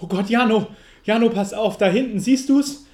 [0.00, 0.68] Oh Gott, Jano,
[1.04, 2.86] Jano, pass auf, da hinten, siehst du's?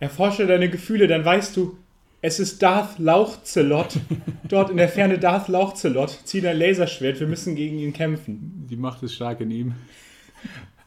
[0.00, 1.78] Erforsche deine Gefühle, dann weißt du,
[2.20, 3.96] es ist Darth Lauchzelot.
[4.48, 6.18] Dort in der Ferne Darth Lauchzelot.
[6.24, 8.66] Zieh dein Laserschwert, wir müssen gegen ihn kämpfen.
[8.68, 9.74] Die Macht ist stark in ihm.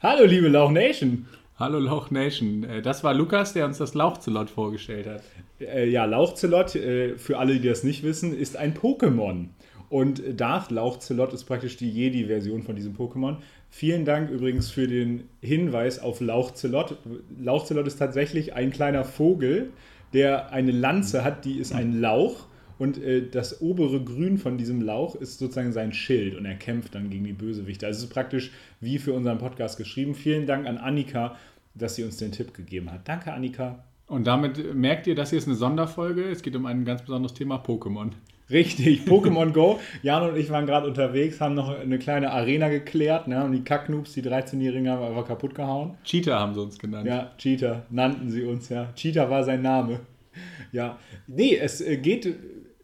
[0.03, 1.27] Hallo, liebe Lauch Nation.
[1.59, 2.63] Hallo Lauch Nation.
[2.63, 5.21] Äh, Das war Lukas, der uns das Lauchzelot vorgestellt hat.
[5.59, 9.49] Äh, ja, Lauchzelot, äh, für alle, die das nicht wissen, ist ein Pokémon.
[9.89, 13.35] Und Darth Lauchzelot ist praktisch die Jedi-Version von diesem Pokémon.
[13.69, 16.97] Vielen Dank übrigens für den Hinweis auf Lauchzelot.
[17.39, 19.69] Lauchzelot ist tatsächlich ein kleiner Vogel,
[20.13, 22.47] der eine Lanze hat, die ist ein Lauch.
[22.81, 26.95] Und äh, das obere Grün von diesem Lauch ist sozusagen sein Schild und er kämpft
[26.95, 27.86] dann gegen die Bösewichte.
[27.86, 30.16] Also es ist praktisch wie für unseren Podcast geschrieben.
[30.16, 31.36] Vielen Dank an Annika,
[31.75, 33.08] dass sie uns den Tipp gegeben hat.
[33.08, 33.83] Danke, Annika.
[34.08, 36.23] Und damit merkt ihr, das hier ist eine Sonderfolge.
[36.23, 38.14] Es geht um ein ganz besonderes Thema Pokémon.
[38.50, 39.80] Richtig, Pokémon Go.
[40.02, 43.64] Jan und ich waren gerade unterwegs, haben noch eine kleine Arena geklärt, ne, haben die
[43.64, 46.00] Kacknoobs, die 13-Jährigen, haben einfach kaputt gehauen.
[46.03, 47.05] Cheater haben sie uns genannt.
[47.05, 48.92] Ja, Cheater nannten sie uns, ja.
[48.95, 50.00] Cheater war sein Name.
[50.72, 52.33] Ja, nee, es äh, geht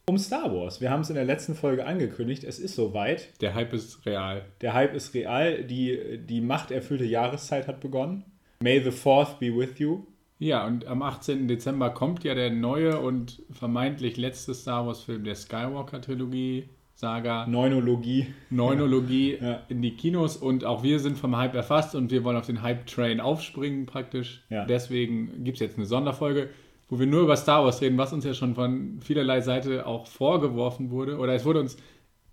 [0.09, 0.80] um Star Wars.
[0.80, 2.45] Wir haben es in der letzten Folge angekündigt.
[2.45, 3.30] Es ist soweit.
[3.41, 4.45] Der Hype ist real.
[4.61, 5.64] Der Hype ist real.
[5.64, 8.23] Die, die machterfüllte Jahreszeit hat begonnen.
[8.64, 10.03] May the Fourth be with you.
[10.39, 11.47] Ja, und am 18.
[11.49, 18.27] Dezember kommt ja der neue und vermeintlich letzte Star Wars-Film der Skywalker-Trilogie, Saga, Neunologie.
[18.49, 19.64] Neunologie Ja.
[19.67, 22.61] in die Kinos und auch wir sind vom Hype erfasst und wir wollen auf den
[22.61, 24.44] Hype-Train aufspringen praktisch.
[24.49, 24.66] Ja.
[24.66, 26.49] Deswegen gibt es jetzt eine Sonderfolge,
[26.89, 30.07] wo wir nur über Star Wars reden, was uns ja schon von vielerlei Seite auch
[30.07, 31.17] vorgeworfen wurde.
[31.17, 31.77] Oder es wurde uns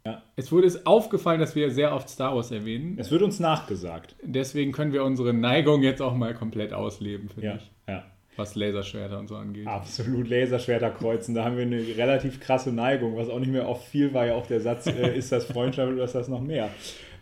[0.07, 0.23] Ja.
[0.37, 2.97] es wurde es aufgefallen, dass wir sehr oft Star Wars erwähnen.
[2.99, 4.17] Es wird uns nachgesagt.
[4.23, 7.71] Deswegen können wir unsere Neigung jetzt auch mal komplett ausleben, finde Ja, ich.
[7.89, 8.05] ja.
[8.37, 9.67] Was Laserschwerter und so angeht.
[9.67, 11.35] Absolut Laserschwerter kreuzen.
[11.37, 14.27] Da haben wir eine relativ krasse Neigung, was auch nicht mehr oft viel war.
[14.27, 16.69] Ja auch der Satz, äh, ist das Freundschaft oder ist das noch mehr?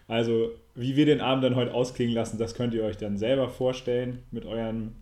[0.08, 3.48] Also, wie wir den Abend dann heute ausklingen lassen, das könnt ihr euch dann selber
[3.50, 4.92] vorstellen mit eurem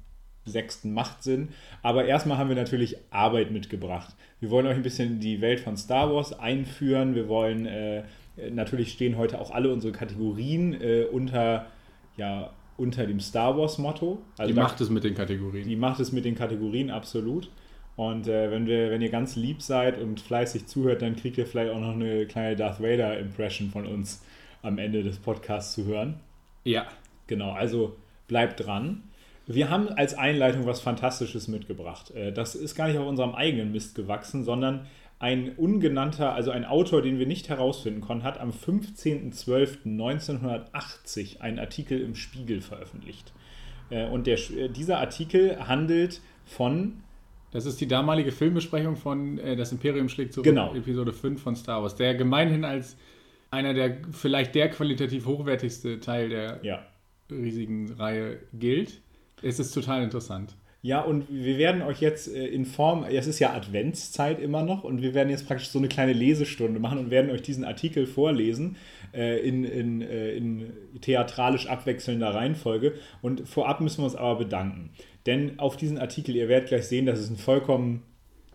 [0.51, 1.49] sechsten Machtsinn.
[1.83, 4.15] Aber erstmal haben wir natürlich Arbeit mitgebracht.
[4.41, 7.15] Wir wollen euch ein bisschen in die Welt von Star Wars einführen.
[7.15, 8.03] Wir wollen, äh,
[8.51, 11.67] natürlich stehen heute auch alle unsere Kategorien äh, unter,
[12.17, 14.19] ja, unter dem Star Wars-Motto.
[14.39, 15.69] Also die da- macht es mit den Kategorien.
[15.69, 17.51] die macht es mit den Kategorien absolut.
[17.97, 21.45] Und äh, wenn, wir, wenn ihr ganz lieb seid und fleißig zuhört, dann kriegt ihr
[21.47, 24.23] vielleicht auch noch eine kleine Darth Vader-Impression von uns
[24.63, 26.21] am Ende des Podcasts zu hören.
[26.65, 26.87] ja.
[27.27, 27.95] Genau, also
[28.27, 29.05] bleibt dran.
[29.53, 32.13] Wir haben als Einleitung was Fantastisches mitgebracht.
[32.13, 34.87] Äh, Das ist gar nicht auf unserem eigenen Mist gewachsen, sondern
[35.19, 42.01] ein ungenannter, also ein Autor, den wir nicht herausfinden konnten, hat am 15.12.1980 einen Artikel
[42.01, 43.33] im Spiegel veröffentlicht.
[43.91, 47.03] Äh, Und der, äh, dieser Artikel handelt von
[47.53, 50.73] Das ist die damalige Filmbesprechung von äh, Das Imperium schlägt zurück, Genau.
[50.75, 52.97] Episode 5 von Star Wars, der gemeinhin als
[53.51, 56.87] einer der, vielleicht der qualitativ hochwertigste Teil der ja,
[57.29, 59.01] riesigen Reihe gilt.
[59.43, 60.55] Es ist total interessant.
[60.83, 64.83] Ja, und wir werden euch jetzt äh, in Form, es ist ja Adventszeit immer noch,
[64.83, 68.07] und wir werden jetzt praktisch so eine kleine Lesestunde machen und werden euch diesen Artikel
[68.07, 68.77] vorlesen
[69.13, 72.95] äh, in, in, äh, in theatralisch abwechselnder Reihenfolge.
[73.21, 74.91] Und vorab müssen wir uns aber bedanken.
[75.27, 78.03] Denn auf diesen Artikel, ihr werdet gleich sehen, das ist ein vollkommen,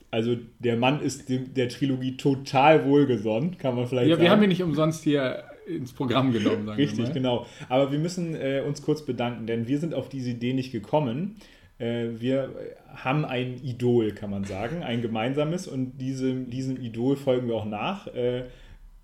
[0.10, 4.24] also der Mann ist dem, der Trilogie total wohlgesonnen, kann man vielleicht Ja, sagen.
[4.24, 7.46] wir haben ihn nicht umsonst hier ins Programm genommen, Richtig, genau.
[7.70, 11.36] Aber wir müssen äh, uns kurz bedanken, denn wir sind auf diese Idee nicht gekommen.
[11.80, 12.50] Äh, wir
[12.96, 17.66] haben ein Idol, kann man sagen, ein gemeinsames und diesem, diesem Idol folgen wir auch
[17.66, 18.08] nach.
[18.08, 18.44] Äh,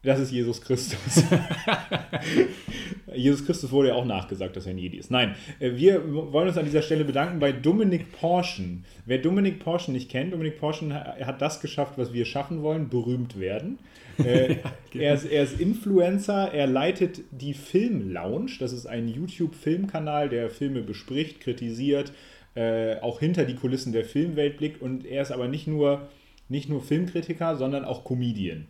[0.03, 1.23] das ist Jesus Christus.
[3.13, 5.11] Jesus Christus wurde ja auch nachgesagt, dass er ein Jedi ist.
[5.11, 6.01] Nein, äh, wir
[6.31, 8.85] wollen uns an dieser Stelle bedanken bei Dominik Porschen.
[9.05, 12.89] Wer Dominik Porschen nicht kennt, Dominik Porschen ha- hat das geschafft, was wir schaffen wollen,
[12.89, 13.79] berühmt werden.
[14.25, 14.57] Äh,
[14.97, 18.51] er, ist, er ist Influencer, er leitet die Film Lounge.
[18.59, 22.11] Das ist ein YouTube-Filmkanal, der Filme bespricht, kritisiert,
[22.55, 24.81] äh, auch hinter die Kulissen der Filmwelt blickt.
[24.81, 26.07] Und er ist aber nicht nur,
[26.49, 28.67] nicht nur Filmkritiker, sondern auch Comedian.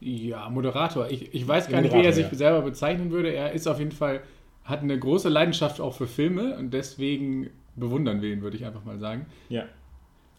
[0.00, 1.10] Ja, Moderator.
[1.10, 2.34] Ich, ich weiß gar nicht, wie er sich ja.
[2.34, 3.32] selber bezeichnen würde.
[3.32, 4.20] Er ist auf jeden Fall,
[4.64, 8.84] hat eine große Leidenschaft auch für Filme und deswegen bewundern wir ihn, würde ich einfach
[8.84, 9.26] mal sagen.
[9.48, 9.64] Ja.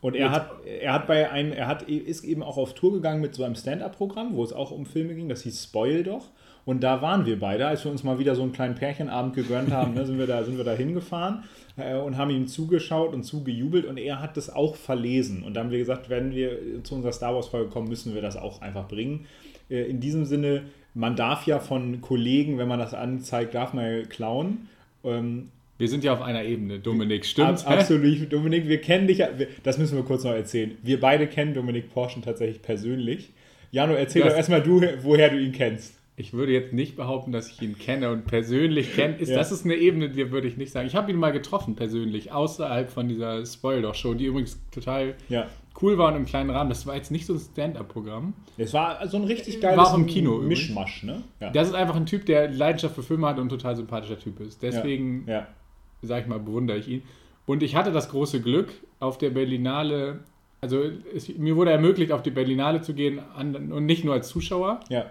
[0.02, 3.20] Und er hat, er hat bei einem, er hat, ist eben auch auf Tour gegangen
[3.20, 6.30] mit so einem Stand-up-Programm, wo es auch um Filme ging, das hieß Spoil doch.
[6.66, 9.72] Und da waren wir beide, als wir uns mal wieder so einen kleinen Pärchenabend gegönnt
[9.72, 11.44] haben, ne, sind, wir da, sind wir da hingefahren
[11.78, 15.44] äh, und haben ihm zugeschaut und zugejubelt und er hat das auch verlesen.
[15.44, 18.38] Und da haben wir gesagt, wenn wir zu unserer Star Wars-Folge kommen, müssen wir das
[18.38, 19.26] auch einfach bringen.
[19.70, 20.64] Äh, in diesem Sinne,
[20.94, 24.70] man darf ja von Kollegen, wenn man das anzeigt, darf man ja klauen.
[25.04, 25.50] Ähm,
[25.80, 27.66] Wir sind ja auf einer Ebene, Dominik, stimmt?
[27.66, 29.24] Ab, absolut, Dominik, wir kennen dich,
[29.64, 30.78] das müssen wir kurz noch erzählen.
[30.84, 33.32] Wir beide kennen Dominik Porschen tatsächlich persönlich.
[33.72, 35.94] Jano, erzähl das, doch erstmal du, woher du ihn kennst.
[36.18, 39.16] Ich würde jetzt nicht behaupten, dass ich ihn kenne und persönlich kenne.
[39.16, 39.38] Ist, ja.
[39.38, 40.86] Das ist eine Ebene, die würde ich nicht sagen.
[40.86, 45.48] Ich habe ihn mal getroffen persönlich, außerhalb von dieser Spoil-Doch-Show, die übrigens total ja.
[45.82, 46.70] cool war und im kleinen Rahmen.
[46.70, 48.34] Das war jetzt nicht so ein Stand-Up-Programm.
[48.58, 51.04] Es war so ein richtig geiles war auch im Kino Mischmasch.
[51.04, 51.24] Ne?
[51.40, 51.52] Ja.
[51.52, 54.42] Das ist einfach ein Typ, der Leidenschaft für Filme hat und ein total sympathischer Typ
[54.42, 54.62] ist.
[54.62, 55.24] Deswegen.
[56.02, 57.04] Sag ich mal, bewundere ich ihn.
[57.46, 58.70] Und ich hatte das große Glück,
[59.00, 60.20] auf der Berlinale
[60.62, 60.84] also
[61.16, 64.82] es, mir wurde ermöglicht, auf die Berlinale zu gehen an, und nicht nur als Zuschauer,
[64.90, 65.06] ja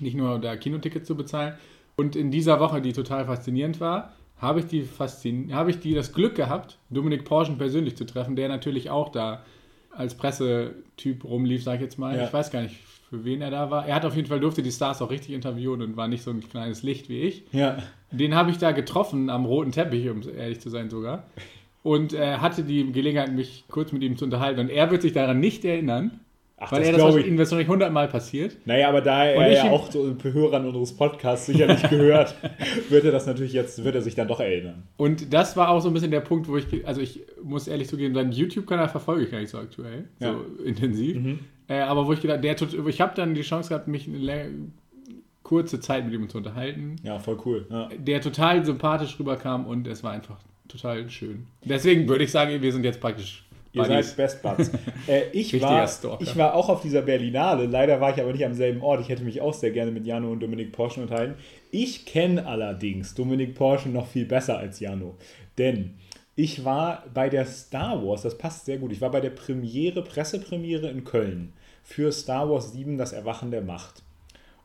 [0.00, 1.54] nicht nur da Kinoticket zu bezahlen.
[1.96, 5.94] Und in dieser Woche, die total faszinierend war, habe ich, die Faszin habe ich die
[5.94, 9.44] das Glück gehabt, Dominik Porschen persönlich zu treffen, der natürlich auch da
[9.90, 12.16] als Pressetyp rumlief, sag ich jetzt mal.
[12.16, 12.24] Ja.
[12.24, 12.76] Ich weiß gar nicht,
[13.10, 13.86] für wen er da war.
[13.86, 16.30] Er hat auf jeden Fall durfte die Stars auch richtig interviewen und war nicht so
[16.30, 17.44] ein kleines Licht wie ich.
[17.50, 17.78] Ja.
[18.10, 21.24] Den habe ich da getroffen am roten Teppich, um ehrlich zu sein sogar.
[21.82, 24.60] Und äh, hatte die Gelegenheit, mich kurz mit ihm zu unterhalten.
[24.60, 26.20] Und er wird sich daran nicht erinnern.
[26.60, 27.26] Ach, Weil das er das ich.
[27.26, 28.56] ihm wahrscheinlich hundertmal passiert.
[28.64, 32.34] Naja, aber da er ja auch so Hörern unseres Podcasts sicherlich gehört,
[32.88, 34.82] wird er das natürlich jetzt, wird er sich dann doch erinnern.
[34.96, 37.88] Und das war auch so ein bisschen der Punkt, wo ich, also ich muss ehrlich
[37.88, 40.32] zugeben, seinen YouTube-Kanal verfolge ich gar nicht so aktuell, ja.
[40.32, 41.16] so intensiv.
[41.16, 41.38] Mhm.
[41.68, 44.08] Äh, aber wo ich gedacht, der ich habe dann die Chance gehabt, mich
[45.48, 46.96] kurze Zeit mit ihm zu unterhalten.
[47.02, 47.66] Ja, voll cool.
[47.70, 47.88] Ja.
[47.96, 51.46] Der total sympathisch rüberkam und es war einfach total schön.
[51.64, 54.70] Deswegen würde ich sagen, wir sind jetzt praktisch Ihr seid Best Buds.
[55.06, 55.88] Äh, ich, war,
[56.20, 57.64] ich war auch auf dieser Berlinale.
[57.64, 59.00] Leider war ich aber nicht am selben Ort.
[59.00, 61.34] Ich hätte mich auch sehr gerne mit Jano und Dominik Porschen unterhalten.
[61.70, 65.16] Ich kenne allerdings Dominik Porschen noch viel besser als Jano.
[65.56, 65.94] Denn
[66.36, 70.02] ich war bei der Star Wars, das passt sehr gut, ich war bei der Premiere,
[70.02, 74.02] Pressepremiere in Köln für Star Wars 7, das Erwachen der Macht.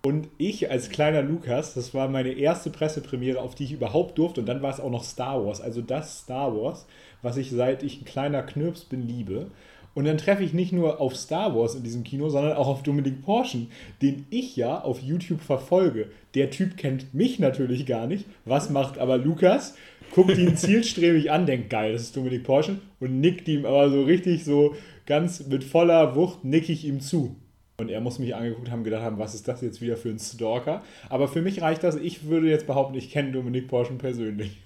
[0.05, 4.41] Und ich als kleiner Lukas, das war meine erste Pressepremiere, auf die ich überhaupt durfte.
[4.41, 5.61] Und dann war es auch noch Star Wars.
[5.61, 6.85] Also das Star Wars,
[7.21, 9.47] was ich seit ich ein kleiner Knirps bin liebe.
[9.93, 12.83] Und dann treffe ich nicht nur auf Star Wars in diesem Kino, sondern auch auf
[12.83, 13.71] Dominik Porschen,
[14.01, 16.09] den ich ja auf YouTube verfolge.
[16.35, 18.25] Der Typ kennt mich natürlich gar nicht.
[18.43, 19.75] Was macht aber Lukas?
[20.13, 24.03] Guckt ihn zielstrebig an, denkt geil, das ist Dominik Porschen und nickt ihm aber so
[24.03, 24.75] richtig so
[25.05, 27.37] ganz mit voller Wucht nick ich ihm zu.
[27.83, 30.19] Und er muss mich angeguckt haben, gedacht haben, was ist das jetzt wieder für ein
[30.19, 30.81] Stalker?
[31.09, 31.97] Aber für mich reicht das.
[31.97, 34.57] Ich würde jetzt behaupten, ich kenne Dominik Porschen persönlich.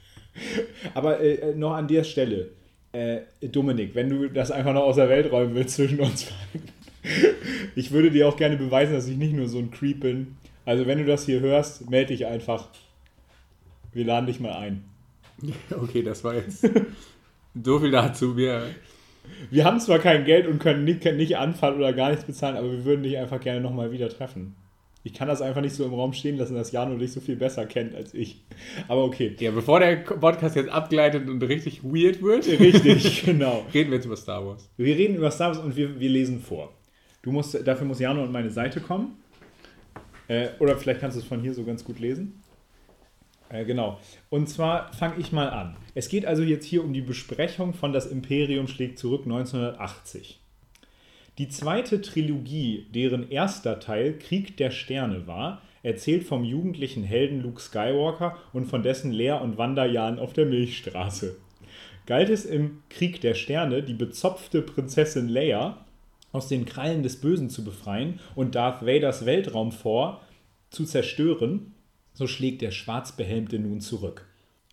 [0.94, 2.52] Aber äh, äh, noch an der Stelle,
[2.92, 6.32] äh, Dominik, wenn du das einfach noch aus der Welt räumen willst zwischen uns
[7.76, 10.38] ich würde dir auch gerne beweisen, dass ich nicht nur so ein Creep bin.
[10.64, 12.70] Also wenn du das hier hörst, melde dich einfach.
[13.94, 14.84] Wir laden dich mal ein.
[15.72, 16.68] Okay, das war jetzt
[17.64, 18.38] so viel dazu.
[18.38, 18.70] Wir,
[19.50, 22.72] wir haben zwar kein Geld und können nicht, nicht anfangen oder gar nichts bezahlen, aber
[22.72, 24.56] wir würden dich einfach gerne nochmal wieder treffen.
[25.04, 27.38] Ich kann das einfach nicht so im Raum stehen lassen, dass Jano dich so viel
[27.38, 28.44] besser kennt als ich.
[28.90, 29.36] Aber okay.
[29.40, 32.46] Ja, bevor der Podcast jetzt abgleitet und richtig weird wird.
[32.46, 33.66] Richtig, genau.
[33.74, 34.70] Reden wir jetzt über Star Wars.
[34.76, 36.74] Wir reden über Star Wars und wir, wir lesen vor.
[37.22, 39.18] Du musst, dafür muss Jano an meine Seite kommen.
[40.28, 42.42] Äh, oder vielleicht kannst du es von hier so ganz gut lesen.
[43.50, 44.00] Äh, genau.
[44.30, 45.76] Und zwar fange ich mal an.
[45.96, 50.40] Es geht also jetzt hier um die Besprechung von Das Imperium schlägt zurück 1980.
[51.38, 57.62] Die zweite Trilogie, deren erster Teil Krieg der Sterne war, erzählt vom jugendlichen Helden Luke
[57.62, 61.38] Skywalker und von dessen Lehr- und Wanderjahren auf der Milchstraße.
[62.08, 65.86] Galt es im Krieg der Sterne, die bezopfte Prinzessin Leia
[66.32, 70.22] aus den Krallen des Bösen zu befreien und Darth Vaders Weltraumfort
[70.70, 71.74] zu zerstören,
[72.18, 74.26] so schlägt der Schwarzbehelmte nun zurück.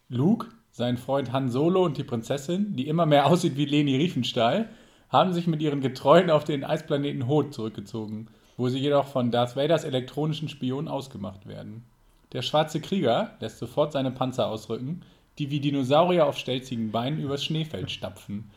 [0.09, 4.71] Luke, sein Freund Han Solo und die Prinzessin, die immer mehr aussieht wie Leni Riefenstahl,
[5.11, 9.57] haben sich mit ihren Getreuen auf den Eisplaneten Hoth zurückgezogen, wo sie jedoch von Darth
[9.57, 11.85] Vaders elektronischen Spion ausgemacht werden.
[12.33, 15.03] Der schwarze Krieger lässt sofort seine Panzer ausrücken,
[15.39, 18.51] die wie Dinosaurier auf stelzigen Beinen übers Schneefeld stapfen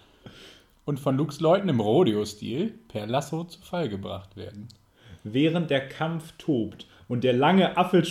[0.85, 4.69] und von Lukes Leuten im Rodeo-Stil per Lasso zu Fall gebracht werden.
[5.25, 8.03] Während der Kampf tobt und der lange Affe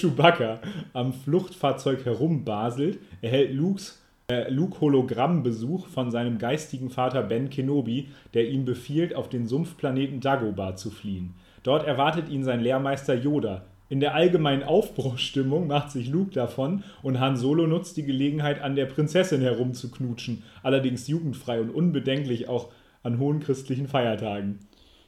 [0.92, 8.48] am Fluchtfahrzeug herumbaselt, erhält Lukes äh, Luke Hologrammbesuch von seinem geistigen Vater Ben Kenobi, der
[8.48, 11.34] ihm befiehlt, auf den Sumpfplaneten Dagobah zu fliehen.
[11.62, 13.62] Dort erwartet ihn sein Lehrmeister Yoda.
[13.88, 18.74] In der allgemeinen Aufbruchsstimmung macht sich Luke davon und Han Solo nutzt die Gelegenheit, an
[18.74, 22.70] der Prinzessin herumzuknutschen, allerdings jugendfrei und unbedenklich auch
[23.04, 24.58] an hohen christlichen Feiertagen.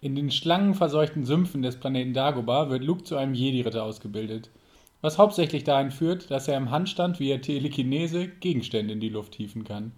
[0.01, 4.51] In den schlangenverseuchten Sümpfen des Planeten Dagobah wird Luke zu einem Jedi-Ritter ausgebildet
[5.01, 9.65] was hauptsächlich dahin führt, dass er im Handstand via Telekinese Gegenstände in die Luft hieven
[9.65, 9.93] kann.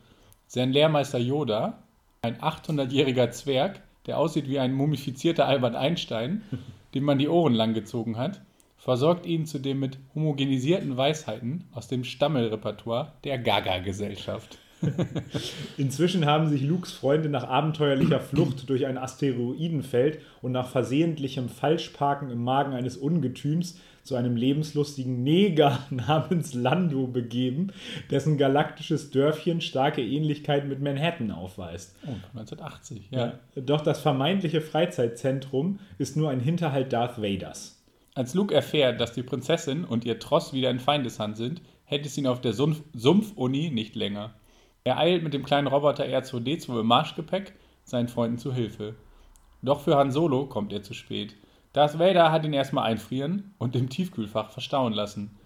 [0.46, 1.82] Sein Lehrmeister Yoda,
[2.22, 6.42] ein 800-jähriger Zwerg, der aussieht wie ein mumifizierter Albert Einstein,
[6.94, 8.42] dem man die Ohren langgezogen hat,
[8.76, 14.58] versorgt ihn zudem mit homogenisierten Weisheiten aus dem Stammelrepertoire der Gaga-Gesellschaft.
[15.76, 22.30] Inzwischen haben sich Lukes Freunde nach abenteuerlicher Flucht durch ein Asteroidenfeld und nach versehentlichem Falschparken
[22.30, 27.72] im Magen eines Ungetüms zu einem lebenslustigen Neger namens Lando begeben,
[28.10, 31.94] dessen galaktisches Dörfchen starke Ähnlichkeit mit Manhattan aufweist.
[32.04, 33.18] Oh, 1980, ja.
[33.18, 33.60] ja.
[33.60, 37.76] Doch das vermeintliche Freizeitzentrum ist nur ein Hinterhalt Darth Vaders.
[38.14, 42.18] Als Luke erfährt, dass die Prinzessin und ihr Tross wieder in Feindeshand sind, hält es
[42.18, 44.34] ihn auf der Sumpf-Uni nicht länger.
[44.84, 47.52] Er eilt mit dem kleinen Roboter R2D2 im Marschgepäck
[47.84, 48.94] seinen Freunden zu Hilfe.
[49.62, 51.36] Doch für Han Solo kommt er zu spät.
[51.72, 55.36] Darth Vader hat ihn erstmal einfrieren und im Tiefkühlfach verstauen lassen.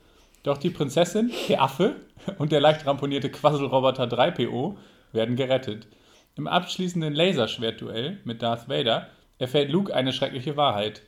[0.43, 1.97] Doch die Prinzessin, der Affe
[2.39, 4.77] und der leicht ramponierte Quasselroboter 3PO
[5.13, 5.89] werden gerettet.
[6.37, 11.03] Im abschließenden Laserschwertduell mit Darth Vader erfährt Luke eine schreckliche Wahrheit.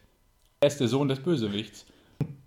[0.60, 1.86] Er ist der Sohn des Bösewichts.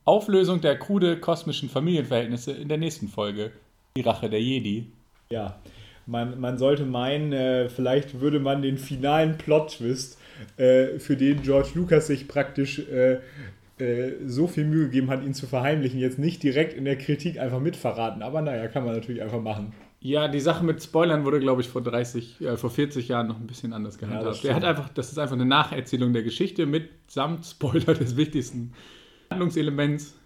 [0.06, 3.52] Auflösung der krude kosmischen Familienverhältnisse in der nächsten Folge.
[3.96, 4.92] Die Rache der Jedi.
[5.32, 5.60] Ja,
[6.08, 10.18] man, man sollte meinen, äh, vielleicht würde man den finalen Plot-Twist,
[10.58, 13.20] äh, für den George Lucas sich praktisch äh,
[13.78, 17.40] äh, so viel Mühe gegeben hat, ihn zu verheimlichen, jetzt nicht direkt in der Kritik
[17.40, 18.24] einfach mitverraten.
[18.24, 19.72] Aber naja, kann man natürlich einfach machen.
[20.02, 23.40] Ja, die Sache mit Spoilern wurde, glaube ich, vor 30, äh, vor 40 Jahren noch
[23.40, 24.44] ein bisschen anders gehandhabt.
[24.44, 28.74] Ja, er hat einfach, das ist einfach eine Nacherzählung der Geschichte mitsamt Spoiler des wichtigsten
[29.30, 30.19] Handlungselements.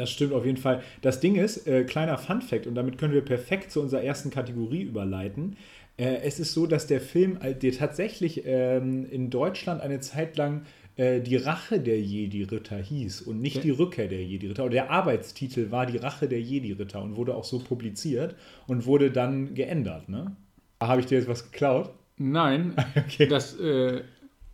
[0.00, 0.82] Das stimmt auf jeden Fall.
[1.02, 4.30] Das Ding ist, äh, kleiner Fun Fact, und damit können wir perfekt zu unserer ersten
[4.30, 5.58] Kategorie überleiten.
[5.98, 10.38] Äh, es ist so, dass der Film, äh, der tatsächlich ähm, in Deutschland eine Zeit
[10.38, 10.62] lang
[10.96, 14.64] äh, die Rache der Jedi-Ritter hieß und nicht die Rückkehr der Jedi-Ritter.
[14.64, 19.10] Und der Arbeitstitel war die Rache der Jedi-Ritter und wurde auch so publiziert und wurde
[19.10, 20.08] dann geändert.
[20.08, 20.34] Ne?
[20.82, 21.90] Habe ich dir jetzt was geklaut?
[22.16, 23.26] Nein, okay.
[23.26, 24.00] das äh,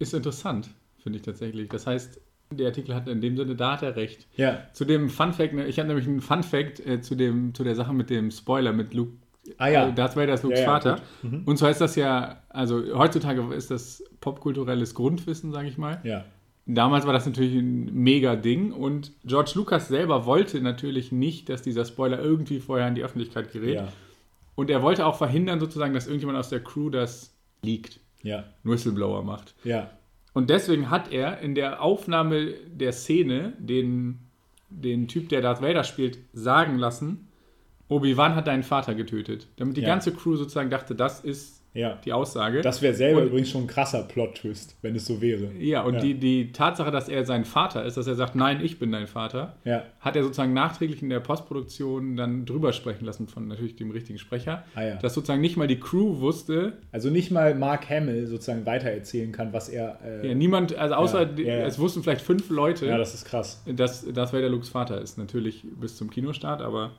[0.01, 1.69] ist interessant, finde ich tatsächlich.
[1.69, 4.27] Das heißt, der Artikel hat in dem Sinne, da hat er recht.
[4.37, 4.61] Ja.
[4.73, 7.65] Zu dem Fun Fact, ne, ich habe nämlich einen Fun Fact äh, zu, dem, zu
[7.65, 9.13] der Sache mit dem Spoiler mit Luke.
[9.59, 9.89] Ah ja.
[9.89, 11.01] Äh, Darth Vader ist Lukes ja, ja, Vater.
[11.23, 11.43] Mhm.
[11.45, 16.01] Und so heißt das ja, also heutzutage ist das popkulturelles Grundwissen, sage ich mal.
[16.05, 16.25] Ja.
[16.67, 21.63] Damals war das natürlich ein mega Ding und George Lucas selber wollte natürlich nicht, dass
[21.63, 23.77] dieser Spoiler irgendwie vorher in die Öffentlichkeit gerät.
[23.77, 23.89] Ja.
[24.57, 28.01] Und er wollte auch verhindern, sozusagen, dass irgendjemand aus der Crew das liegt.
[28.23, 28.45] Ja.
[28.65, 29.55] Whistleblower macht.
[29.63, 29.91] Ja.
[30.37, 34.19] Und deswegen hat er in der Aufnahme der Szene den,
[34.69, 37.29] den Typ, der Darth Vader spielt, sagen lassen,
[37.89, 39.49] Obi-Wan hat deinen Vater getötet.
[39.57, 39.87] Damit die ja.
[39.87, 41.99] ganze Crew sozusagen dachte, das ist ja.
[42.05, 42.63] die Aussage.
[42.63, 45.51] Das wäre selber und, übrigens schon ein krasser Plot-Twist, wenn es so wäre.
[45.59, 46.01] Ja, und ja.
[46.01, 49.07] Die, die Tatsache, dass er sein Vater ist, dass er sagt, nein, ich bin dein
[49.07, 49.85] Vater, ja.
[50.01, 54.19] hat er sozusagen nachträglich in der Postproduktion dann drüber sprechen lassen von natürlich dem richtigen
[54.19, 54.65] Sprecher.
[54.75, 54.95] Ah, ja.
[54.97, 56.75] Dass sozusagen nicht mal die Crew wusste.
[56.93, 59.99] Also nicht mal Mark Hamill sozusagen weitererzählen kann, was er.
[60.05, 62.87] Äh, ja, niemand, also außer, es wussten vielleicht fünf Leute.
[62.87, 63.63] Ja, das ist krass.
[63.67, 65.19] Dass das Vader Lukes Vater ist.
[65.19, 66.93] Natürlich bis zum Kinostart, aber.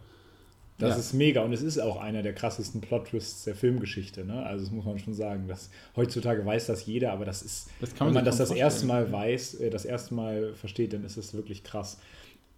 [0.80, 0.98] Das ja.
[0.98, 4.26] ist mega und es ist auch einer der krassesten Plot-Twists der Filmgeschichte.
[4.26, 4.46] Ne?
[4.46, 5.48] Also das muss man schon sagen.
[5.48, 8.86] Dass, heutzutage weiß das jeder, aber das ist, das man wenn man das das erste
[8.86, 11.98] Mal weiß, äh, das erste Mal versteht, dann ist es wirklich krass.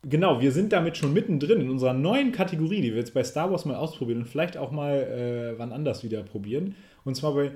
[0.03, 3.51] Genau, wir sind damit schon mittendrin in unserer neuen Kategorie, die wir jetzt bei Star
[3.51, 6.75] Wars mal ausprobieren und vielleicht auch mal äh, wann anders wieder probieren.
[7.05, 7.51] Und zwar bei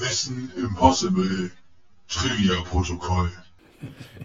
[0.00, 1.50] Mission Impossible
[2.08, 3.30] Trivia-Protokoll.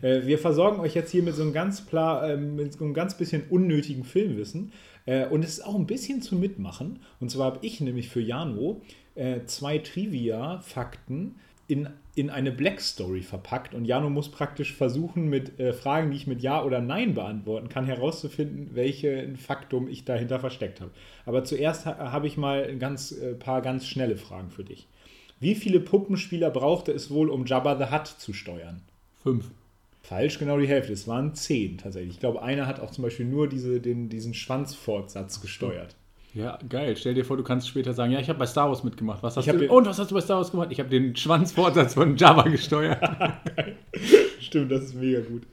[0.01, 3.18] Äh, wir versorgen euch jetzt hier mit so einem ganz, ähm, mit so einem ganz
[3.18, 4.72] bisschen unnötigen Filmwissen.
[5.06, 7.00] Äh, und es ist auch ein bisschen zu mitmachen.
[7.20, 8.82] Und zwar habe ich nämlich für Jano
[9.16, 11.36] äh, zwei Trivia-Fakten
[11.68, 13.74] in, in eine Black Story verpackt.
[13.74, 17.86] Und Jano muss praktisch versuchen, mit Fragen, die ich mit Ja oder Nein beantworten kann,
[17.86, 20.89] herauszufinden, welche Faktum ich dahinter versteckt habe.
[21.28, 24.88] Aber zuerst habe ich mal ein ganz, paar ganz schnelle Fragen für dich.
[25.39, 28.82] Wie viele Puppenspieler brauchte es wohl, um Jabba the Hutt zu steuern?
[29.24, 29.52] Fünf.
[30.02, 30.94] Falsch, genau die Hälfte.
[30.94, 32.16] Es waren zehn tatsächlich.
[32.16, 35.96] Ich glaube, einer hat auch zum Beispiel nur diese, den, diesen Schwanzfortsatz gesteuert.
[36.34, 36.96] Ja, geil.
[36.96, 39.24] Stell dir vor, du kannst später sagen, ja, ich habe bei Star Wars mitgemacht.
[39.24, 39.68] Was hast du?
[39.72, 40.70] Und was hast du bei Star Wars gemacht?
[40.72, 43.02] Ich habe den Schwanzfortsatz von Java gesteuert.
[44.40, 45.44] Stimmt, das ist mega gut.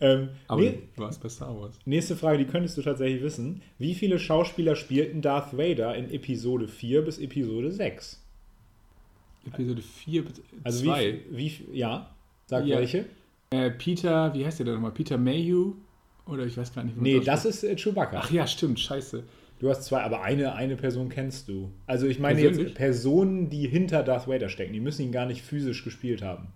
[0.00, 1.78] Ähm, Aber nee, du warst bei Star Wars.
[1.84, 3.62] Nächste Frage, die könntest du tatsächlich wissen.
[3.78, 8.20] Wie viele Schauspieler spielten Darth Vader in Episode 4 bis Episode 6?
[9.46, 10.42] Episode 4 bis 2?
[10.64, 12.11] Also wie, wie, ja,
[12.46, 12.78] Sag ja.
[12.78, 13.06] welche.
[13.50, 14.92] Äh, Peter, wie heißt der denn nochmal?
[14.92, 15.74] Peter Mayhew?
[16.26, 17.00] Oder ich weiß gar nicht.
[17.00, 18.20] Nee, das ist äh, Chewbacca.
[18.22, 19.24] Ach ja, stimmt, scheiße.
[19.58, 21.70] Du hast zwei, aber eine, eine Person kennst du.
[21.86, 24.72] Also ich meine jetzt Personen, die hinter Darth Vader stecken.
[24.72, 26.48] Die müssen ihn gar nicht physisch gespielt haben.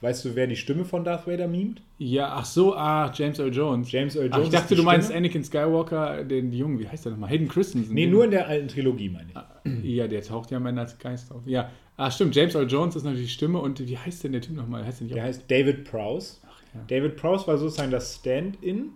[0.00, 1.82] Weißt du, wer die Stimme von Darth Vader mimt?
[1.98, 3.92] Ja, ach so, ah, James Earl Jones.
[3.92, 4.38] James Earl Jones.
[4.40, 7.28] Ach, ich dachte, du meinst Anakin Skywalker, den Jungen, wie heißt der nochmal?
[7.28, 7.94] Hayden Christensen.
[7.94, 9.36] Nee, nur in der alten Trilogie, meine ich.
[9.84, 11.42] Ja, der taucht ja als Geist auf.
[11.46, 11.70] Ja,
[12.00, 12.34] Ah, stimmt.
[12.34, 13.58] James Earl Jones ist natürlich die Stimme.
[13.58, 14.86] Und wie heißt denn der Typ nochmal?
[14.86, 16.38] Heißt der nicht Der heißt David Prowse.
[16.72, 16.80] ja.
[16.88, 18.92] David Prowse war sozusagen das Stand-in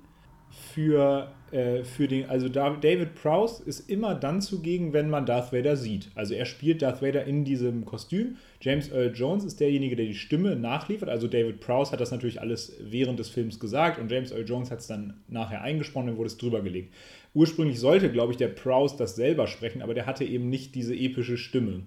[0.72, 2.30] für, äh, für den.
[2.30, 6.12] Also da, David Prowse ist immer dann zugegen, wenn man Darth Vader sieht.
[6.14, 8.36] Also er spielt Darth Vader in diesem Kostüm.
[8.62, 11.10] James Earl Jones ist derjenige, der die Stimme nachliefert.
[11.10, 14.70] Also David Prowse hat das natürlich alles während des Films gesagt und James Earl Jones
[14.70, 16.94] hat es dann nachher eingesprochen und wurde es drüber gelegt.
[17.34, 20.94] Ursprünglich sollte, glaube ich, der Prowse das selber sprechen, aber der hatte eben nicht diese
[20.94, 21.82] epische Stimme.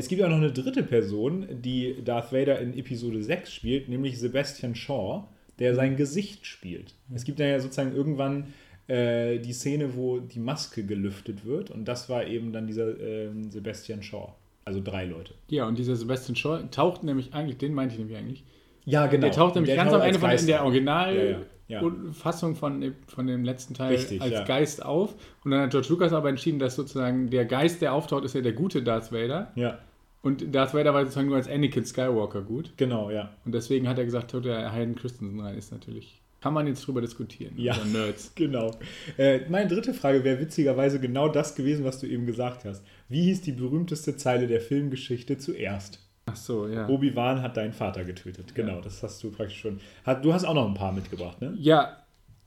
[0.00, 4.20] Es gibt auch noch eine dritte Person, die Darth Vader in Episode 6 spielt, nämlich
[4.20, 5.24] Sebastian Shaw,
[5.58, 6.94] der sein Gesicht spielt.
[7.12, 8.54] Es gibt dann ja sozusagen irgendwann
[8.86, 13.50] äh, die Szene, wo die Maske gelüftet wird und das war eben dann dieser ähm,
[13.50, 14.34] Sebastian Shaw.
[14.64, 15.34] Also drei Leute.
[15.48, 18.44] Ja, und dieser Sebastian Shaw taucht nämlich eigentlich, den meinte ich nämlich eigentlich.
[18.84, 19.26] Ja, genau.
[19.26, 22.12] Der taucht nämlich ganz am Ende von in der Originalfassung Ja, ja, ja.
[22.12, 24.44] Fassung von, von dem letzten Teil Richtig, als ja.
[24.44, 25.16] Geist auf.
[25.42, 28.42] Und dann hat George Lucas aber entschieden, dass sozusagen der Geist, der auftaucht, ist ja
[28.42, 29.50] der gute Darth Vader.
[29.56, 29.78] Ja,
[30.22, 32.72] Und Darth Vader war sozusagen nur als Anakin Skywalker gut.
[32.76, 33.30] genau, ja.
[33.44, 35.56] Und deswegen hat er gesagt, der Hayden Christensen rein.
[35.56, 37.54] Ist natürlich, kann man jetzt drüber diskutieren.
[37.56, 37.76] Ja.
[37.84, 38.32] Nerds.
[38.34, 38.72] Genau.
[39.16, 42.84] Äh, meine dritte Frage wäre witzigerweise genau das gewesen, was du eben gesagt hast.
[43.08, 46.00] Wie hieß die berühmteste Zeile der Filmgeschichte zuerst?
[46.26, 46.88] Ach so, ja.
[46.88, 48.54] Obi-Wan hat deinen Vater getötet.
[48.54, 49.80] Genau, das hast du praktisch schon.
[50.22, 51.54] Du hast auch noch ein paar mitgebracht, ne?
[51.58, 51.96] Ja,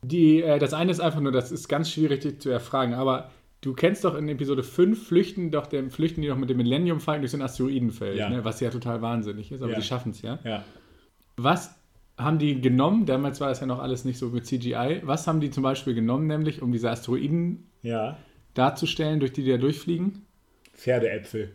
[0.03, 3.31] die, äh, das eine ist einfach nur, das ist ganz schwierig dich zu erfragen, aber
[3.61, 6.99] du kennst doch in Episode 5 flüchten doch dem, flüchten die doch mit dem Millennium
[6.99, 8.29] Falcon durch so ein Asteroidenfeld, Ja.
[8.29, 9.77] ne, was ja total wahnsinnig ist, aber Ja.
[9.79, 10.39] die schaffen es ja.
[10.43, 10.63] Ja.
[11.37, 11.75] Was
[12.17, 13.05] haben die genommen?
[13.05, 15.01] Damals war das ja noch alles nicht so mit CGI.
[15.03, 18.17] Was haben die zum Beispiel genommen, nämlich um diese Asteroiden Ja.
[18.53, 20.25] darzustellen, durch die die da durchfliegen?
[20.73, 21.51] Pferdeäpfel.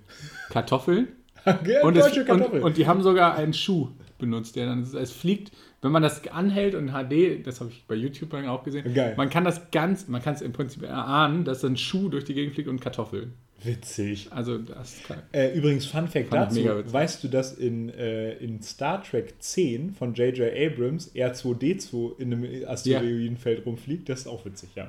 [0.50, 1.08] Kartoffeln.
[1.82, 5.52] Und, es, deutsche und, und die haben sogar einen Schuh benutzt, der dann es fliegt.
[5.82, 9.14] Wenn man das anhält und HD, das habe ich bei YouTube auch gesehen, Geil.
[9.16, 12.35] man kann das ganz, man kann es im Prinzip erahnen, dass ein Schuh durch die
[12.35, 13.35] Gegend fliegt und Kartoffeln.
[13.62, 14.28] Witzig.
[14.30, 16.61] Also das kann, Äh, übrigens, Fun Fact dazu.
[16.64, 20.52] Weißt du, dass in, äh, in Star Trek 10 von J.J.
[20.54, 24.08] Abrams R2D2 in einem Asteroidenfeld rumfliegt?
[24.08, 24.88] Das ist auch witzig, ja.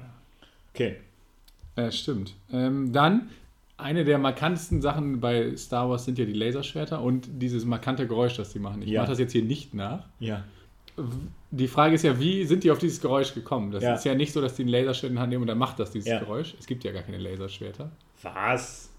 [0.74, 0.98] Okay.
[1.76, 2.34] äh, stimmt.
[2.52, 3.30] Ähm, dann
[3.78, 8.36] eine der markantesten Sachen bei Star Wars sind ja die Laserschwerter und dieses markante Geräusch,
[8.36, 8.82] das die machen.
[8.82, 9.02] Ich Ja.
[9.02, 10.08] mache das jetzt hier nicht nach.
[10.20, 10.44] Ja.
[11.52, 13.70] Die Frage ist ja, wie sind die auf dieses Geräusch gekommen?
[13.72, 13.94] Das Ja.
[13.94, 15.78] ist ja nicht so, dass die ein Laserschwert in die Hand nehmen und dann macht
[15.80, 16.18] das dieses Ja.
[16.20, 16.56] Geräusch.
[16.60, 17.92] Es gibt ja gar keine Laserschwerter.
[18.24, 18.90] Was?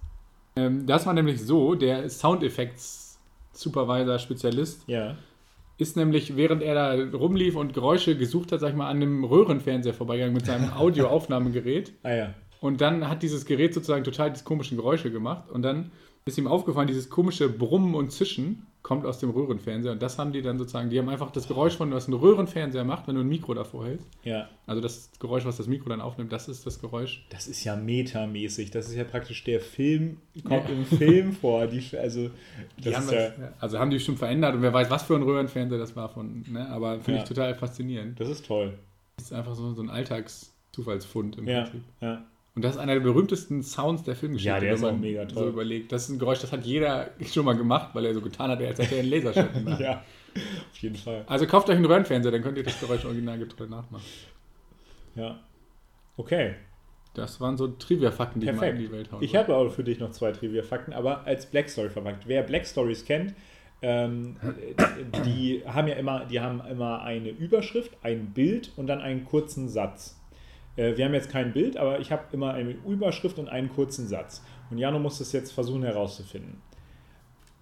[0.55, 5.17] Ähm, das war nämlich so, der Soundeffekts-Supervisor-Spezialist Ja.
[5.79, 9.25] ist nämlich, während er da rumlief und Geräusche gesucht hat, sag ich mal, an einem
[9.25, 11.93] Röhrenfernseher vorbeigegangen mit seinem Audioaufnahmegerät.
[12.03, 12.35] Ah ja.
[12.61, 15.51] Und dann hat dieses Gerät sozusagen total diese komischen Geräusche gemacht.
[15.51, 15.91] Und dann
[16.25, 19.93] ist ihm aufgefallen, dieses komische Brummen und Zischen kommt aus dem Röhrenfernseher.
[19.93, 22.85] Und das haben die dann sozusagen, die haben einfach das Geräusch von, was ein Röhrenfernseher
[22.85, 24.07] macht, wenn du ein Mikro davor hältst.
[24.25, 24.49] Ja.
[24.67, 27.25] Also das Geräusch, was das Mikro dann aufnimmt, das ist das Geräusch.
[27.31, 28.71] Das ist ja metamäßig.
[28.71, 30.75] Das ist ja praktisch der Film, kommt Ja.
[30.75, 31.67] im Film vor.
[31.67, 32.31] Die, also,
[32.79, 35.23] Die haben ja, das, also haben die bestimmt verändert und wer weiß, was für ein
[35.23, 36.69] Röhrenfernseher das war von, ne?
[36.71, 37.23] aber finde Ja.
[37.23, 38.19] ich total faszinierend.
[38.21, 38.75] das ist toll.
[39.17, 41.45] Das ist einfach so, so ein Alltagszufallsfund im.
[41.47, 41.83] Prinzip.
[42.01, 42.23] ja.
[42.59, 44.49] Und das ist einer der berühmtesten Sounds der Filmgeschichte.
[44.49, 45.45] Ja, der ist auch man mega toll.
[45.45, 45.93] So überlegt.
[45.93, 48.61] Das ist ein Geräusch, das hat jeder schon mal gemacht, weil er so getan hat,
[48.61, 49.81] als hätte er einen Laserschwert in der Hand.
[49.85, 50.03] Ja.
[50.73, 51.23] Auf jeden Fall.
[51.29, 54.05] Also kauft euch einen Röhrenfernseher, dann könnt ihr das Geräusch originalgetreu nachmachen.
[55.15, 55.39] Ja.
[56.17, 56.57] Okay.
[57.15, 58.89] Das waren so Trivia-Fakten, die ich mal in Perfekt.
[58.89, 61.91] die Welt hauen Ich habe auch für dich noch zwei Trivia-Fakten, aber als Black Story
[61.91, 62.27] verpackt.
[62.27, 63.35] Wer Black Stories kennt,
[63.83, 64.35] ähm,
[65.25, 69.69] die haben ja immer, die haben immer eine Überschrift, ein Bild und dann einen kurzen
[69.69, 70.18] Satz.
[70.79, 74.09] Äh, wir haben jetzt kein Bild, aber ich habe immer eine Überschrift und einen kurzen
[74.09, 74.43] Satz.
[74.71, 76.63] Und Jano muss es jetzt versuchen herauszufinden.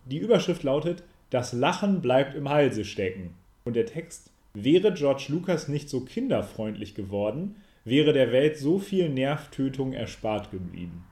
[0.05, 3.35] Die Überschrift lautet: Das Lachen bleibt im Halse stecken.
[3.65, 9.09] Und der Text: Wäre George Lucas nicht so kinderfreundlich geworden, wäre der Welt so viel
[9.09, 11.05] Nervtötung erspart geblieben.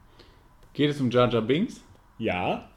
[0.73, 1.83] Geht es um Jar Jar Binks?
[2.19, 2.71] Ja,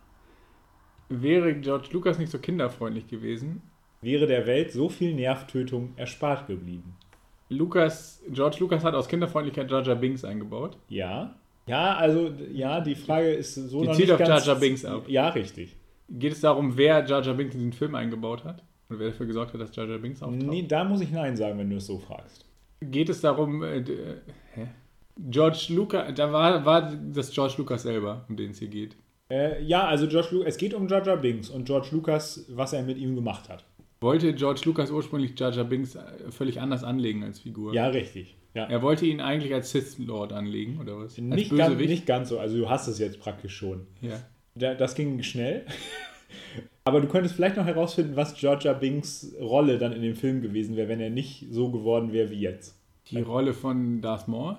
[1.10, 3.62] Wäre George Lucas nicht so kinderfreundlich gewesen,
[4.02, 6.98] wäre der Welt so viel Nervtötung erspart geblieben.
[7.50, 10.78] Lucas, George Lucas hat aus Kinderfreundlichkeit Jar Jar Binks eingebaut.
[10.90, 11.36] Ja.
[11.66, 14.46] Ja, also, ja, die Frage ist so Die noch zielt nicht auf ganz...
[14.46, 15.04] Jar Jar Binks ab.
[15.08, 15.76] Ja, richtig.
[16.10, 18.64] Geht es darum, wer Jar Jar Binks in den Film eingebaut hat?
[18.90, 20.48] Oder wer dafür gesorgt hat, dass Jar Jar Binks auftaucht?
[20.48, 22.46] Nee, da muss ich Nein sagen, wenn du es so fragst.
[22.80, 24.18] Geht es darum, äh, äh,
[24.54, 24.68] hä?
[25.30, 28.96] George Lucas, da war, war das George Lucas selber, um den es hier geht.
[29.30, 32.74] Äh, ja, also George Lu es geht um Jar Jar Binks und George Lucas, was
[32.74, 33.66] er mit ihm gemacht hat.
[34.00, 37.74] Wollte George Lucas ursprünglich Jar Jar Binks äh, völlig anders anlegen als Figur?
[37.74, 38.36] Ja, richtig.
[38.54, 38.66] Ja.
[38.66, 41.18] Er wollte ihn eigentlich als Sith Lord anlegen, oder was?
[41.18, 43.88] Nicht, ganz, nicht ganz so, also du hast es jetzt praktisch schon.
[44.02, 44.20] Ja.
[44.56, 45.66] Da, das ging schnell.
[46.86, 50.42] Aber du könntest vielleicht noch herausfinden, was Jar Jar Binks Rolle dann in dem Film
[50.42, 52.80] gewesen wäre, wenn er nicht so geworden wäre wie jetzt.
[53.12, 54.58] Die Rolle von Darth Maul?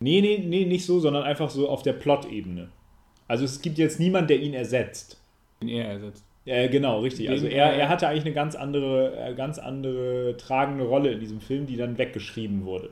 [0.00, 2.68] Nee, nee, nee, nicht so, sondern einfach so auf der Plot-Ebene.
[3.28, 5.20] Also es gibt jetzt niemanden, der ihn ersetzt.
[5.60, 6.24] Den er ersetzt.
[6.46, 7.26] Äh, genau, richtig.
[7.26, 11.20] Den, Also er, er hatte eigentlich eine ganz andere, äh, ganz andere tragende Rolle in
[11.20, 12.90] diesem Film, die dann weggeschrieben wurde.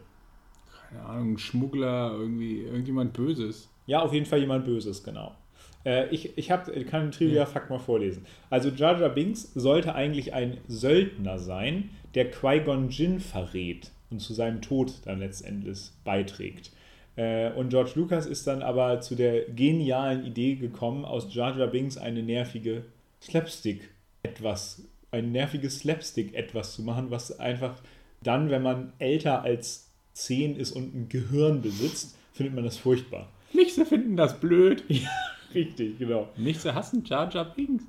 [0.89, 3.71] Keine Ahnung, Schmuggler, irgendwie, irgendjemand Böses.
[3.87, 5.35] Ja, auf jeden Fall jemand Böses, genau.
[5.85, 8.27] Äh, ich ich hab, kann einen Trivia-Fakt mal vorlesen.
[8.51, 14.35] Also Jar Jar Binks sollte eigentlich ein Söldner sein, der Qui-Gon Jinn verrät und zu
[14.35, 16.73] seinem Tod dann letztendlich beiträgt.
[17.57, 21.97] Und George Lucas ist dann aber zu der genialen Idee gekommen, aus Jar Jar Binks
[21.97, 22.83] eine nervige
[23.25, 23.91] Slapstick
[24.23, 27.81] etwas, ein nerviges Slapstick etwas zu machen, was einfach
[28.23, 33.29] dann, wenn man älter als 10 ist und ein Gehirn besitzt, findet man das furchtbar.
[33.53, 34.85] Nichte finden das blöd.
[35.55, 36.29] Richtig, genau.
[36.37, 37.85] Nichte hassen Jar Jar Binks.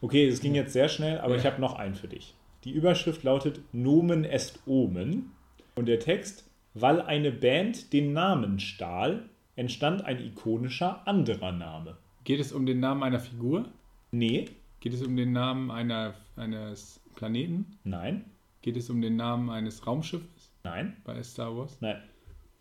[0.00, 1.40] Okay, das ging jetzt sehr schnell, aber Ja.
[1.40, 2.34] ich habe noch einen für dich.
[2.64, 5.30] Die Überschrift lautet Nomen est Omen
[5.76, 6.44] und der Text,
[6.74, 11.96] weil eine Band den Namen stahl, entstand ein ikonischer anderer Name.
[12.24, 13.66] Geht es um den Namen einer Figur?
[14.10, 14.46] Nee,
[14.84, 17.78] Geht es um den Namen einer, eines Planeten?
[17.84, 18.26] nein,
[18.60, 21.78] Geht es um den Namen eines Raumschiffes nein, bei Star Wars?
[21.80, 22.02] nein,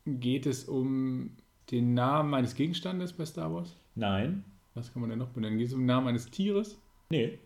[0.05, 1.31] Geht es um
[1.69, 3.75] den Namen eines Gegenstandes bei Star Wars?
[3.95, 5.57] nein, Was kann man denn noch benennen?
[5.57, 6.79] Geht es um den Namen eines Tieres?
[7.09, 7.39] nee,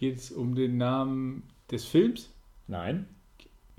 [0.00, 2.34] Geht es um den Namen des Films?
[2.66, 3.06] nein.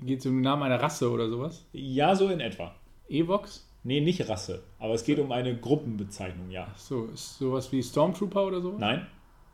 [0.00, 1.66] Geht es um den Namen einer Rasse oder sowas?
[1.74, 2.74] Ja, so in etwa.
[3.10, 3.68] Evox?
[3.84, 6.72] Nee, nicht Rasse, aber es geht um eine Gruppenbezeichnung, ja.
[6.78, 8.78] So, ist sowas wie Stormtrooper oder so?
[8.78, 9.06] Nein,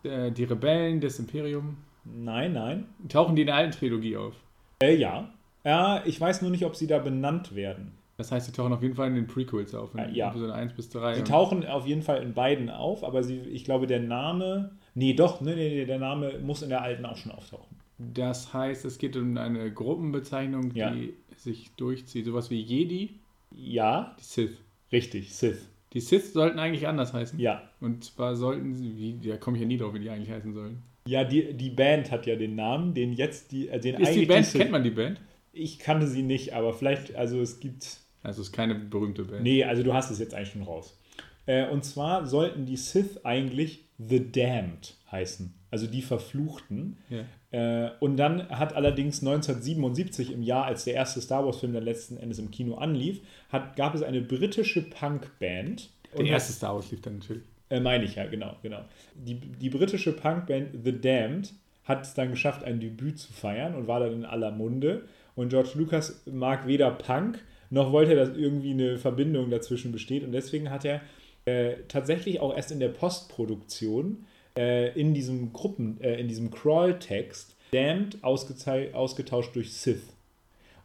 [0.05, 1.77] Äh, die Rebellen des Imperium.
[2.05, 2.87] nein, nein.
[3.09, 4.35] Tauchen die in der alten Trilogie auf?
[4.83, 5.29] Äh, ja.
[5.65, 7.93] Ja, ich weiß nur nicht, ob sie da benannt werden.
[8.17, 9.93] Das heißt, sie tauchen auf jeden Fall in den Prequels auf.
[9.95, 10.29] In Äh, ja.
[10.31, 11.15] Episode 1 bis 3.
[11.17, 14.73] Sie tauchen auf jeden Fall in beiden auf, aber sie, ich glaube, der Name.
[14.95, 17.77] Nee, doch, nee, nee, nee, der Name muss in der alten auch schon auftauchen.
[17.99, 20.93] Das heißt, es geht um eine Gruppenbezeichnung, die Ja.
[21.37, 22.27] sich durchzieht.
[22.27, 23.19] Sowas wie Jedi,
[23.53, 24.59] Ja, die Sith.
[24.93, 25.69] richtig, Sith.
[25.95, 27.39] Die Sith sollten eigentlich anders heißen.
[27.39, 27.63] Ja.
[27.81, 30.53] Und zwar sollten sie, wie, da komme ich ja nie drauf, wie die eigentlich heißen
[30.53, 30.83] sollen.
[31.07, 33.69] Ja, die, die Band hat ja den Namen, den jetzt die.
[33.69, 35.21] Äh, den Ist die Band, kennt man die Band?
[35.53, 37.99] Ich kannte sie nicht, aber vielleicht, also es gibt.
[38.23, 39.43] Also es ist keine berühmte Band.
[39.43, 40.99] Nee, also du hast es jetzt eigentlich schon raus.
[41.47, 46.99] Äh, und zwar sollten die Sith eigentlich The Damned heißen, also die Verfluchten.
[47.11, 47.87] Ja.
[47.87, 52.17] Äh, und dann hat allerdings 1977 im Jahr, als der erste Star Wars-Film dann letzten
[52.17, 55.91] Endes im Kino anlief, hat, gab es eine britische Punkband.
[56.17, 57.43] Der erste Star Wars lief dann natürlich.
[57.71, 58.85] äh, meine ich ja, genau, genau.
[59.17, 63.89] Die, die britische Punkband The Damned hat es dann geschafft, ein Debüt zu feiern und
[63.89, 65.09] war dann in aller Munde.
[65.35, 70.23] Und George Lucas mag weder Punk, noch wollte er, dass irgendwie eine Verbindung dazwischen besteht.
[70.23, 71.01] Und deswegen hat er
[71.47, 74.25] äh, tatsächlich auch erst in der Postproduktion
[74.57, 80.15] äh, in diesem Gruppen, äh, in diesem Crawl-Text Damned ausgetauscht durch Sith.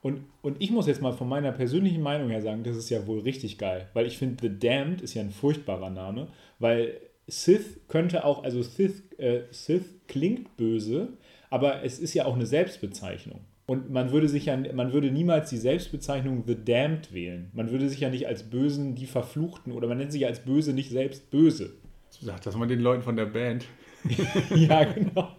[0.01, 3.05] Und, und ich muss jetzt mal von meiner persönlichen Meinung her sagen, das ist ja
[3.05, 7.81] wohl richtig geil, weil ich finde, The Damned ist ja ein furchtbarer Name, weil Sith
[7.87, 11.09] könnte auch, also Sith, äh, Sith klingt böse,
[11.49, 13.41] aber es ist ja auch eine Selbstbezeichnung.
[13.65, 17.51] Und man würde sich ja, man würde niemals die Selbstbezeichnung The Damned wählen.
[17.53, 20.39] Man würde sich ja nicht als Bösen die Verfluchten oder man nennt sich ja als
[20.39, 21.73] Böse nicht selbst böse.
[22.09, 23.65] Sagt das mal den Leuten von der Band.
[24.55, 25.29] ja, genau.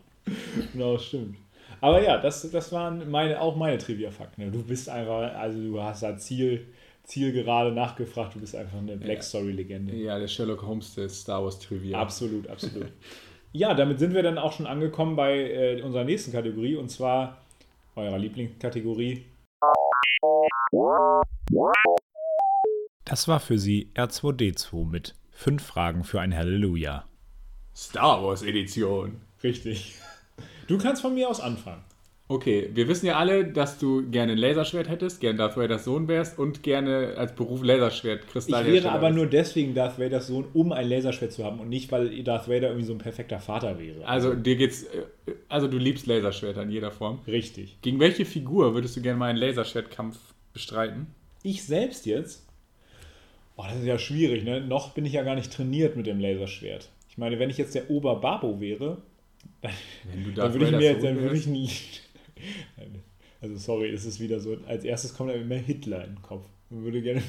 [0.73, 1.37] Genau, stimmt.
[1.81, 4.53] Aber ja, das, das waren meine, auch meine Trivia-Fakten.
[4.53, 6.67] Du bist einfach, also du hast da Ziel,
[7.05, 9.95] Ziel gerade nachgefragt, du bist einfach eine Black Story-Legende.
[9.95, 11.99] Ja, der Sherlock Holmes des Star Wars Trivia.
[11.99, 12.89] Absolut, absolut.
[13.53, 17.39] ja, damit sind wir dann auch schon angekommen bei äh, unserer nächsten Kategorie und zwar
[17.97, 19.25] eurer Lieblingskategorie.
[23.05, 27.07] Das war für Sie R2D2 mit fünf Fragen für ein Halleluja.
[27.75, 29.23] Star Wars Edition.
[29.43, 29.95] Richtig.
[30.69, 31.83] Du kannst von mir aus anfangen.
[32.29, 36.09] Okay, wir wissen ja alle, dass du gerne ein Laserschwert hättest, gerne Darth Vader's Sohn
[36.09, 39.17] wärst und gerne als Beruf Laserschwert Ich Kristallhersteller wäre aber bist.
[39.17, 42.69] nur deswegen Darth Vaders Sohn, um ein Laserschwert zu haben und nicht, weil Darth Vader
[42.69, 44.07] irgendwie so ein perfekter Vater wäre.
[44.07, 44.85] Also dir geht's,
[45.49, 47.19] also du liebst Laserschwerter in jeder Form.
[47.27, 47.79] Richtig.
[47.81, 50.19] Gegen welche Figur würdest du gerne mal einen Laserschwertkampf
[50.53, 51.07] bestreiten?
[51.43, 52.47] Ich selbst jetzt?
[53.61, 54.61] Oh, das ist ja schwierig, ne?
[54.61, 56.89] Noch bin ich ja gar nicht trainiert mit dem Laserschwert.
[57.11, 59.03] Ich meine, wenn ich jetzt der Oberbabo wäre,
[59.61, 59.73] dann,
[60.35, 62.03] dann würde ich mir jetzt, dann würde ich
[63.43, 66.47] Also sorry, es ist wieder so, als erstes kommt einem immer Hitler in den Kopf.
[66.71, 67.23] Man würde gerne.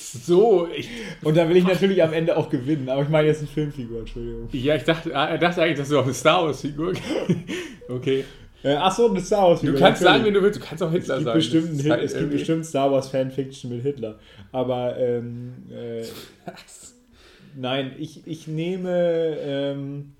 [0.00, 0.88] So, ich,
[1.22, 4.00] Und dann will ich natürlich am Ende auch gewinnen, aber ich meine jetzt eine Filmfigur,
[4.00, 4.48] Entschuldigung.
[4.52, 6.94] ja, ich dachte, ah, er dachte eigentlich, dass du auf eine Star Wars Figur.
[7.88, 8.24] okay.
[8.62, 11.14] Äh, Achso, eine Star Wars Du kannst sagen, wenn du willst, du kannst auch Hitler
[11.16, 11.38] Es gibt, sagen.
[11.38, 14.18] bestimmt, Hit, halt es gibt bestimmt Star Wars Fanfiction mit Hitler.
[14.52, 16.02] Aber ähm, äh,
[17.56, 20.12] nein, ich, ich nehme, ähm,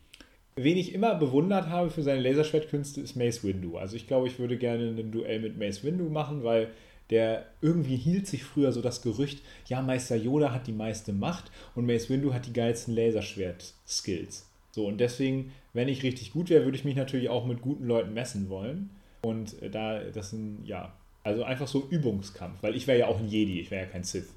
[0.57, 3.77] wen ich immer bewundert habe für seine Laserschwertkünste, ist Mace Windu.
[3.77, 6.68] Also ich glaube, ich würde gerne ein Duell mit Mace Windu machen, weil
[7.11, 11.51] der irgendwie hielt sich früher so das Gerücht, ja, Meister Yoda hat die meiste Macht
[11.74, 14.47] und Mace Windu hat die geilsten Laserschwert-Skills.
[14.70, 17.87] So, und deswegen, wenn ich richtig gut wäre, würde ich mich natürlich auch mit guten
[17.87, 18.90] Leuten messen wollen.
[19.22, 20.92] Und äh, da, das sind, ja,
[21.24, 24.04] also einfach so Übungskampf, weil ich wäre ja auch ein Jedi, ich wäre ja kein
[24.04, 24.35] Sith.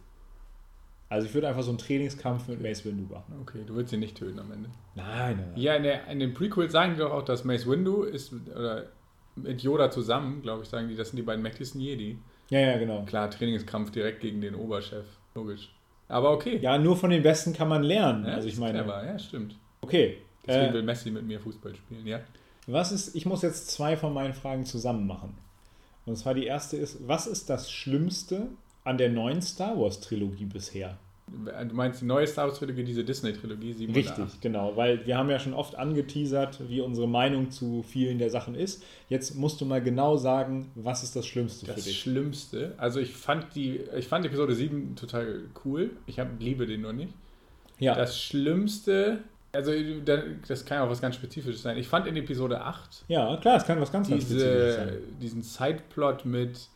[1.09, 3.35] Also ich würde einfach so einen Trainingskampf mit Mace Windu machen.
[3.41, 4.69] Okay, du würdest ihn nicht töten am Ende.
[4.95, 5.61] Nein, nein, nein.
[5.61, 8.87] Ja, in, der, in dem Prequel sagen die doch auch, dass Mace Windu ist, oder
[9.35, 12.17] mit Yoda zusammen, glaube ich, sagen die, das sind die beiden mächtigsten Jedi.
[12.49, 13.03] Ja, ja, genau.
[13.03, 15.73] Klar, Trainingskampf direkt gegen den Oberchef, logisch.
[16.07, 16.59] Aber okay.
[16.61, 18.25] Ja, nur von den Besten kann man lernen.
[18.25, 18.79] Ja, also ich meine.
[18.79, 19.05] Clever.
[19.05, 19.55] Ja, stimmt.
[19.81, 20.17] Okay.
[20.45, 22.21] Deswegen Äh, will Messi mit mir Fußball spielen, ja?
[22.67, 25.35] was ist, ich muss jetzt zwei von meinen Fragen zusammen machen.
[26.05, 28.47] Und zwar die erste ist, was ist das Schlimmste
[28.83, 30.97] an der neuen Star Wars Trilogie bisher?
[31.27, 34.41] Du meinst die neue Star Wars Trilogie, diese Disney-Trilogie, 7 und Richtig, 8.
[34.41, 38.55] genau, weil wir haben ja schon oft angeteasert, wie unsere Meinung zu vielen der Sachen
[38.55, 38.83] ist.
[39.07, 41.99] Jetzt musst du mal genau sagen, was ist das Schlimmste für Das dich?
[41.99, 45.91] Schlimmste, also ich fand die, ich fand Episode 7 total cool.
[46.07, 47.13] Ich hab, liebe den noch nicht.
[47.79, 49.19] Ja, Das Schlimmste,
[49.53, 49.71] also
[50.05, 51.77] da- das kann ja auch was ganz Spezifisches sein.
[51.77, 54.87] Ich fand in Episode 8 ja, klar, es kann was ganz, ganz Spezifisches sein.
[54.87, 56.67] diese, diesen Sideplot mit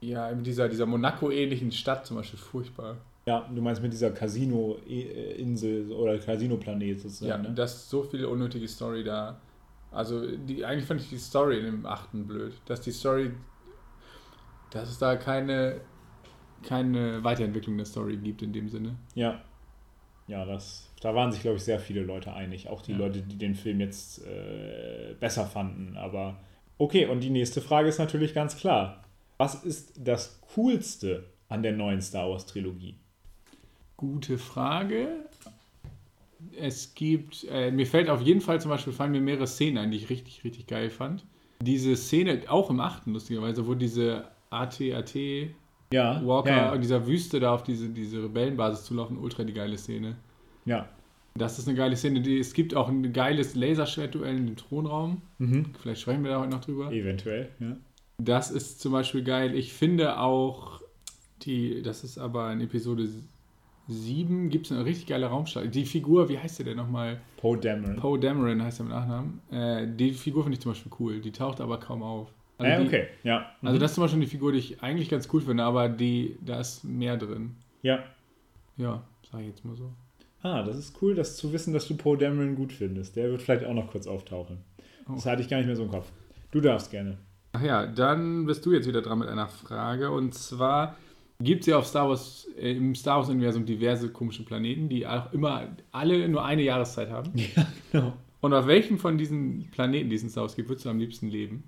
[0.00, 2.98] ja, dieser, dieser Monaco-ähnlichen Stadt zum Beispiel furchtbar.
[3.26, 7.28] Ja, du meinst mit dieser Casino-Insel oder Casino-Planet sozusagen.
[7.30, 7.54] Ja, ne?
[7.54, 9.40] das ist so viel unnötige Story da.
[9.90, 12.52] Also die, eigentlich fand ich die Story in dem achten blöd.
[12.66, 13.30] Dass die Story,
[14.70, 15.80] dass es da keine,
[16.62, 18.96] keine Weiterentwicklung der Story gibt in dem Sinne.
[19.14, 19.40] Ja.
[20.26, 22.68] Ja, das, da waren sich, glaube ich, sehr viele Leute einig.
[22.68, 22.98] Auch die Ja.
[22.98, 25.96] Leute, die den Film jetzt äh, besser fanden.
[25.96, 26.38] Aber
[26.78, 29.04] okay, und die nächste Frage ist natürlich ganz klar.
[29.36, 32.94] Was ist das Coolste an der neuen Star Wars Trilogie?
[33.96, 35.08] Gute Frage.
[36.58, 39.90] Es gibt, äh, mir fällt auf jeden Fall zum Beispiel, fallen mir mehrere Szenen ein,
[39.90, 41.24] die ich richtig, richtig geil fand.
[41.60, 45.14] Diese Szene, auch im achten lustigerweise, wo diese AT-AT
[45.94, 49.78] Ja, Walker ja, in dieser Wüste da auf diese, diese Rebellenbasis zulaufen, ultra die geile
[49.78, 50.16] Szene.
[50.64, 50.88] ja.
[51.36, 52.20] Das ist eine geile Szene.
[52.20, 55.20] Die, es gibt auch ein geiles Laserschwertduell in dem Thronraum.
[55.38, 55.66] Mhm.
[55.80, 56.92] Vielleicht sprechen wir da heute noch drüber.
[56.92, 57.76] Eventuell, ja.
[58.18, 59.56] Das ist zum Beispiel geil.
[59.56, 60.80] Ich finde auch,
[61.42, 63.08] die, das ist aber in Episode
[63.88, 65.74] 7, gibt es eine richtig geile Raumstadt.
[65.74, 67.20] Die Figur, wie heißt der denn nochmal?
[67.36, 67.96] Poe Dameron.
[67.96, 69.40] Poe Dameron heißt er mit Nachnamen.
[69.50, 71.20] Äh, die Figur finde ich zum Beispiel cool.
[71.20, 72.32] Die taucht aber kaum auf.
[72.58, 73.50] Also, die, okay, ja.
[73.62, 73.80] also Mhm.
[73.80, 76.60] das ist zum Beispiel eine Figur, die ich eigentlich ganz cool finde, aber die, da
[76.60, 77.56] ist mehr drin.
[77.82, 78.04] Ja.
[78.76, 79.92] Ja, sag ich jetzt mal so.
[80.42, 83.16] Ah, das ist cool, das zu wissen, dass du Poe Dameron gut findest.
[83.16, 84.58] Der wird vielleicht auch noch kurz auftauchen.
[85.08, 85.30] Das Oh.
[85.30, 86.10] hatte ich gar nicht mehr so im Kopf.
[86.50, 87.16] Du darfst gerne.
[87.52, 90.10] Ach ja, dann bist du jetzt wieder dran mit einer Frage.
[90.10, 90.96] Und zwar
[91.40, 95.32] gibt es ja auf Star Wars, äh, im Star Wars-Universum diverse komische Planeten, die auch
[95.32, 97.32] immer alle nur eine Jahreszeit haben.
[97.56, 98.12] Ja, genau.
[98.40, 100.98] Und auf welchem von diesen Planeten, die es in Star Wars gibt, würdest du am
[100.98, 101.64] liebsten leben?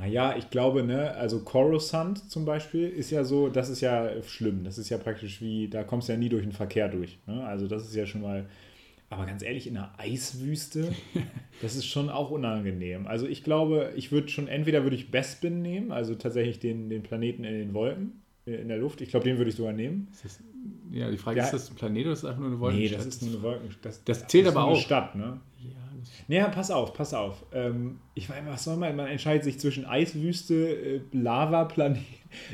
[0.00, 4.64] Naja, ich glaube, ne, also Coruscant zum Beispiel ist ja so, das ist ja schlimm.
[4.64, 7.18] Das ist ja praktisch wie, da kommst du ja nie durch den Verkehr durch.
[7.26, 7.44] Ne?
[7.44, 8.46] Also das ist ja schon mal,
[9.10, 10.88] aber ganz ehrlich, in einer Eiswüste,
[11.62, 13.06] das ist schon auch unangenehm.
[13.06, 17.02] Also ich glaube, ich würde schon, entweder würde ich Bespin nehmen, also tatsächlich den, den
[17.02, 19.02] Planeten in den Wolken, äh, in der Luft.
[19.02, 20.08] Ich glaube, den würde ich sogar nehmen.
[20.12, 20.40] Ist das,
[20.92, 21.44] ja, die Frage Ja.
[21.44, 22.60] ist, ist das ein Planet oder ist das einfach nur eine Nee,
[22.90, 22.98] Wolkenstadt?
[23.00, 23.68] das ist nur eine Wolken.
[23.82, 24.82] Das, Das zählt ist aber nur eine auch.
[24.82, 25.40] Stadt, ne?
[25.62, 25.79] Ja, das,
[26.28, 27.44] Naja, pass auf, pass auf.
[27.52, 28.94] Ähm, ich weiß, was soll man?
[28.96, 32.02] Man entscheidet sich zwischen Eiswüste, äh, Lavaplanet.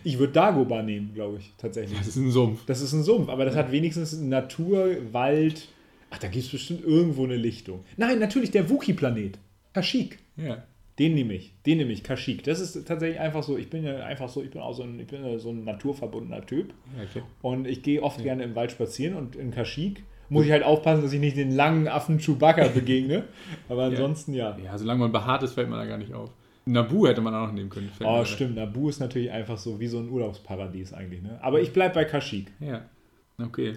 [0.04, 1.98] Ich würde Dagobah nehmen, glaube ich, tatsächlich.
[1.98, 2.64] das ist ein Sumpf.
[2.66, 5.68] Das ist ein Sumpf, aber das hat wenigstens Natur, Wald.
[6.10, 7.84] Ach, da gibt es bestimmt irgendwo eine Lichtung.
[7.96, 9.38] Nein, natürlich der Wookie-Planet.
[9.74, 10.18] Kashyyyk.
[10.36, 10.64] Ja.
[10.98, 11.52] Den nehme ich.
[11.66, 12.44] Den nehme ich, Kashyyyk.
[12.44, 13.58] Das ist tatsächlich einfach so.
[13.58, 15.64] Ich bin ja einfach so, ich bin auch so ein, ich bin ja so ein
[15.64, 16.72] naturverbundener Typ.
[16.96, 17.22] ja okay.
[17.42, 21.02] Und ich gehe oft gerne im Wald spazieren und in Kashyyyk muss ich halt aufpassen,
[21.02, 23.24] dass ich nicht den langen Affen Chewbacca begegne.
[23.68, 24.56] Aber ansonsten ja.
[24.62, 26.30] ja, solange man behaart ist, fällt man da gar nicht auf.
[26.68, 27.90] Nabu hätte man auch noch nehmen können.
[28.04, 28.56] Oh, stimmt.
[28.56, 31.22] Nabu ist natürlich einfach so wie so ein Urlaubsparadies eigentlich.
[31.22, 31.38] Ne?
[31.40, 32.50] Aber ich bleibe bei Kashyyyk.
[32.58, 32.82] Ja.
[33.40, 33.74] Okay.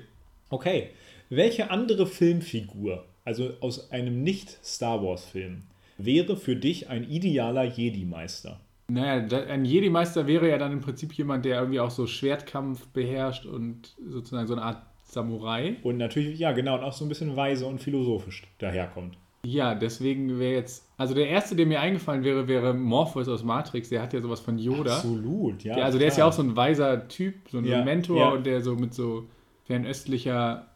[0.50, 0.90] Okay.
[1.30, 5.62] Welche andere Filmfigur, also aus einem Nicht-Star Wars-Film,
[6.00, 8.60] wäre für dich ein idealer Jedi-Meister?
[8.88, 13.46] Naja, ein Jedi-Meister wäre ja dann im Prinzip jemand, der irgendwie auch so Schwertkampf beherrscht
[13.46, 15.78] und sozusagen so eine Art Samurai.
[15.84, 19.18] Und natürlich, ja, genau, und auch so ein bisschen weise und philosophisch daherkommt.
[19.44, 20.86] Ja, deswegen wäre jetzt.
[20.98, 23.90] Also der erste, der mir eingefallen wäre, wäre Morpheus aus Matrix.
[23.90, 24.98] Der hat ja sowas von Yoda.
[24.98, 25.76] Absolut, ja.
[25.76, 28.30] Der, also der ist ja auch so ein weiser Typ, so ein Ja, Mentor ja.
[28.30, 29.28] und der so mit so
[29.64, 30.68] fernöstlicher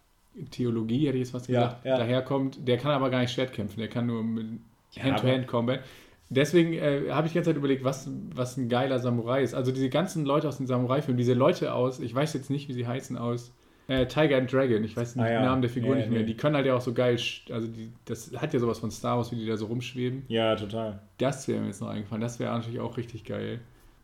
[0.50, 1.98] Theologie, hätte ich jetzt was gesagt, ja.
[1.98, 2.66] daherkommt.
[2.68, 4.62] Der kann aber gar nicht Schwert kämpfen, der kann nur mit
[4.98, 5.82] Hand-to-Hand-Combat.
[6.30, 9.54] Deswegen äh, habe ich die ganze Zeit überlegt, was, was ein geiler Samurai ist.
[9.54, 12.74] Also diese ganzen Leute aus den Samurai-Filmen, diese Leute aus, ich weiß jetzt nicht, wie
[12.74, 13.52] sie heißen, aus
[13.88, 15.42] äh, Tiger and Dragon, ich weiß den Ah, ja.
[15.42, 16.26] Namen der Figur Ja, nicht mehr, nee.
[16.26, 17.20] die können halt ja auch so geil,
[17.52, 20.24] also die, das hat ja sowas von Star Wars, wie die da so rumschweben.
[20.28, 21.00] Ja, total.
[21.18, 23.60] Das wäre mir jetzt noch eingefallen, das wäre natürlich auch richtig geil.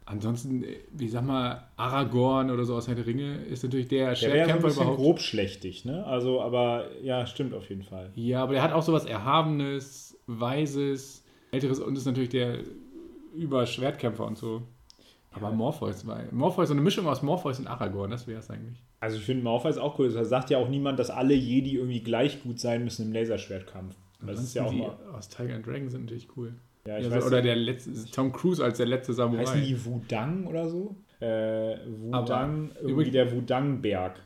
[0.06, 0.63] Ansonsten,
[1.00, 4.26] ich sag mal, Aragorn oder so aus Herr der Ringe ist natürlich der Der so
[4.26, 4.98] Schwertkämpfer bisschen überhaupt.
[5.00, 6.04] grobschlächtig, ne?
[6.04, 8.10] Also, aber ja, stimmt auf jeden Fall.
[8.15, 12.58] Ja, aber der hat auch sowas Erhabenes, Weises, Älteres und ist natürlich der
[13.36, 14.63] Über-Schwertkämpfer und so.
[15.32, 16.24] Aber Morpheus war.
[16.32, 18.82] Morpheus, so eine Mischung aus Morpheus und Aragorn, das wäre es eigentlich.
[19.02, 20.12] Also ich finde Malfoy ist auch cool.
[20.12, 23.96] Da sagt ja auch niemand, dass alle Jedi irgendwie gleich gut sein müssen im Laserschwertkampf.
[24.22, 24.98] Das ist ja auch die mal.
[25.14, 26.54] aus Tiger and Dragon sind natürlich cool.
[26.86, 27.46] Ja, ich Ja, weiß oder nicht.
[27.48, 29.46] der letzte, Tom Cruise als der letzte Samurai.
[29.46, 30.96] Heißen die Wudang oder so?
[31.22, 34.22] Äh, Wudang, irgendwie der Wudang-Berg.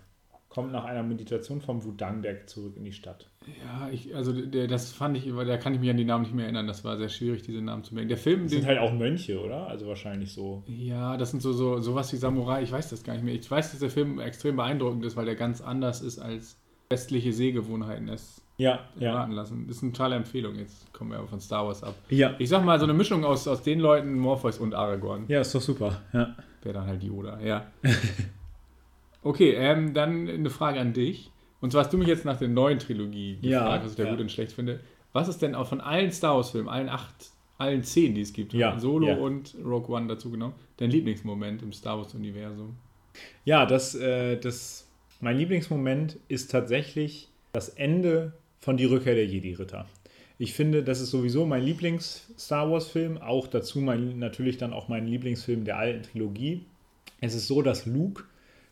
[0.53, 3.27] Kommt nach einer Meditation vom Wudang-Berg zurück in die Stadt.
[3.65, 6.35] Ja, ich, also der, das fand ich, da kann ich mich an die Namen nicht
[6.35, 6.67] mehr erinnern.
[6.67, 8.07] Das war sehr schwierig, diese Namen zu merken.
[8.09, 9.65] Der Film, Das den, sind halt auch Mönche, oder?
[9.67, 10.63] Also wahrscheinlich so.
[10.67, 12.61] ja, das sind so, so sowas wie Samurai.
[12.61, 13.33] Ich weiß das gar nicht mehr.
[13.33, 17.33] Ich weiß, dass der Film extrem beeindruckend ist, weil der ganz anders ist als westliche
[17.33, 19.65] Sehgewohnheiten es Ja, erwarten lassen.
[19.67, 20.55] Das ist eine totale Empfehlung.
[20.55, 21.95] Jetzt kommen wir aber von Star Wars ab.
[22.09, 22.35] Ja.
[22.37, 25.25] Ich sag mal, so eine Mischung aus, aus den Leuten, Morpheus und Aragorn.
[25.29, 25.99] Ja, ist doch super.
[26.13, 26.35] Ja.
[26.61, 27.65] Wäre dann halt Yoda, ja.
[29.23, 31.31] okay, ähm, dann eine Frage an dich.
[31.61, 34.03] Und zwar hast du mich jetzt nach der neuen Trilogie gefragt, Ja, was ich da
[34.03, 34.11] ja.
[34.11, 34.81] gut und schlecht finde.
[35.13, 38.53] Was ist denn auch von allen Star Wars-Filmen, allen acht, allen zehn, die es gibt,
[38.53, 39.15] Ja, Solo ja.
[39.15, 42.75] und Rogue One dazu genommen, dein Lieblingsmoment im Star Wars-Universum?
[43.45, 44.89] Ja, das, äh, das,
[45.21, 49.85] mein Lieblingsmoment ist tatsächlich das Ende von Die Rückkehr der Jedi-Ritter.
[50.39, 55.05] Ich finde, das ist sowieso mein Lieblings-Star Wars-Film, auch dazu mein, natürlich dann auch mein
[55.07, 56.65] Lieblingsfilm der alten Trilogie.
[57.21, 58.23] Es ist so, dass Luke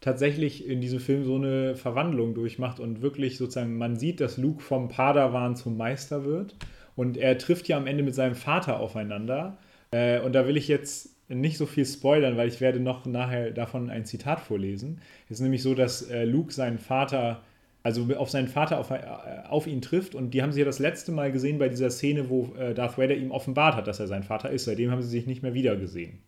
[0.02, 4.62] tatsächlich in diesem Film so eine Verwandlung durchmacht und wirklich sozusagen, man sieht, dass Luke
[4.62, 6.56] vom Padawan zum Meister wird.
[6.96, 9.58] Und er trifft ja am Ende mit seinem Vater aufeinander.
[9.92, 13.52] Äh, und da will ich jetzt nicht so viel spoilern, weil ich werde noch nachher
[13.52, 15.00] davon ein Zitat vorlesen.
[15.26, 17.42] Es ist nämlich so, dass äh, Luke seinen Vater,
[17.84, 19.00] also auf seinen Vater auf, äh,
[19.48, 22.30] auf ihn trifft und die haben sich ja das letzte Mal gesehen bei dieser Szene,
[22.30, 24.66] wo äh, Darth Vader ihm offenbart hat, dass er sein Vater ist.
[24.66, 26.20] Seitdem haben sie sich nicht mehr wiedergesehen.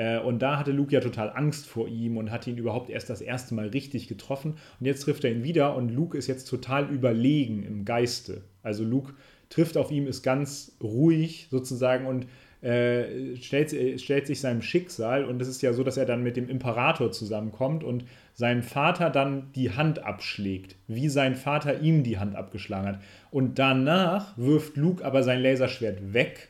[0.00, 3.10] Äh, Und da hatte Luke ja total Angst vor ihm und hat ihn überhaupt erst
[3.10, 4.54] das erste Mal richtig getroffen.
[4.80, 8.42] Und jetzt trifft er ihn wieder und Luke ist jetzt total überlegen im Geiste.
[8.62, 9.12] Also Luke
[9.50, 12.26] trifft auf ihn, ist ganz ruhig sozusagen und
[12.62, 15.26] äh, stellt, stellt sich seinem Schicksal.
[15.26, 19.10] Und es ist ja so, dass er dann mit dem Imperator zusammenkommt und seinem Vater
[19.10, 23.00] dann die Hand abschlägt, wie sein Vater ihm die Hand abgeschlagen hat.
[23.30, 26.48] Und danach wirft Luke aber sein Laserschwert weg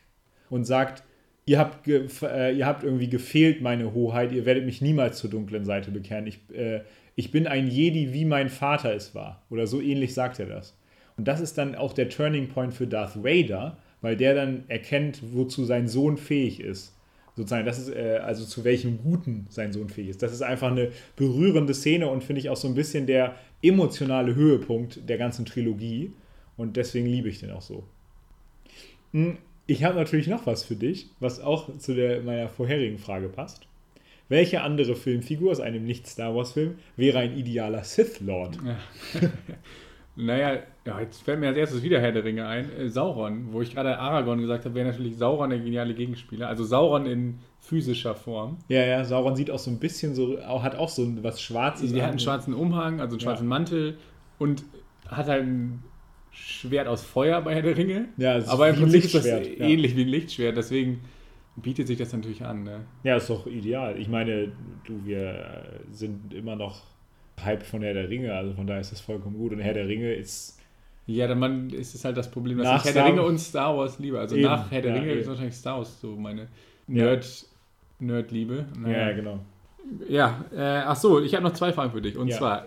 [0.51, 1.03] und sagt,
[1.51, 5.65] ihr habt, äh, ihr habt irgendwie gefehlt, meine Hoheit, ihr werdet mich niemals zur dunklen
[5.65, 6.29] Seite bekehren.
[6.29, 6.83] Ich, äh,
[7.17, 9.43] ich bin ein Jedi, wie mein Vater es war.
[9.51, 10.77] Oder so ähnlich sagt er das.
[11.17, 15.23] Und das ist dann auch der Turning Point für Darth Vader, weil der dann erkennt,
[15.35, 16.97] wozu sein Sohn fähig ist.
[17.35, 20.23] Sozusagen, das ist, äh, also zu welchem Guten sein Sohn fähig ist.
[20.23, 24.37] Das ist einfach eine berührende Szene und finde ich auch so ein bisschen der emotionale
[24.37, 26.13] Höhepunkt der ganzen Trilogie.
[26.57, 27.83] Und deswegen liebe ich den auch so.
[29.13, 29.39] Hm,
[29.71, 33.69] Ich habe natürlich noch was für dich, was auch zu der, meiner vorherigen Frage passt.
[34.29, 38.59] Welche andere Filmfigur aus einem Nicht-Star Wars-Film wäre ein idealer Sith Lord?
[40.17, 42.69] Naja, ja, jetzt fällt mir als erstes wieder Herr der Ringe ein.
[42.77, 46.49] Äh, Sauron, wo ich gerade Aragorn gesagt habe, wäre natürlich Sauron der geniale Gegenspieler.
[46.49, 48.59] Also Sauron in physischer Form.
[48.69, 51.93] Ja, ja, Sauron sieht auch so ein bisschen so, hat auch so was Schwarzes.
[51.93, 53.25] Der hat einen schwarzen Umhang, also einen Ja.
[53.25, 53.99] schwarzen Mantel
[54.39, 54.65] und
[55.07, 55.83] hat halt ein
[56.33, 58.09] Schwert aus Feuer bei Herr der Ringe.
[58.17, 59.39] Ja, es ist aber im Prinzip ist das ja.
[59.39, 60.57] ähnlich wie ein Lichtschwert.
[60.57, 61.01] Deswegen
[61.57, 62.63] bietet sich das natürlich an.
[62.63, 62.81] Ne?
[63.03, 63.99] Ja, ist doch ideal.
[63.99, 64.53] Ich meine,
[64.85, 66.83] du, wir sind immer noch
[67.43, 69.53] hyped von Herr der Ringe, also von daher ist das vollkommen gut.
[69.53, 70.59] Und Herr der Ringe ist.
[71.07, 73.39] Ja, dann man, ist es halt das Problem, dass ich Herr der Star- Ringe und
[73.39, 74.19] Star Wars liebe.
[74.21, 75.21] Also Eben, nach Herr der ja, Ringe eben.
[75.21, 77.05] ist wahrscheinlich Star Wars so meine Ja.
[77.05, 77.45] Nerd,
[77.99, 78.67] Nerd-Liebe.
[78.79, 79.09] Naja.
[79.09, 79.41] Ja, genau.
[80.09, 82.17] Ja, äh, ach so, ich habe noch zwei Fragen für dich.
[82.17, 82.37] Und Ja.
[82.39, 82.67] zwar,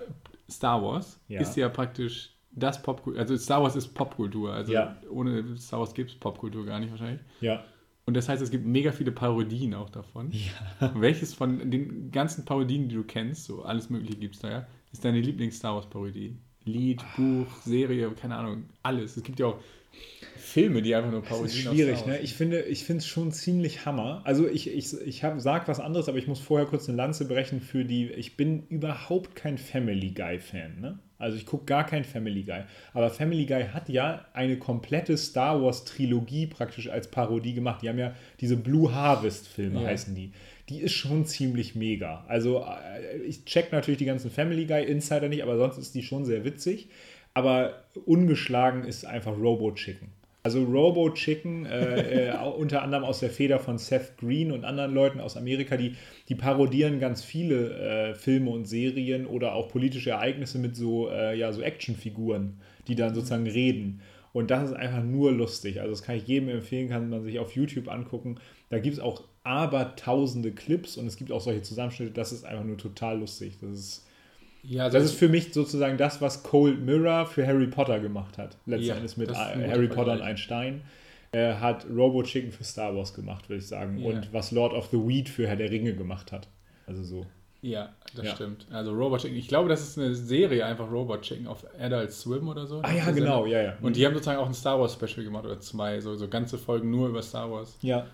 [0.49, 1.39] Star Wars Ja.
[1.39, 4.53] ist ja praktisch das Popkultur, also Star Wars ist Popkultur.
[4.53, 4.97] Also Ja.
[5.09, 7.21] ohne Star Wars gibt es Popkultur gar nicht wahrscheinlich.
[7.41, 7.63] Ja.
[8.05, 10.31] Und das heißt, es gibt mega viele Parodien auch davon.
[10.95, 14.67] Welches von den ganzen Parodien, die du kennst, so alles Mögliche gibt es da ja,
[14.91, 16.35] ist deine Lieblings-Star Wars-Parodie?
[16.65, 17.13] Lied, Ah.
[17.17, 19.17] Buch, Serie, keine Ahnung, alles.
[19.17, 19.59] Es gibt ja auch
[20.37, 22.19] Filme, die einfach nur Das Parodien ist auf schwierig, ne?
[22.19, 24.21] Ich finde ich finde es schon ziemlich Hammer.
[24.25, 27.27] Also ich, ich, ich hab, sag was anderes, aber ich muss vorher kurz eine Lanze
[27.27, 28.07] brechen für die.
[28.11, 30.99] Ich bin überhaupt kein Family Guy-Fan, ne?
[31.23, 32.61] Also ich gucke gar kein Family Guy.
[32.93, 37.81] Aber Family Guy hat ja eine komplette Star Wars-Trilogie praktisch als Parodie gemacht.
[37.81, 39.87] Die haben ja diese Blue Harvest-Filme, Ja.
[39.87, 40.31] heißen die.
[40.69, 42.23] Die ist schon ziemlich mega.
[42.27, 46.25] Also äh, ich check natürlich die ganzen Family Guy-Insider nicht, aber sonst ist die schon
[46.25, 46.89] sehr witzig.
[47.33, 50.09] Aber ungeschlagen ist einfach Robo Chicken.
[50.45, 54.93] Also Robo Chicken, äh, äh, unter anderem aus der Feder von Seth Green und anderen
[54.93, 55.95] Leuten aus Amerika, die,
[56.27, 61.37] die parodieren ganz viele äh, Filme und Serien oder auch politische Ereignisse mit so, äh,
[61.37, 64.01] ja, so Actionfiguren, die dann sozusagen reden.
[64.33, 65.79] Und das ist einfach nur lustig.
[65.79, 68.35] Also das kann ich jedem empfehlen, kann man sich auf YouTube angucken.
[68.69, 72.43] Da gibt es auch aber tausende Clips und es gibt auch solche Zusammenschnitte, das ist
[72.43, 73.59] einfach nur total lustig.
[73.61, 74.07] Das ist,
[74.63, 78.57] Ja, das ist für mich sozusagen das, was Cold Mirror für Harry Potter gemacht hat.
[78.65, 80.81] Letzten Ja, Endes mit das Harry Potter und ein Stein.
[81.33, 83.97] Äh, hat Robo Chicken für Star Wars gemacht, würde ich sagen.
[83.97, 84.09] Ja.
[84.09, 86.47] Und was Lord of the Weed für Herr der Ringe gemacht hat.
[86.87, 87.25] Also so.
[87.61, 88.35] Ja, das Ja.
[88.35, 88.67] stimmt.
[88.71, 92.47] Also Robot Chicken, ich glaube, das ist eine Serie, einfach Robot Chicken auf Adult Swim
[92.49, 92.81] oder so.
[92.83, 93.73] Ah ja, Das genau, ja- ja.
[93.81, 96.57] Und die haben sozusagen auch ein Star Wars Special gemacht oder zwei, so, so ganze
[96.57, 97.77] Folgen nur über Star Wars.
[97.81, 98.05] ja.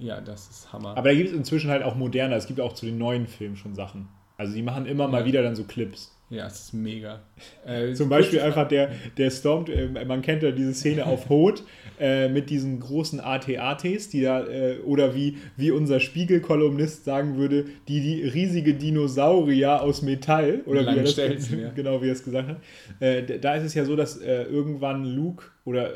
[0.00, 0.90] Ja, das ist Hammer.
[0.96, 3.56] Aber da gibt es inzwischen halt auch moderne, es gibt auch zu den neuen Filmen
[3.56, 4.08] schon Sachen.
[4.38, 6.16] Also die machen immer mal wieder dann so Clips.
[6.30, 7.20] ja, es ist mega.
[7.66, 11.64] Äh, Zum Beispiel einfach der, der Storm, äh, man kennt ja diese Szene auf Hoth
[12.00, 17.64] äh, mit diesen großen AT-ATs, die da, äh, oder wie, wie unser Spiegelkolumnist sagen würde,
[17.88, 21.16] die, die riesige Dinosaurier aus Metall, oder wie er das,
[21.50, 21.70] ja.
[21.74, 22.56] genau wie er es gesagt hat.
[23.00, 25.90] Äh, da ist es ja so, dass irgendwann Luke oder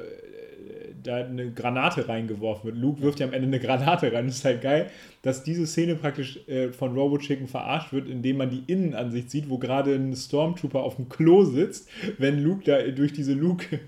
[1.03, 2.77] da eine Granate reingeworfen wird.
[2.77, 4.27] Luke wirft ja am Ende eine Granate rein.
[4.27, 4.91] Das ist halt geil,
[5.23, 9.49] dass diese Szene praktisch äh, von Robo Chicken verarscht wird, indem man die Innenansicht sieht,
[9.49, 11.89] wo gerade ein Stormtrooper auf dem Klo sitzt,
[12.19, 13.81] wenn Luke da durch diese Luke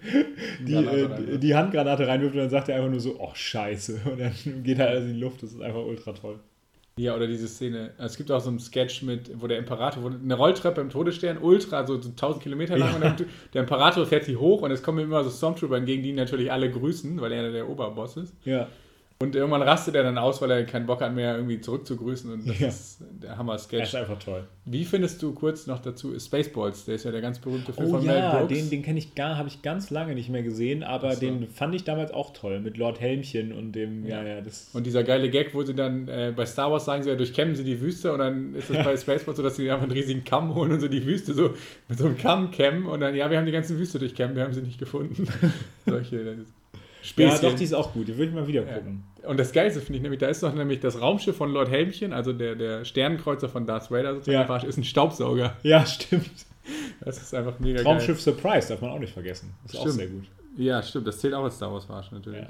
[0.66, 4.00] die, äh, die Handgranate reinwirft und dann sagt er einfach nur so, oh scheiße.
[4.10, 5.42] Und dann geht er alles in die Luft.
[5.42, 6.38] Das ist einfach ultra toll.
[6.96, 7.90] Ja, oder diese Szene.
[7.98, 11.38] Es gibt auch so einen Sketch mit, wo der Imperator, wo eine Rolltreppe im Todesstern,
[11.38, 12.94] ultra, so, so 1000 Kilometer lang, Ja.
[12.94, 16.10] und dann, der Imperator fährt sie hoch und es kommen immer so Stormtrooper entgegen, die
[16.10, 18.34] ihn natürlich alle grüßen, weil er der Oberboss ist.
[18.44, 18.68] Ja.
[19.20, 22.30] Und irgendwann rastet er dann aus, weil er keinen Bock hat mehr, irgendwie zurückzugrüßen.
[22.32, 22.66] Und das Ja.
[22.68, 23.84] ist der Er Hammer-Sketch.
[23.84, 24.44] ist einfach toll.
[24.64, 26.84] Wie findest du kurz noch dazu Spaceballs?
[26.84, 28.52] Der ist ja der ganz berühmte Film Oh von Mel ja, Brooks.
[28.52, 31.20] den, den kenne ich gar, habe ich ganz lange nicht mehr gesehen, aber so.
[31.20, 34.70] den fand ich damals auch toll mit Lord Helmchen und dem, ja, ja, das.
[34.74, 37.54] Und dieser geile Gag, wo sie dann äh, bei Star Wars sagen sie ja, durchkämmen
[37.54, 40.24] sie die Wüste und dann ist es bei Spaceballs so, dass sie einfach einen riesigen
[40.24, 41.54] Kamm holen und so die Wüste so
[41.88, 44.42] mit so einem Kamm kämmen und dann, ja, wir haben die ganze Wüste durchkämmt, wir
[44.42, 45.28] haben sie nicht gefunden.
[45.86, 46.36] Solche
[47.18, 47.50] äh, ja, Späßchen.
[47.50, 48.74] doch, die ist auch gut, die würde ich mal wieder Ja.
[48.78, 49.04] gucken.
[49.26, 52.12] Und das Geilste finde ich nämlich, da ist noch nämlich das Raumschiff von Lord Helmchen,
[52.12, 54.56] also der, der Sternenkreuzer von Darth Vader sozusagen, Ja.
[54.68, 55.56] ist ein Staubsauger.
[55.62, 56.30] Ja, stimmt.
[57.04, 59.52] Das ist einfach mega Traumschiff Surprise darf man auch nicht vergessen.
[59.66, 59.94] Ist auch Stimmt.
[59.96, 60.22] sehr gut.
[60.22, 60.66] geil.
[60.66, 62.40] Ja, stimmt, das zählt auch als Star Wars Verarschen natürlich.
[62.40, 62.48] Ja.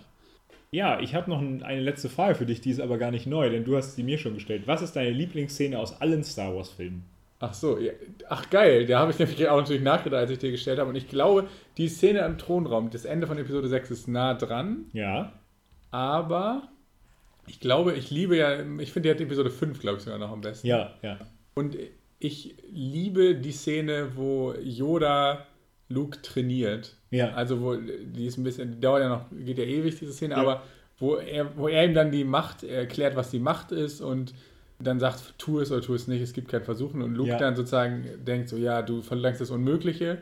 [0.71, 3.27] Ja, ich habe noch ein, eine letzte Frage für dich, die ist aber gar nicht
[3.27, 4.65] neu, denn du hast sie mir schon gestellt.
[4.67, 7.05] Was ist deine Lieblingsszene aus allen Star Wars-Filmen?
[7.47, 7.93] Ach so, ja.
[8.29, 10.89] ach geil, da habe ich nämlich auch natürlich nachgedacht, als ich dir gestellt habe.
[10.91, 14.87] Und ich glaube, die Szene im Thronraum, das Ende von Episode 6 ist nah dran,
[14.93, 15.33] Ja.
[15.91, 16.63] aber
[17.47, 20.31] ich glaube, ich liebe ja, ich finde, die hat Episode 5, glaube ich, sogar noch
[20.33, 20.67] am besten.
[20.67, 21.19] Ja, ja.
[21.55, 21.77] Und
[22.19, 25.47] ich liebe die Szene, wo Yoda
[25.91, 26.97] Luke trainiert.
[27.11, 27.33] Ja.
[27.35, 30.35] Also, wo die ist ein bisschen, die dauert ja noch, geht ja ewig, diese Szene,
[30.35, 30.41] Ja.
[30.41, 30.63] aber
[30.99, 34.33] wo er, wo er ihm dann die Macht erklärt, was die Macht ist und
[34.81, 37.01] dann sagt, tu es oder tu es nicht, es gibt kein Versuchen.
[37.03, 37.39] Und Luke Ja.
[37.39, 40.19] dann sozusagen denkt so, ja, du verlangst das Unmögliche.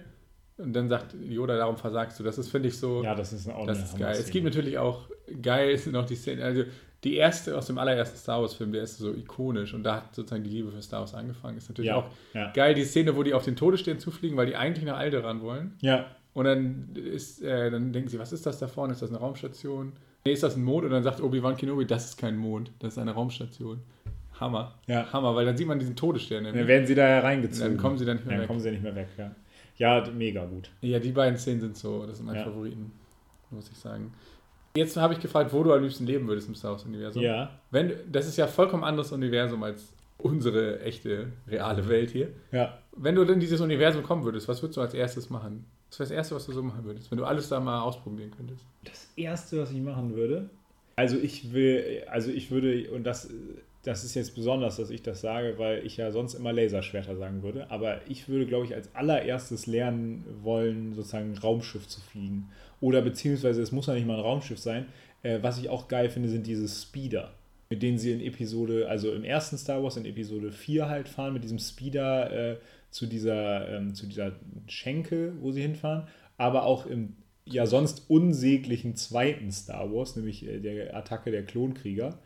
[0.58, 2.24] Und dann sagt Yoda, darum versagst du.
[2.24, 4.10] Das ist, finde ich, so, Ja, das ist auch das ist geil.
[4.10, 4.30] Es Hammer-Szene.
[4.32, 5.08] gibt natürlich auch
[5.40, 6.64] geil sind noch die Szene, also
[7.02, 10.14] die erste aus dem allerersten Star Wars Film, der ist so ikonisch und da hat
[10.14, 11.58] sozusagen die Liebe für Star Wars angefangen.
[11.58, 12.52] Ist natürlich Ja, auch ja.
[12.52, 15.74] geil, die Szene, wo die auf den Todesstern zufliegen, weil die eigentlich nach Alderaan wollen.
[15.80, 18.92] Ja, Und dann ist, äh, dann denken sie, was ist das da vorne?
[18.92, 19.92] Ist das eine Raumstation?
[20.24, 20.84] Nee, ist das ein Mond?
[20.84, 23.80] Und dann sagt Obi-Wan Kenobi, das ist kein Mond, das ist eine Raumstation.
[24.42, 24.74] Hammer.
[24.86, 25.10] Ja.
[25.12, 26.44] Hammer, weil dann sieht man diesen Todesstern.
[26.44, 27.72] dann werden sie da hereingezogen.
[27.74, 28.48] Dann kommen sie dann nicht mehr Dann weg.
[28.48, 29.30] kommen sie nicht mehr weg, ja.
[29.78, 30.70] Ja, mega gut.
[30.82, 32.44] Ja, die beiden Szenen sind so, das sind meine Ja.
[32.44, 32.92] Favoriten,
[33.50, 34.12] muss ich sagen.
[34.76, 37.22] Jetzt habe ich gefragt, wo du am liebsten leben würdest im Star Wars-Universum.
[37.22, 42.28] Ja, Wenn, das ist ja vollkommen anderes Universum als unsere echte, reale Welt hier.
[42.52, 42.78] ja.
[42.94, 45.64] Wenn du in dieses Universum kommen würdest, was würdest du als erstes machen?
[45.88, 48.30] Was wäre das Erste, was du so machen würdest, wenn du alles da mal ausprobieren
[48.36, 48.66] könntest?
[48.84, 50.50] Das erste, was ich machen würde.
[50.94, 53.30] Also ich will, also ich würde, und das,
[53.82, 57.42] das ist jetzt besonders, dass ich das sage, weil ich ja sonst immer Laserschwerter sagen
[57.42, 62.48] würde, aber ich würde, glaube ich, als allererstes lernen wollen, sozusagen ein Raumschiff zu fliegen.
[62.80, 64.86] Oder beziehungsweise, es muss ja nicht mal ein Raumschiff sein.
[65.22, 67.34] Äh, was ich auch geil finde, sind diese Speeder,
[67.70, 71.32] mit denen sie in Episode, also im ersten Star Wars in Episode 4 halt fahren,
[71.32, 72.56] mit diesem Speeder äh,
[72.90, 74.32] zu dieser, ähm, zu dieser
[74.68, 76.06] Schenke, wo sie hinfahren,
[76.36, 82.18] aber auch im ja sonst unsäglichen zweiten Star Wars, nämlich äh, der Attacke der Klonkrieger.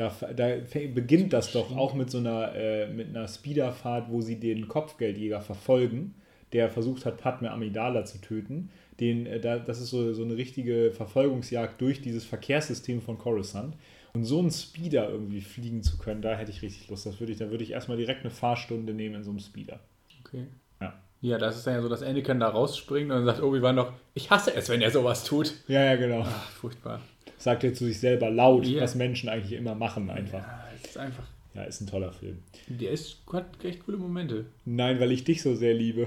[0.00, 0.56] Da, da
[0.94, 5.42] beginnt das doch auch mit so einer, äh, mit einer Speederfahrt, wo sie den Kopfgeldjäger
[5.42, 6.14] verfolgen,
[6.54, 8.70] der versucht hat, Padme Amidala zu töten.
[8.98, 13.76] Den, äh, da, das ist so, so eine richtige Verfolgungsjagd durch dieses Verkehrssystem von Coruscant.
[14.14, 17.04] Und so einen Speeder irgendwie fliegen zu können, da hätte ich richtig Lust.
[17.04, 19.80] Das würde ich, da würde ich erstmal direkt eine Fahrstunde nehmen in so einem Speeder.
[20.24, 20.46] Okay.
[20.80, 20.94] Ja.
[21.20, 23.92] Ja, das ist dann ja so, dass Anakin da rausspringt und dann sagt Obi-Wan noch,
[24.14, 25.52] ich hasse es, wenn er sowas tut.
[25.68, 26.22] Ja, ja, genau.
[26.26, 27.00] Ach, furchtbar.
[27.40, 28.82] Sagt er zu sich selber laut, Ja.
[28.82, 30.40] was Menschen eigentlich immer machen einfach.
[30.46, 31.24] Ja, ist einfach,
[31.54, 32.38] Ja, ist ein toller Film.
[32.68, 34.44] der ist, hat echt coole Momente.
[34.66, 36.06] Nein, weil ich dich so sehr liebe.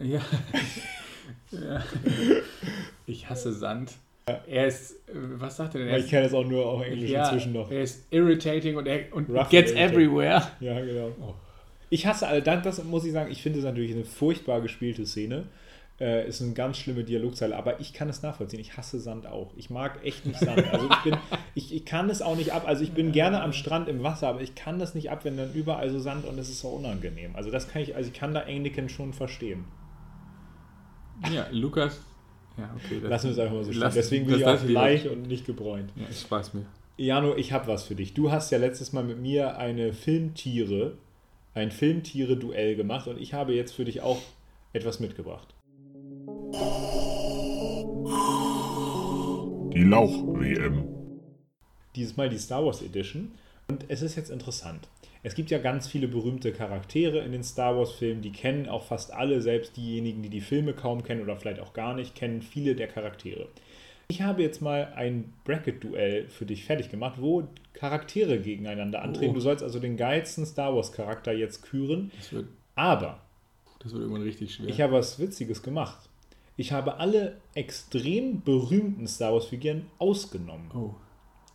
[0.00, 0.20] Ja.
[1.50, 1.82] ja.
[3.06, 3.92] Ich hasse Sand.
[4.46, 5.88] Er ist, was sagt er denn?
[5.88, 7.70] Er ich kenne das auch nur auf Englisch ja, inzwischen noch.
[7.72, 9.76] er ist irritating und, er, und gets irritating.
[9.78, 10.42] everywhere.
[10.60, 11.34] Ja, genau.
[11.90, 15.46] Ich hasse das, das muss ich sagen, ich finde es natürlich eine furchtbar gespielte Szene.
[16.02, 18.58] Äh, ist eine ganz schlimme Dialogzeile, aber ich kann es nachvollziehen.
[18.58, 19.52] Ich hasse Sand auch.
[19.56, 20.64] Ich mag echt nicht Sand.
[20.72, 21.16] Also ich bin,
[21.54, 22.64] ich, ich kann es auch nicht ab.
[22.66, 25.36] Also ich bin gerne am Strand im Wasser, aber ich kann das nicht ab, wenn
[25.36, 27.36] dann überall so Sand und es ist so unangenehm.
[27.36, 29.64] Also das kann ich, also ich kann da Anakin schon verstehen.
[31.32, 32.00] Ja, Lukas.
[32.58, 32.98] Ja, okay.
[33.06, 33.92] Lassen wir es einfach mal so stehen.
[33.94, 35.92] Deswegen bin ich auch ich weich und nicht gebräunt.
[35.94, 36.66] Ja, ich weiß mir.
[36.96, 38.12] Jano, ich habe was für dich.
[38.12, 40.94] Du hast ja letztes Mal mit mir eine Filmtiere,
[41.54, 44.18] ein Filmtiere-Duell gemacht und ich habe jetzt für dich auch
[44.72, 45.54] etwas mitgebracht.
[49.74, 50.84] Die Lauch-WM.
[51.96, 53.32] Dieses Mal die Star Wars Edition.
[53.68, 54.86] Und es ist jetzt interessant.
[55.22, 59.14] Es gibt ja ganz viele berühmte Charaktere in den Star Wars-Filmen, die kennen auch fast
[59.14, 62.74] alle, selbst diejenigen, die die Filme kaum kennen oder vielleicht auch gar nicht, kennen viele
[62.74, 63.48] der Charaktere.
[64.08, 69.30] Ich habe jetzt mal ein Bracket-Duell für dich fertig gemacht, wo Charaktere gegeneinander antreten.
[69.30, 69.34] Oh.
[69.34, 72.10] Du sollst also den geilsten Star Wars-Charakter jetzt küren.
[72.18, 73.20] Das wird, Aber
[73.78, 74.68] das wird irgendwann richtig schwer.
[74.68, 76.10] ich habe was Witziges gemacht.
[76.56, 80.70] Ich habe alle extrem berühmten Star Wars-Figuren ausgenommen.
[80.74, 80.94] oh.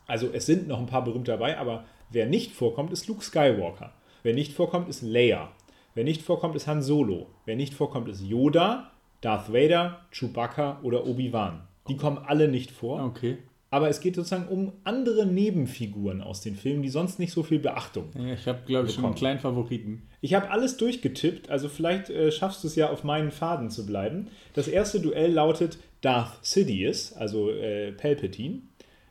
[0.07, 3.91] Also es sind noch ein paar berühmte dabei, aber wer nicht vorkommt, ist Luke Skywalker.
[4.23, 5.51] Wer nicht vorkommt, ist Leia.
[5.95, 7.27] Wer nicht vorkommt, ist Han Solo.
[7.45, 8.91] Wer nicht vorkommt, ist Yoda,
[9.21, 11.67] Darth Vader, Chewbacca oder Obi-Wan.
[11.87, 13.03] Die kommen alle nicht vor.
[13.03, 13.37] Okay.
[13.70, 17.59] Aber es geht sozusagen um andere Nebenfiguren aus den Filmen, die sonst nicht so viel
[17.59, 20.03] Beachtung Ja, ich habe, glaube ich, schon einen kleinen Favoriten.
[20.22, 23.86] ich habe alles durchgetippt, also vielleicht äh, schaffst du es ja auf meinen Faden zu
[23.86, 24.28] bleiben.
[24.53, 28.59] Das erste Duell lautet Darth Sidious, also äh, Palpatine,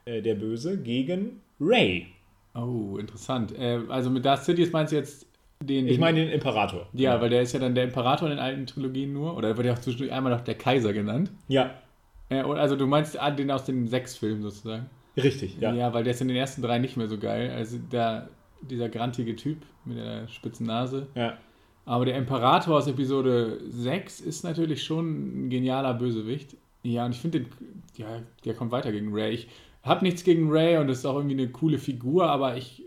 [0.06, 2.06] äh, der Böse, gegen Rey.
[2.54, 3.52] Oh, interessant.
[3.58, 5.26] Äh, also mit Darth Sidious meinst du jetzt
[5.62, 5.86] den...
[5.86, 6.86] Ich den- meine den Imperator.
[6.94, 9.36] Ja, weil der ist ja dann der Imperator in den alten Trilogien nur.
[9.36, 11.30] Oder wird ja auch zwischendurch einmal noch der Kaiser genannt.
[11.48, 11.74] Ja,
[12.28, 14.88] Äh, also du meinst ah, den aus den sechs Filmen sozusagen.
[15.16, 15.72] richtig, ja.
[15.72, 15.92] Ja.
[15.94, 17.50] weil der ist in den ersten drei nicht mehr so geil.
[17.54, 18.28] Also der,
[18.62, 21.06] dieser grantige Typ mit der spitzen Nase.
[21.14, 21.38] ja.
[21.88, 26.56] Aber der Imperator aus Episode 6 ist natürlich schon ein genialer Bösewicht.
[26.82, 27.48] Ja, und ich finde den,
[27.96, 29.32] ja, der kommt weiter gegen Ray.
[29.32, 29.48] Ich
[29.84, 32.82] habe nichts gegen Ray und das ist auch irgendwie eine coole Figur, aber ich,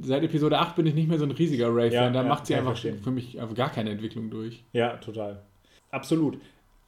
[0.00, 1.92] seit Episode 8 bin ich nicht mehr so ein riesiger Ray-Fan.
[1.92, 2.98] Ja, da ja, macht sie einfach verstehen.
[2.98, 4.64] für mich einfach gar keine Entwicklung durch.
[4.72, 5.42] Ja, total.
[5.92, 6.38] Absolut.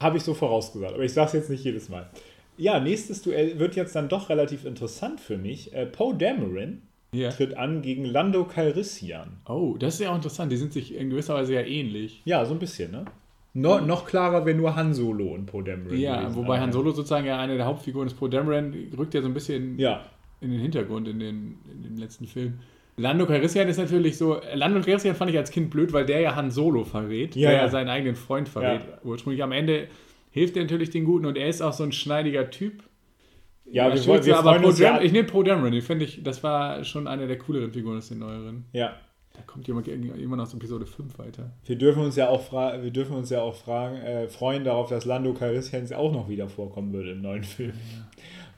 [0.01, 2.09] Habe ich so vorausgesagt, aber ich sage es jetzt nicht jedes Mal.
[2.57, 5.73] Ja, nächstes Duell wird jetzt dann doch relativ interessant für mich.
[5.73, 6.81] Äh, Poe Dameron
[7.13, 7.29] Ja.
[7.29, 9.37] tritt an gegen Lando Calrissian.
[9.47, 10.51] Oh, das ist ja auch interessant.
[10.51, 12.21] Die sind sich in gewisser Weise ja ähnlich.
[12.25, 13.05] Ja, so ein bisschen, ne?
[13.55, 15.97] No, noch klarer wäre nur Han Solo und Poe Dameron.
[15.97, 18.15] Ja, wobei Han Solo sozusagen ja eine der Hauptfiguren ist.
[18.15, 20.03] Poe Dameron rückt ja so ein bisschen Ja,
[20.41, 22.59] in den Hintergrund in den, in den letzten Film.
[22.95, 24.39] Lando Calrissian ist natürlich so.
[24.53, 27.57] Lando Calrissian fand ich als Kind blöd, weil der ja Han Solo verrät, Ja, der
[27.57, 27.63] ja.
[27.65, 28.81] ja seinen eigenen Freund verrät.
[29.03, 29.87] Ursprünglich am Ende
[30.31, 32.83] hilft er natürlich den Guten und er ist auch so ein schneidiger Typ.
[33.65, 36.21] Ja, wir Schürze, wollen- wir aber uns ja- ich nehme Poe Dameron, den finde ich,
[36.23, 38.65] das war schon eine der cooleren Figuren aus den neueren.
[38.73, 38.93] ja.
[39.35, 41.53] Da kommt jemand immer noch aus Episode 5 weiter.
[41.65, 44.89] Wir dürfen uns ja auch, fra wir dürfen uns ja auch fragen, äh, freuen darauf,
[44.89, 47.73] dass Lando Calrissian auch noch wieder vorkommen würde im neuen Film.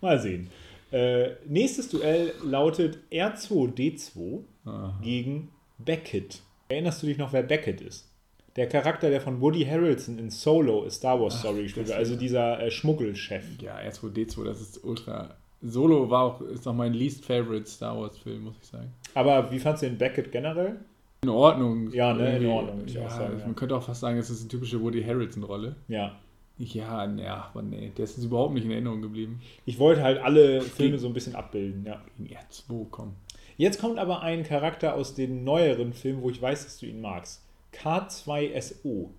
[0.01, 0.49] Mal sehen.
[0.95, 4.97] Äh, nächstes Duell lautet R2D2 Aha.
[5.03, 6.41] gegen Beckett.
[6.69, 8.09] Erinnerst du dich noch, wer Beckett ist?
[8.55, 12.61] Der Charakter, der von Woody Harrelson in Solo Star Wars Story gespielt wird, also dieser
[12.61, 13.43] äh, Schmuggelchef.
[13.61, 15.35] Ja, R2D2, das ist ultra.
[15.61, 18.93] Solo war auch, ist noch mein least favorite Star Wars Film, muss ich sagen.
[19.15, 20.77] Aber wie fandst du den Beckett generell?
[21.23, 21.91] In Ordnung.
[21.91, 23.45] Ja, ne, in Ordnung, Ja, sagen, ja.
[23.45, 25.75] Man könnte auch fast sagen, es ist eine typische Woody Harrelson-Rolle.
[25.89, 26.15] Ja.
[26.57, 29.41] Ja, naja, aber nee, der ist uns überhaupt nicht in Erinnerung geblieben.
[29.65, 32.01] Ich wollte halt alle Filme so ein bisschen abbilden, ja.
[32.17, 33.15] Gegen R2, komm.
[33.57, 37.01] Jetzt kommt aber ein Charakter aus den neueren Filmen, wo ich weiß, dass du ihn
[37.01, 37.41] magst.
[37.73, 39.09] K2SO.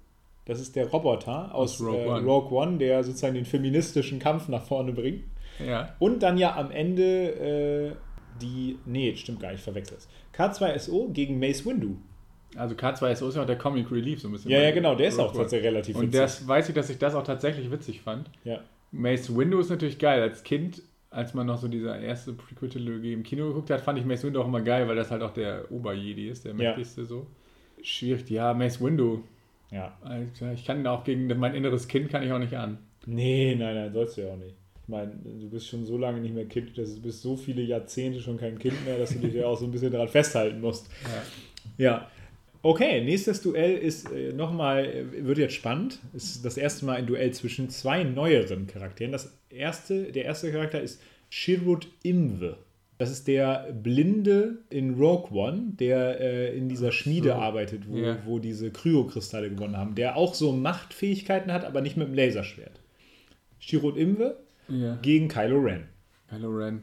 [0.47, 2.27] Das ist der Roboter aus, Aus Rogue äh, One.
[2.27, 5.25] Rogue One, der sozusagen den feministischen Kampf nach vorne bringt.
[5.65, 5.95] Ja.
[5.99, 7.93] Und dann ja am Ende äh,
[8.41, 8.79] die.
[8.87, 10.09] Nee, stimmt gar nicht, ich verwechsel es.
[10.35, 11.97] K2SO gegen Mace Windu.
[12.57, 14.51] Also K2SO ist ja auch der Comic Relief so ein bisschen.
[14.51, 17.15] Ja, ja, genau, der ist auch tatsächlich relativ Und das weiß ich, dass ich das
[17.15, 18.31] auch tatsächlich witzig fand.
[18.45, 18.61] Ja.
[18.93, 20.23] Mace Windu ist natürlich geil.
[20.23, 24.05] Als Kind, als man noch so diese erste Prequel-Trilogie im Kino geguckt hat, fand ich
[24.05, 26.57] Mace Windu auch immer geil, weil das halt auch der Ober-Jedi ist, der Ja.
[26.57, 27.27] mächtigste so.
[27.83, 29.23] Schwierig, ja, Mace Windu.
[29.71, 29.97] ja.
[30.03, 32.79] Alter, Ich kann auch gegen mein inneres Kind kann ich auch nicht an.
[33.07, 34.55] Nee, nein, nein, sollst du ja auch nicht.
[34.83, 37.61] Ich meine, du bist schon so lange nicht mehr Kind, dass du bist so viele
[37.63, 40.61] Jahrzehnte schon kein Kind mehr, dass du dich ja auch so ein bisschen daran festhalten
[40.61, 40.89] musst.
[41.79, 41.85] Ja.
[41.85, 42.11] Ja.
[42.63, 46.01] Okay, nächstes Duell ist äh, nochmal, äh, wird jetzt spannend.
[46.15, 49.13] Ist das erste Mal ein Duell zwischen zwei neueren Charakteren.
[49.13, 51.01] Das erste, der erste Charakter ist
[51.31, 52.59] Shirut Imwe.
[52.99, 57.35] Das ist der Blinde in Rogue One, der äh, in dieser Schmiede so.
[57.35, 58.19] arbeitet, wo, Ja.
[58.25, 62.81] wo diese Kryokristalle gewonnen haben, der auch so Machtfähigkeiten hat, aber nicht mit dem Laserschwert.
[63.59, 64.39] Shirut Imwe
[64.69, 64.99] Ja.
[65.03, 65.85] gegen Kylo Ren.
[66.31, 66.83] Kylo Ren.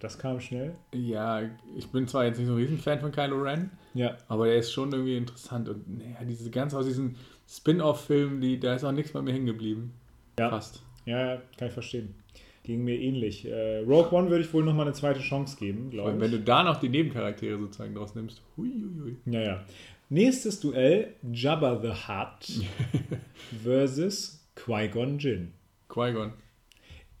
[0.00, 0.74] Das kam schnell.
[0.94, 1.42] Ja,
[1.76, 4.16] ich bin zwar jetzt nicht so ein Riesenfan von Kylo Ren, Ja.
[4.28, 5.68] aber der ist schon irgendwie interessant.
[5.68, 9.46] Und naja, diese ganz aus diesen Spin-off-Filmen, die, da ist auch nichts bei mir hängen
[9.46, 9.92] geblieben.
[10.38, 10.48] Ja.
[10.50, 10.82] Fast.
[11.04, 12.14] Ja, kann ich verstehen.
[12.62, 13.46] Ging mir ähnlich.
[13.46, 16.20] Äh, Rogue One würde ich wohl nochmal eine zweite Chance geben, glaube ich.
[16.20, 18.42] wenn du da noch die Nebencharaktere sozusagen draus nimmst.
[18.56, 19.16] Huiuiui.
[19.26, 19.64] Ja, ja.
[20.08, 22.66] Nächstes Duell: Jabba the Hutt
[23.64, 25.52] versus Qui-Gon Jinn.
[25.88, 26.32] Qui-Gon.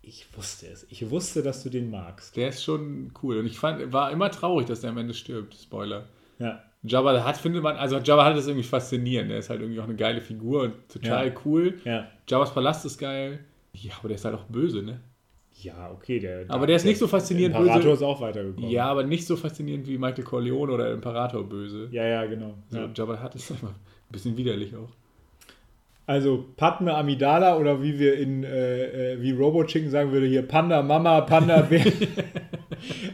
[0.02, 0.86] Ich wusste es.
[0.90, 2.36] Ich wusste, dass du den magst.
[2.36, 3.38] Der ist schon cool.
[3.38, 5.54] Und ich fand, war immer traurig, dass der am Ende stirbt.
[5.54, 6.06] Spoiler.
[6.38, 6.62] Ja.
[6.82, 9.30] Jabba hat, findet man, also Jabba hat das irgendwie faszinierend.
[9.30, 11.34] Der ist halt irgendwie auch eine geile Figur und total Ja.
[11.44, 11.78] cool.
[11.84, 12.08] Ja.
[12.26, 13.40] Jabba's Palast ist geil.
[13.74, 15.00] Ja, aber der ist halt auch böse, ne?
[15.62, 16.18] Ja, okay.
[16.18, 17.94] Der, Aber der ist nicht so faszinierend Imperator böse.
[17.96, 18.70] ist auch weitergekommen.
[18.70, 21.88] Ja, aber nicht so faszinierend wie Michael Corleone oder Imperator böse.
[21.92, 22.54] Ja, ja, genau.
[22.70, 22.90] So, Ja.
[22.94, 23.74] Jabba hat ist einfach ein
[24.10, 24.88] bisschen widerlich auch.
[26.10, 30.42] Also Padme Amidala oder wie wir in äh, äh, wie Robo Chicken sagen würde hier
[30.42, 31.84] Panda Mama Panda Bär.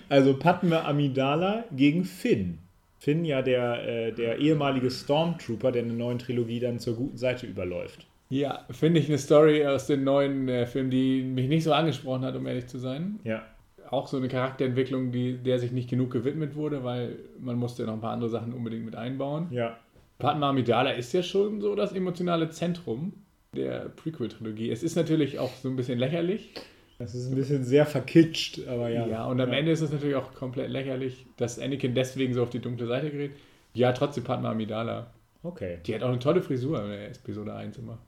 [0.08, 2.56] also Padme Amidala gegen Finn.
[2.98, 7.18] Finn ja der, äh, der ehemalige Stormtrooper, der in der neuen Trilogie dann zur guten
[7.18, 8.06] Seite überläuft.
[8.30, 12.24] Ja, finde ich eine Story aus den neuen äh, Filmen, die mich nicht so angesprochen
[12.24, 13.20] hat, um ehrlich zu sein.
[13.24, 13.42] Ja.
[13.90, 17.92] Auch so eine Charakterentwicklung, die, der sich nicht genug gewidmet wurde, weil man musste noch
[17.92, 19.48] ein paar andere Sachen unbedingt mit einbauen.
[19.50, 19.76] Ja.
[20.18, 23.12] Padma Amidala ist ja schon so das emotionale Zentrum
[23.54, 24.70] der Prequel-Trilogie.
[24.70, 26.50] Es ist natürlich auch so ein bisschen lächerlich.
[26.98, 29.06] Das ist ein bisschen sehr verkitscht, aber ja.
[29.06, 32.50] Ja, und am Ende ist es natürlich auch komplett lächerlich, dass Anakin deswegen so auf
[32.50, 33.32] die dunkle Seite gerät.
[33.74, 35.12] Ja, trotzdem Padma Amidala.
[35.42, 35.78] Okay.
[35.84, 37.98] Die hat auch eine tolle Frisur in der Episode 1 immer.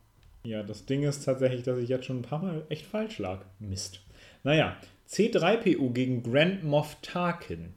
[0.44, 3.40] Ja, das Ding ist tatsächlich, dass ich jetzt schon ein paar Mal echt falsch lag.
[3.59, 4.00] Mist.
[4.44, 4.76] Naja,
[5.09, 7.74] C3PO gegen Grand Moff Tarkin.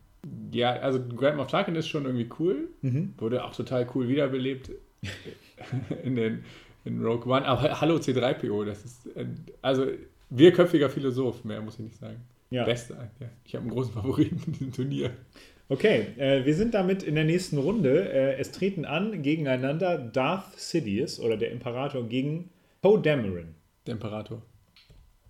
[0.51, 2.69] Ja, also Grand Moff Tarkin ist schon irgendwie cool.
[2.82, 3.13] Mhm.
[3.17, 4.69] Wurde auch total cool wiederbelebt
[6.03, 6.43] in, den,
[6.86, 7.45] in Rogue One.
[7.45, 9.88] Aber hallo C3PO, das ist ein, also
[10.30, 12.22] wirköpfiger Philosoph, mehr muss ich nicht sagen.
[12.49, 12.65] Ja.
[12.65, 13.28] Beste, ja.
[13.45, 15.11] Ich habe einen großen Favoriten in diesem Turnier.
[15.69, 18.11] Okay, äh, wir sind damit in der nächsten Runde.
[18.11, 22.49] Äh, es treten an gegeneinander Darth Sidious oder der Imperator gegen
[22.82, 23.55] Poe Dameron.
[23.88, 24.41] Der Imperator.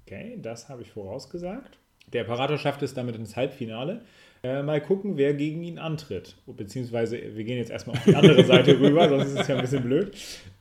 [0.04, 1.78] Okay, das habe ich vorausgesagt.
[2.12, 4.02] Der Imperator schafft es damit ins Halbfinale.
[4.44, 6.36] Äh, mal gucken, wer gegen ihn antritt.
[6.48, 9.62] Beziehungsweise, wir gehen jetzt erstmal auf die andere Seite rüber, sonst ist es ja ein
[9.62, 10.16] bisschen blöd.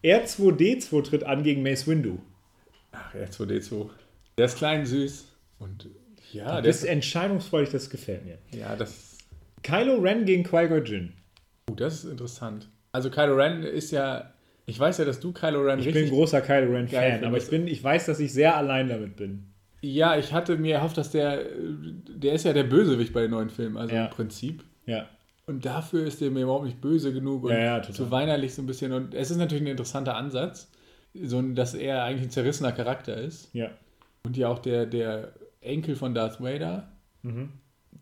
[0.04, 2.18] R2D2 tritt an gegen Mace Windu.
[2.92, 3.88] Ach, R2D2.
[4.36, 5.28] Der ist klein, süß.
[5.58, 5.88] Und
[6.32, 8.38] ja, Das der ist entscheidungsfreudig, das gefällt mir.
[8.52, 9.18] ja, das,
[9.62, 11.12] Kylo Ren gegen Qui-Gon Jinn.
[11.70, 12.68] uh, das ist interessant.
[12.92, 14.32] Also Kylo Ren ist ja,
[14.66, 17.48] ich weiß ja, dass du Kylo Ren Ich bin ein großer Kylo Ren-Fan, aber ich,
[17.48, 19.49] bin, ich weiß, dass ich sehr allein damit bin.
[19.82, 21.44] Ja, ich hatte mir erhofft, dass der,
[22.08, 24.04] der ist ja der Bösewicht bei den neuen Filmen, also Ja.
[24.06, 24.62] im Prinzip.
[24.86, 25.08] Ja.
[25.46, 27.94] Und dafür ist der mir überhaupt nicht böse genug und Ja, ja, total.
[27.94, 28.92] zu weinerlich so ein bisschen.
[28.92, 30.70] Und es ist natürlich ein interessanter Ansatz,
[31.14, 33.52] so, dass er eigentlich ein zerrissener Charakter ist.
[33.54, 33.70] Ja.
[34.24, 36.88] Und ja auch der, der Enkel von Darth Vader.
[37.22, 37.48] Mhm.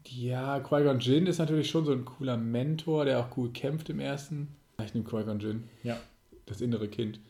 [0.06, 4.00] Ja, Qui-Gon Jinn ist natürlich schon so ein cooler Mentor, der auch cool kämpft im
[4.00, 4.48] ersten.
[4.84, 5.96] Ich nehme Qui-Gon Jinn, ja.
[6.46, 7.20] das innere Kind.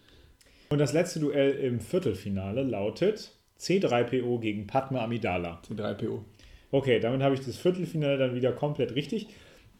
[0.71, 5.61] Und das letzte Duell im Viertelfinale lautet C3PO gegen Padme Amidala.
[5.69, 6.21] C3PO.
[6.71, 9.29] Okay, damit habe ich das Viertelfinale dann wieder komplett richtig,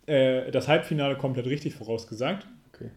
[0.07, 2.47] äh, das Halbfinale komplett richtig vorausgesagt.
[2.73, 2.91] Okay.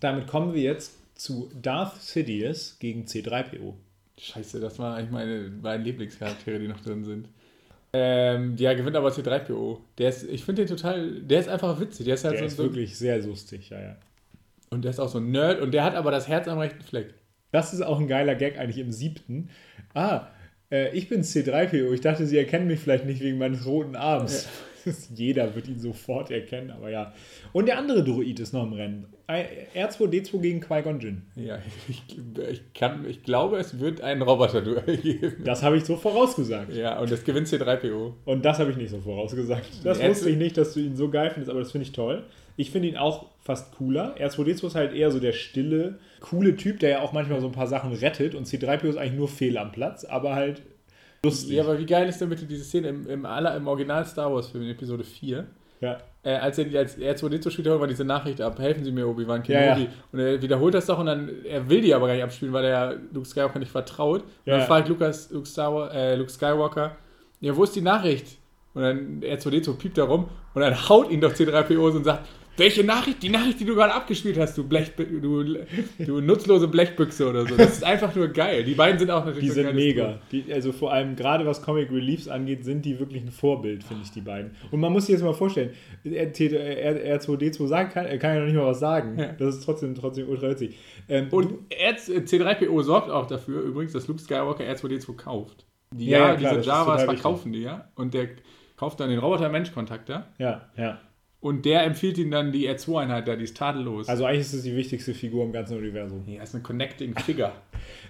[0.00, 3.74] Damit kommen wir jetzt zu Darth Sidious gegen C3PO.
[4.18, 7.28] Scheiße, das waren eigentlich meine beiden Lieblingscharaktere, die noch drin sind.
[7.92, 9.78] Ähm, ja, gewinnt aber C3PO.
[9.98, 12.06] Der ist, ich finde den total, der ist einfach witzig.
[12.06, 13.96] Der ist halt Der so, ist so, wirklich sehr lustig, ja, ja.
[14.70, 16.82] und der ist auch so ein Nerd und der hat aber das Herz am rechten
[16.82, 17.14] Fleck.
[17.56, 19.48] Das ist auch ein geiler Gag eigentlich im siebten.
[19.94, 20.26] Ah,
[20.70, 21.90] äh, ich bin C3PO.
[21.94, 24.46] Ich dachte, Sie erkennen mich vielleicht nicht wegen meines roten Arms.
[25.14, 27.12] Jeder wird ihn sofort erkennen, aber ja.
[27.52, 29.06] Und der andere Druid ist noch im Rennen.
[29.28, 31.22] R2D2 gegen Qui-Gon Jinn.
[31.34, 31.58] Ja,
[31.88, 32.02] ich,
[32.50, 35.42] ich, kann, ich glaube, es wird ein Roboter-Duell geben.
[35.44, 36.72] Das habe ich so vorausgesagt.
[36.74, 38.12] Ja, und das gewinnt C3PO.
[38.24, 39.84] Und das habe ich nicht so vorausgesagt.
[39.84, 42.24] Das wusste ich nicht, dass du ihn so geil findest, aber das finde ich toll.
[42.56, 44.16] Ich finde ihn auch fast cooler.
[44.18, 47.52] R2D2 ist halt eher so der stille, coole Typ, der ja auch manchmal so ein
[47.52, 48.34] paar Sachen rettet.
[48.34, 50.62] Und C3PO ist eigentlich nur fehl am Platz, aber halt
[51.26, 51.50] lustig.
[51.56, 54.32] Ja, aber wie geil ist denn bitte diese Szene im, im, aller, im Original Star
[54.32, 55.46] Wars-Film in Episode 4?
[55.80, 55.98] ja.
[56.22, 59.44] Äh, als er als R2D2 spielt, hört man diese Nachricht ab, helfen Sie mir, Obi-Wan
[59.46, 59.82] Ja, Kenobi.
[59.82, 59.88] ja.
[60.10, 62.64] Und er wiederholt das doch und dann, er will die aber gar nicht abspielen, weil
[62.64, 64.22] er Luke Skywalker nicht vertraut.
[64.22, 64.66] Und Ja, dann ja.
[64.66, 66.96] fragt Lukas, Luke, Star, äh, Luke Skywalker,
[67.40, 68.38] ja, wo ist die Nachricht?
[68.74, 72.26] Und dann R2D2 piept da rum und dann haut ihn doch C3PO und sagt,
[72.56, 73.22] welche Nachricht?
[73.22, 75.42] Die Nachricht, die du gerade abgespielt hast, du, Blech, du,
[75.98, 77.56] du nutzlose Blechbüchse oder so.
[77.56, 78.64] Das ist einfach nur geil.
[78.64, 80.18] Die beiden sind auch natürlich Die sind mega.
[80.32, 84.02] Die, also vor allem gerade was Comic Reliefs angeht, sind die wirklich ein Vorbild, finde
[84.04, 84.52] ich, die beiden.
[84.70, 85.70] Und man muss sich jetzt mal vorstellen,
[86.04, 89.18] R- R- R2D2 sagen kann, er kann ja noch nicht mal was sagen.
[89.18, 89.32] Ja.
[89.38, 90.76] Das ist trotzdem, trotzdem ultra witzig.
[91.08, 95.64] Ähm, Und R- C3PO sorgt auch dafür übrigens, dass Luke Skywalker R2D2 kauft.
[95.92, 97.88] Die, Ja, ja, klar, diese Javas verkaufen die ja.
[97.94, 98.28] Und der
[98.76, 100.26] kauft dann den Roboter-Mensch-Kontakter.
[100.38, 101.00] Ja, ja.
[101.46, 104.08] Und der empfiehlt ihm dann die R2-Einheit da, die ist tadellos.
[104.08, 106.24] Also eigentlich ist es die wichtigste Figur im ganzen Universum.
[106.26, 107.52] ja, ist eine Connecting Figure.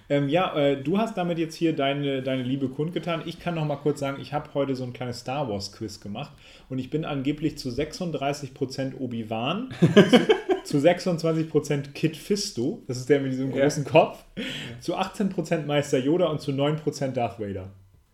[0.09, 3.23] Ähm, ja, äh, du hast damit jetzt hier deine, deine Liebe kundgetan.
[3.25, 5.99] Ich kann noch mal kurz sagen, ich habe heute so ein kleines Star Wars Quiz
[5.99, 6.31] gemacht
[6.69, 9.69] und ich bin angeblich zu 36% Obi-Wan,
[10.63, 13.63] zu, zu 26% Kid Fisto, das ist der mit diesem Ja.
[13.63, 14.23] großen Kopf,
[14.79, 17.69] zu 18% Meister Yoda und zu 9% Darth Vader.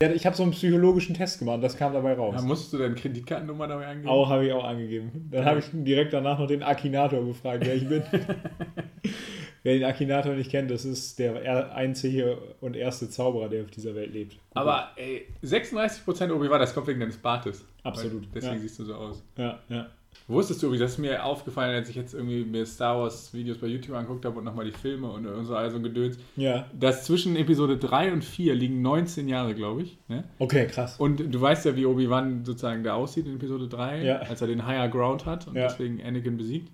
[0.09, 2.35] Ja, Ich habe so einen psychologischen Test gemacht, das kam dabei raus.
[2.37, 4.09] Da musstest du deine Kreditkartennummer dabei angeben?
[4.09, 5.29] Auch habe ich auch angegeben.
[5.31, 8.03] Dann habe ich direkt danach noch den Akinator befragt, wer ich bin.
[9.63, 13.71] wer den Akinator nicht kennt, das ist der er- einzige und erste Zauberer, der auf
[13.71, 14.37] dieser Welt lebt.
[14.53, 17.65] Aber ey, 36% Obi-Wan, das kommt wegen deines Bartes.
[17.83, 18.59] Absolut, Deswegen ja.
[18.59, 19.23] siehst du so aus.
[19.37, 19.87] Ja, ja.
[20.27, 23.57] Wusstest du, übrigens, das ist mir aufgefallen, als ich jetzt irgendwie mir Star Wars Videos
[23.57, 26.65] bei YouTube angeguckt habe und nochmal die Filme und, und so also Gedöns, Ja.
[26.77, 29.97] dass zwischen Episode 3 und 4 liegen 19 Jahre, glaube ich.
[30.07, 30.23] Ne?
[30.39, 30.97] Okay, krass.
[30.97, 34.15] Und du weißt ja, wie Obi-Wan sozusagen da aussieht in Episode 3, Ja.
[34.19, 35.63] als er den Higher Ground hat und Ja.
[35.67, 36.69] deswegen Anakin besiegt.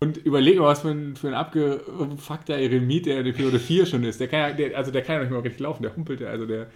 [0.00, 4.04] Und überleg mal, was für ein, für ein abgefuckter Eremit der in Episode 4 schon
[4.04, 4.20] ist.
[4.20, 6.28] Der kann ja, der, also der kann ja nicht mehr richtig laufen, der humpelt ja,
[6.28, 6.66] also der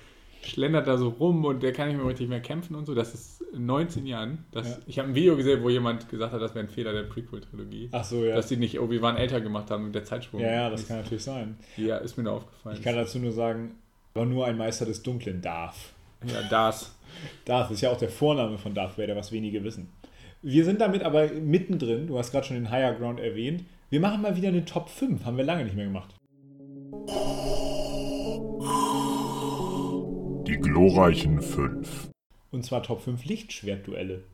[0.42, 2.94] schlendert da so rum und der kann nicht mehr richtig mehr kämpfen und so.
[2.94, 4.44] Das ist in 19 Jahren.
[4.52, 4.78] Das, Ja.
[4.86, 7.88] Ich habe ein Video gesehen, wo jemand gesagt hat, das wäre ein Fehler der Prequel-Trilogie.
[7.92, 8.34] Ach so, ja.
[8.36, 10.40] Dass die nicht Obi-Wan älter gemacht haben mit der Zeitsprung.
[10.40, 11.56] Ja, ja, das kann natürlich sein.
[11.76, 12.76] Ja, ist mir da aufgefallen.
[12.76, 13.76] Ich kann dazu nur sagen,
[14.14, 15.76] war nur ein Meister des Dunklen, Darth.
[16.26, 16.94] ja, das.
[17.44, 19.88] Darth ist ja auch der Vorname von Darth Vader, was wenige wissen.
[20.42, 23.64] Wir sind damit aber mittendrin, du hast gerade schon den Higher Ground erwähnt.
[23.90, 26.14] Wir machen mal wieder eine Top 5, haben wir lange nicht mehr gemacht.
[30.58, 32.10] Die glorreichen fünf.
[32.50, 34.24] Und zwar Top 5 Lichtschwertduelle.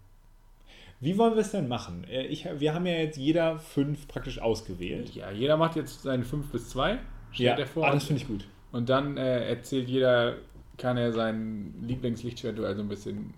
[0.98, 2.04] Wie wollen wir es denn machen?
[2.10, 5.14] Äh, Ich, wir haben ja jetzt jeder fünf praktisch ausgewählt.
[5.14, 6.98] Ja, jeder macht jetzt seine 5 bis 2.
[7.32, 7.86] Stellt er vor.
[7.86, 8.46] ah, das finde ich gut.
[8.72, 10.36] Und dann äh, erzählt jeder,
[10.78, 13.34] kann er sein Lieblingslichtschwertduell so ein bisschen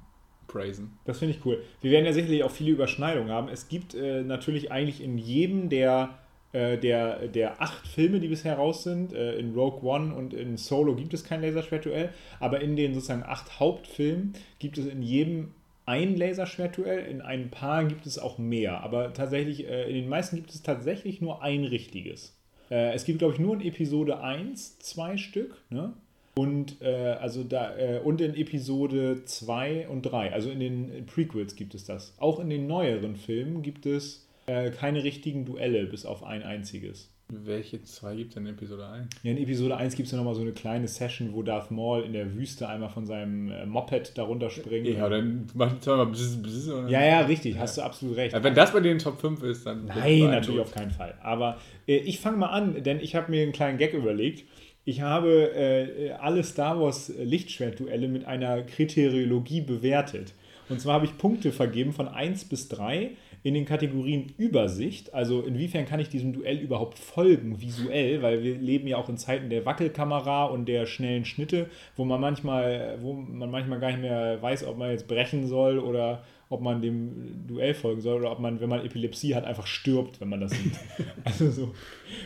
[0.47, 0.97] praisen.
[1.07, 1.61] Das finde ich cool.
[1.81, 3.49] Wir werden ja sicherlich auch viele Überschneidungen haben.
[3.49, 6.19] Es gibt äh, natürlich eigentlich in jedem der,
[6.57, 10.57] äh, der, der acht Filme, die bisher raus sind, äh, in Rogue One und in
[10.57, 12.09] Solo gibt es kein Laserschwertduell,
[12.41, 15.53] aber in den sozusagen acht Hauptfilmen gibt es in jedem
[15.85, 20.37] ein Laserschwertduell, in ein paar gibt es auch mehr, aber tatsächlich, äh, in den meisten
[20.37, 22.35] gibt es tatsächlich nur ein richtiges.
[22.71, 25.93] Äh, es gibt, glaube ich, nur in Episode 1 zwei Stück, ne?
[26.39, 31.55] Und äh, also da äh, und in Episode 2 und 3, also in den Prequels
[31.55, 32.15] gibt es das.
[32.19, 37.11] Auch in den neueren Filmen gibt es äh, keine richtigen Duelle, bis auf ein einziges.
[37.29, 39.09] Welche zwei gibt es in Episode 1?
[39.25, 42.05] Ja, in Episode 1 gibt es ja nochmal so eine kleine Session, wo Darth Maul
[42.05, 44.87] in der Wüste einmal von seinem äh, Moped darunter springt.
[44.87, 48.33] Ja, dann die zweimal bzz, bzz, und ja, ja, richtig, hast du absolut recht.
[48.33, 49.87] Ja, Wenn das bei den Top 5 ist, dann.
[49.87, 51.15] Nein, natürlich auf keinen Fall.
[51.21, 54.45] Aber äh, ich fange mal an, denn ich habe mir einen kleinen Gag überlegt.
[54.85, 60.33] Ich habe äh, alle Star Wars Lichtschwertduelle mit einer Kriteriologie bewertet.
[60.69, 63.11] Und zwar habe ich Punkte vergeben von 1 bis 3
[63.47, 65.15] in den Kategorien Übersicht.
[65.15, 69.19] Also inwiefern kann ich diesem Duell überhaupt folgen visuell, weil wir leben ja auch in
[69.19, 74.01] Zeiten der Wackelkamera und der schnellen Schnitte, wo man manchmal, wo man manchmal gar nicht
[74.01, 78.33] mehr weiß, ob man jetzt brechen soll oder ob man dem Duell folgen soll oder
[78.33, 80.75] ob man, wenn man Epilepsie hat, einfach stirbt, wenn man das sieht.
[81.25, 81.75] also so.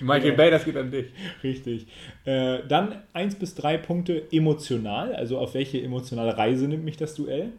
[0.00, 1.08] Michael Bay, das geht an dich.
[1.44, 1.86] Richtig.
[2.24, 7.14] Äh, dann 1 bis 3 Punkte emotional, also auf welche emotionale Reise nimmt mich das
[7.14, 7.52] Duell.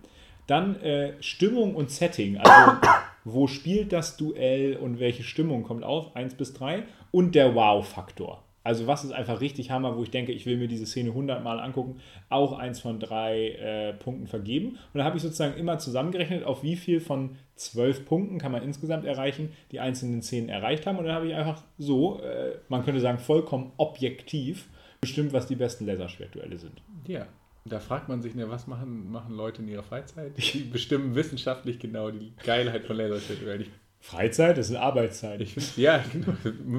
[0.47, 2.77] Dann äh, Stimmung und Setting, also
[3.23, 6.83] wo spielt das Duell und welche Stimmung kommt auf, 1 bis 3.
[7.11, 8.43] Und der Wow-Faktor.
[8.63, 11.43] Also was ist einfach richtig Hammer, wo ich denke, ich will mir diese Szene 100
[11.43, 11.99] Mal angucken,
[12.29, 14.77] auch eins von drei äh, Punkten vergeben.
[14.93, 18.63] Und da habe ich sozusagen immer zusammengerechnet, auf wie viel von zwölf Punkten kann man
[18.63, 20.99] insgesamt erreichen, die einzelnen Szenen erreicht haben.
[20.99, 24.67] Und dann habe ich einfach so, äh, man könnte sagen, vollkommen objektiv
[24.99, 26.83] bestimmt, was die besten Laserschwertduelle sind.
[27.07, 27.25] Ja.
[27.65, 30.33] Da fragt man sich, ne, was machen, machen Leute in ihrer Freizeit?
[30.37, 33.61] Die bestimmen wissenschaftlich genau die Geilheit von Laserschwertduellen.
[33.61, 35.41] Ich, Freizeit, das ist Arbeitszeit.
[35.41, 36.33] ich finde, ja, genau,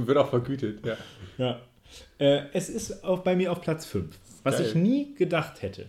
[0.07, 0.97] wird auch vergütet, ja.
[1.39, 1.61] Ja.
[2.18, 4.18] Äh, es ist auch bei mir auf Platz 5.
[4.43, 4.66] Was Geil.
[4.66, 5.89] ich nie gedacht hätte.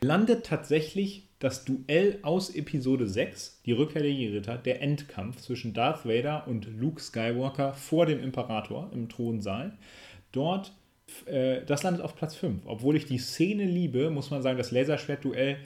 [0.00, 6.06] Landet tatsächlich das Duell aus Episode 6, die Rückkehr der Jedi-Ritter, der Endkampf zwischen Darth
[6.06, 9.72] Vader und Luke Skywalker vor dem Imperator im Thronsaal.
[10.30, 10.72] Dort,
[11.26, 12.62] äh, das landet auf Platz 5.
[12.66, 15.56] Obwohl ich die Szene liebe, muss man sagen, das Laserschwertduell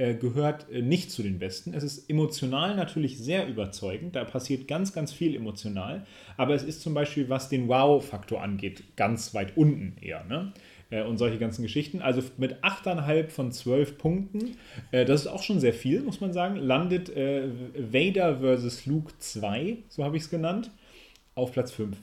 [0.00, 1.74] äh, gehört äh, nicht zu den besten.
[1.74, 4.16] Es ist emotional natürlich sehr überzeugend.
[4.16, 6.06] Da passiert ganz, ganz viel emotional.
[6.38, 10.24] Aber es ist zum Beispiel, was den Wow-Faktor angeht, ganz weit unten eher.
[10.24, 10.54] Ne?
[10.88, 12.00] Äh, und solche ganzen Geschichten.
[12.00, 14.56] Also mit 8,5 von 12 Punkten,
[14.90, 18.86] das ist auch schon sehr viel, muss man sagen, landet Vader vs.
[18.86, 20.70] Luke 2, so habe ich es genannt,
[21.34, 21.96] auf Platz 5.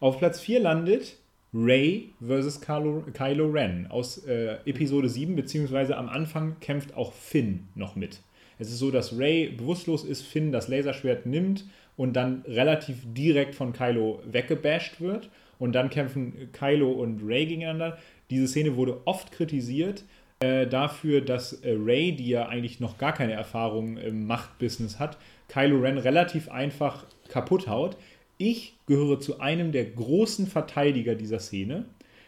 [0.00, 1.16] Auf Platz 4 landet
[1.58, 7.68] Ray versus Kylo, Kylo Ren aus äh, Episode 7, beziehungsweise am Anfang kämpft auch Finn
[7.74, 8.20] noch mit.
[8.58, 11.64] Es ist so, dass Ray bewusstlos ist, Finn das Laserschwert nimmt
[11.96, 15.30] und dann relativ direkt von Kylo weggebasht wird.
[15.58, 17.96] Und dann kämpfen Kylo und Ray gegeneinander.
[18.28, 20.04] Diese Szene wurde oft kritisiert
[20.40, 25.16] äh, dafür, dass äh, Ray, die ja eigentlich noch gar keine Erfahrung im Machtbusiness hat,
[25.48, 27.96] Kylo Ren relativ einfach kaputt haut.
[28.38, 31.86] Ich gehöre zu einem der großen Verteidiger dieser Szene.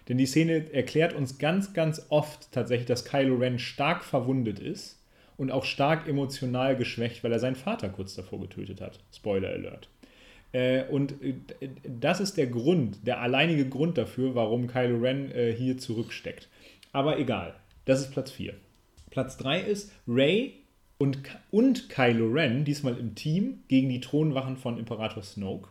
[0.09, 4.99] Denn die Szene erklärt uns ganz, ganz oft tatsächlich, dass Kylo Ren stark verwundet ist
[5.37, 9.01] und auch stark emotional geschwächt, weil er seinen Vater kurz davor getötet hat.
[9.15, 9.89] Spoiler Alert.
[10.53, 11.35] Äh, und äh,
[11.87, 16.49] das ist der Grund, der alleinige Grund dafür, warum Kylo Ren äh, hier zurücksteckt.
[16.93, 17.55] Aber egal,
[17.85, 18.55] das ist Platz 4.
[19.11, 20.55] Platz 3 ist Ray
[20.97, 21.19] und,
[21.51, 25.69] und Kylo Ren, diesmal im Team, gegen die Thronwachen von Imperator Snoke.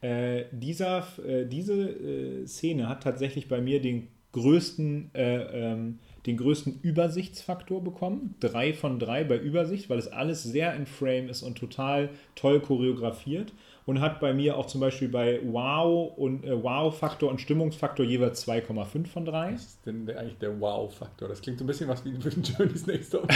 [0.00, 6.36] Äh, dieser, äh, diese äh, Szene hat tatsächlich bei mir den größten, äh, ähm, den
[6.36, 8.34] größten Übersichtsfaktor bekommen.
[8.40, 12.60] Drei von drei bei Übersicht, weil es alles sehr in Frame ist und total toll
[12.60, 13.52] choreografiert.
[13.86, 18.46] Und hat bei mir auch zum Beispiel bei Wow und äh, Wow-Faktor und Stimmungsfaktor jeweils
[18.46, 19.54] 2,5 von 3.
[19.54, 21.28] Was ist denn eigentlich der Wow-Faktor?
[21.28, 23.26] Das klingt so ein bisschen was wie ein Journeys Next Door.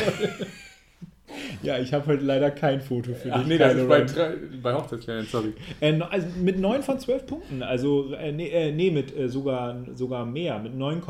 [1.63, 3.49] Ja, ich habe heute leider kein Foto für Ach dich.
[3.49, 5.53] nee, das ist bei, drei- bei Hochzeitskleidern, sorry.
[5.81, 7.63] Äh, also mit 9 von 12 Punkten.
[7.63, 10.59] Also, äh, nee, äh, nee mit äh, sogar, sogar mehr.
[10.59, 11.01] Mit 9,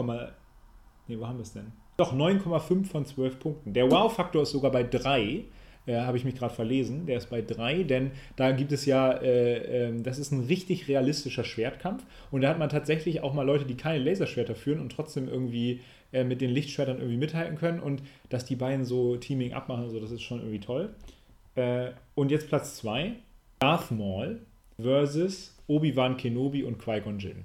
[1.09, 1.73] nee, wo haben wir es denn?
[1.97, 3.73] Doch, 9,5 von 12 Punkten.
[3.73, 5.45] Der Wow-Faktor ist sogar bei 3.
[5.87, 7.07] Äh, Habe ich mich gerade verlesen.
[7.07, 10.89] Der ist bei 3, denn da gibt es ja, äh, ähm, das ist ein richtig
[10.89, 12.05] realistischer Schwertkampf.
[12.31, 15.81] Und da hat man tatsächlich auch mal Leute, die keine Laserschwerter führen und trotzdem irgendwie
[16.15, 17.81] äh, mit den Lichtschwertern irgendwie mithalten können.
[17.81, 20.95] Und dass die beiden so Teaming abmachen, so, das ist schon irgendwie toll.
[21.57, 23.13] Äh, und jetzt Platz 2.
[23.59, 24.41] Darth Maul
[24.81, 27.45] versus Obi-Wan Kenobi und Qui-Gon Jinn.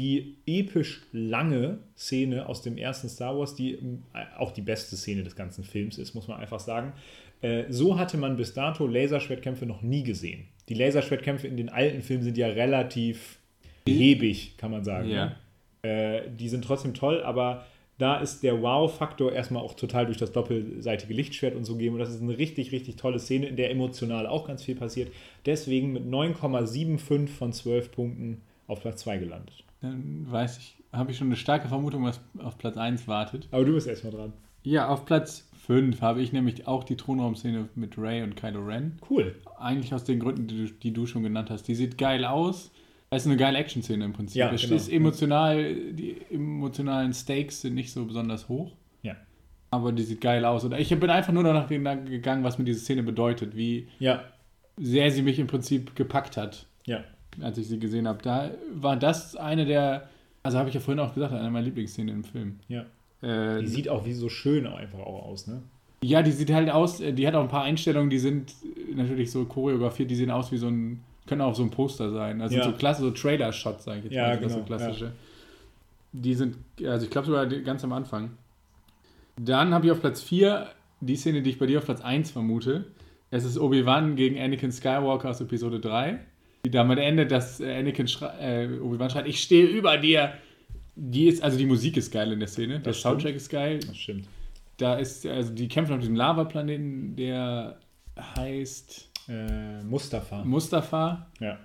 [0.00, 4.02] Die episch lange Szene aus dem ersten Star Wars, die ähm,
[4.36, 6.92] auch die beste Szene des ganzen Films ist, muss man einfach sagen.
[7.40, 10.48] Äh, so hatte man bis dato Laserschwertkämpfe noch nie gesehen.
[10.68, 13.38] Die Laserschwertkämpfe in den alten Filmen sind ja relativ
[13.84, 15.08] behäbig, kann man sagen.
[15.08, 15.36] Ja.
[15.82, 15.88] Ne?
[15.88, 17.66] Äh, die sind trotzdem toll, aber
[18.02, 21.94] da ist der Wow-Faktor erstmal auch total durch das doppelseitige Lichtschwert und so gegeben.
[21.94, 25.12] Und das ist eine richtig, richtig tolle Szene, in der emotional auch ganz viel passiert.
[25.46, 29.64] Deswegen mit 9,75 von 12 Punkten auf Platz 2 gelandet.
[29.82, 33.46] Dann weiß ich, habe ich schon eine starke Vermutung, was auf Platz 1 wartet.
[33.52, 34.32] Aber du bist erstmal dran.
[34.64, 38.98] Ja, auf Platz 5 habe ich nämlich auch die Thronraumszene mit Ray und Kylo Ren.
[39.08, 39.36] Cool.
[39.60, 41.68] Eigentlich aus den Gründen, die du, die du schon genannt hast.
[41.68, 42.72] Die sieht geil aus.
[43.14, 44.36] Es ist eine geile Action-Szene im Prinzip.
[44.38, 44.74] Ja, es genau.
[44.76, 48.72] ist emotional, die emotionalen Stakes sind nicht so besonders hoch.
[49.02, 49.16] Ja.
[49.70, 50.64] Aber die sieht geil aus.
[50.64, 54.22] Und ich bin einfach nur danach gegangen, was mir diese Szene bedeutet, wie Ja.
[54.78, 57.04] sehr sie mich im Prinzip gepackt hat, Ja.
[57.42, 58.22] als ich sie gesehen habe.
[58.22, 60.08] Da war das eine der,
[60.42, 62.60] also habe ich ja vorhin auch gesagt, eine meiner Lieblingsszenen im Film.
[62.68, 62.86] Ja.
[63.20, 65.62] Äh, Die sieht auch wie so schön einfach auch aus, ne?
[66.02, 68.54] ja, die sieht halt aus, äh, die hat auch ein paar Einstellungen, die sind
[68.96, 72.40] natürlich so choreografiert, die sehen aus wie so ein, können auch so ein Poster sein.
[72.40, 72.64] Also Ja.
[72.64, 75.12] so klasse, so Trailer-Shots, sage ich jetzt Ja, mal, genau, so klassische.
[76.12, 78.30] Die sind, also ich glaube sogar ganz am Anfang.
[79.38, 80.68] Dann habe ich auf Platz 4
[81.00, 82.84] die Szene, die ich bei dir auf Platz 1 vermute.
[83.30, 86.18] Es ist Obi-Wan gegen Anakin Skywalker aus Episode 3.
[86.66, 90.34] Die damit endet, dass äh, Anakin schrei- äh, Obi-Wan schreit, ich stehe über dir.
[90.94, 93.12] Die ist, also die Musik ist geil in der Szene, der Das stimmt.
[93.14, 93.78] Soundtrack ist geil.
[93.80, 94.26] Das stimmt.
[94.76, 97.78] Da ist, also die kämpfen auf diesem Lavaplaneten, der
[98.36, 100.44] heißt Äh, Mustafa.
[100.44, 101.26] Mustafa.
[101.40, 101.58] Ja.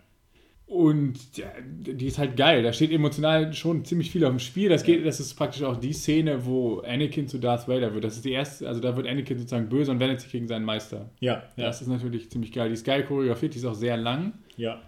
[0.67, 2.61] Und ja, die ist halt geil.
[2.61, 4.67] Da steht emotional schon ziemlich viel auf dem Spiel.
[4.67, 8.03] Das, geht, das ist praktisch auch die Szene, wo Anakin zu Darth Vader wird.
[8.03, 10.65] Das ist die erste, also da wird Anakin sozusagen böse und wendet sich gegen seinen
[10.65, 11.09] Meister.
[11.21, 11.43] Ja.
[11.55, 11.67] Ja.
[11.67, 12.67] Das ist natürlich ziemlich geil.
[12.67, 14.33] Die ist geil choreografiert, die ist auch sehr lang.
[14.57, 14.81] Ja.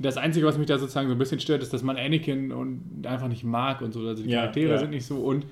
[0.00, 3.06] Das Einzige, was mich da sozusagen so ein bisschen stört, ist, dass man Anakin und
[3.06, 4.00] einfach nicht mag und so.
[4.00, 4.78] Also die Ja, Charaktere ja.
[4.78, 5.46] sind nicht so und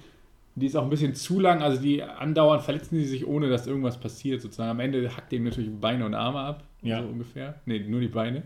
[0.58, 1.62] die ist auch ein bisschen zu lang.
[1.62, 4.70] Also die andauernd verletzen die sich, ohne dass irgendwas passiert sozusagen.
[4.70, 6.64] Am Ende hackt ihm natürlich Beine und Arme ab.
[6.82, 7.02] Ja.
[7.02, 7.60] So ungefähr.
[7.66, 8.42] Nee, nur die Beine.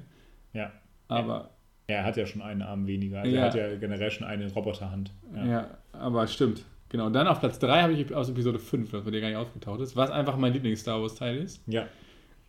[0.52, 0.72] Ja.
[1.08, 1.50] Aber
[1.86, 3.20] Er hat ja schon einen Arm weniger.
[3.20, 3.40] Also Ja.
[3.40, 5.12] Er hat ja generell schon eine Roboterhand.
[5.34, 5.70] Ja.
[5.92, 6.64] aber stimmt.
[6.88, 7.06] Genau.
[7.06, 9.38] Und dann auf Platz 3 habe ich aus Episode 5, das bei dir gar nicht
[9.38, 11.62] aufgetaucht ist, was einfach mein Lieblings-Star Wars-Teil ist.
[11.66, 11.86] Ja.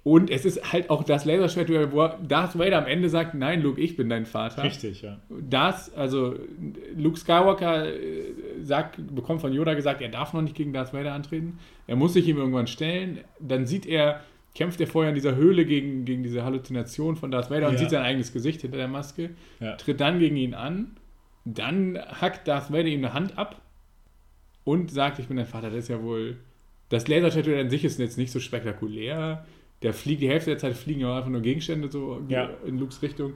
[0.05, 3.79] Und es ist halt auch das Laserschwert, wo Darth Vader am Ende sagt, nein, Luke,
[3.79, 4.63] ich bin dein Vater.
[4.63, 5.21] Richtig, ja.
[5.29, 6.35] Das, also
[6.93, 11.13] Luke Skywalker äh, sagt, bekommt von Yoda gesagt, er darf noch nicht gegen Darth Vader
[11.13, 11.57] antreten.
[11.87, 13.19] Er muss sich ihm irgendwann stellen.
[13.39, 14.19] Dann sieht er,
[14.55, 17.79] kämpft er vorher in dieser Höhle gegen, gegen diese Halluzination von Darth Vader und Ja.
[17.79, 19.29] sieht sein eigenes Gesicht hinter der Maske,
[19.61, 19.77] Ja.
[19.77, 20.97] tritt dann gegen ihn an.
[21.45, 23.61] Dann hackt Darth Vader ihm eine Hand ab
[24.65, 25.69] und sagt, ich bin dein Vater.
[25.69, 26.37] Das ist ja wohl.
[26.89, 29.45] Das Laserschwert an sich ist jetzt nicht so spektakulär.
[29.83, 32.49] Der fliegt, die Hälfte der Zeit fliegen ja auch einfach nur Gegenstände so Ja.
[32.65, 33.33] in Lukes Richtung.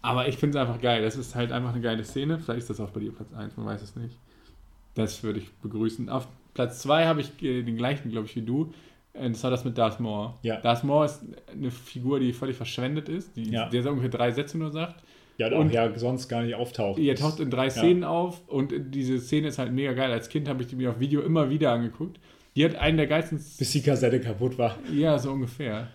[0.00, 1.02] Aber ich finde es einfach geil.
[1.02, 2.38] Das ist halt einfach eine geile Szene.
[2.38, 4.16] Vielleicht ist das auch bei dir Platz 1, man weiß es nicht.
[4.94, 6.08] Das würde ich begrüßen.
[6.08, 8.72] Auf Platz 2 habe ich äh, den gleichen, glaube ich, wie du.
[9.14, 10.34] Das war das mit Darth Maul.
[10.42, 10.60] Ja.
[10.60, 13.68] Darth Maul ist eine Figur, die völlig verschwendet ist, die, Ja.
[13.68, 15.02] der so ungefähr drei Sätze nur sagt.
[15.38, 16.98] Ja, Und- ja sonst gar nicht auftaucht.
[17.00, 20.12] Er taucht in drei Szenen auf und diese Szene ist halt mega geil.
[20.12, 22.18] Als Kind habe ich die mir auf Video immer wieder angeguckt.
[22.56, 23.38] Die hat einen der geilsten.
[23.58, 24.78] Bis die Kassette kaputt war.
[24.92, 25.88] Ja, so ungefähr.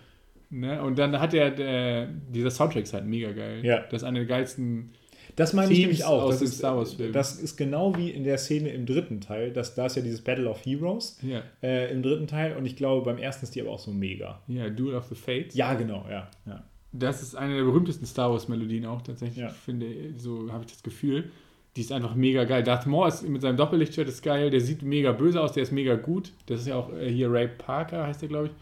[0.50, 0.82] Ne?
[0.82, 3.64] Und dann hat er, der, dieser Soundtrack ist halt mega geil.
[3.64, 3.80] Ja.
[3.90, 4.90] Das ist eine der geilsten.
[5.36, 6.22] Das meine ich Themes nämlich auch.
[6.22, 7.12] aus Das ist, Star Wars-Filmen.
[7.12, 9.52] das ist genau wie in der Szene im dritten Teil.
[9.52, 12.56] Das, da ist ja dieses Battle of Heroes Ja, äh, im dritten Teil.
[12.56, 14.40] Und ich glaube, beim ersten ist die aber auch so mega.
[14.46, 15.56] ja Duel of the Fates.
[15.56, 16.30] Ja, genau, ja.
[16.46, 16.62] ja.
[16.92, 19.38] Das ist eine der berühmtesten Star Wars-Melodien auch tatsächlich.
[19.38, 19.48] Ja.
[19.48, 19.86] Ich finde,
[20.16, 21.32] so habe ich das Gefühl.
[21.76, 22.62] Die ist einfach mega geil.
[22.62, 24.50] Darth Maul ist mit seinem Doppellichtshirt ist geil.
[24.50, 25.52] Der sieht mega böse aus.
[25.52, 26.32] Der ist mega gut.
[26.46, 28.52] Das ist ja auch äh, hier Ray Parker, heißt der, glaube ich.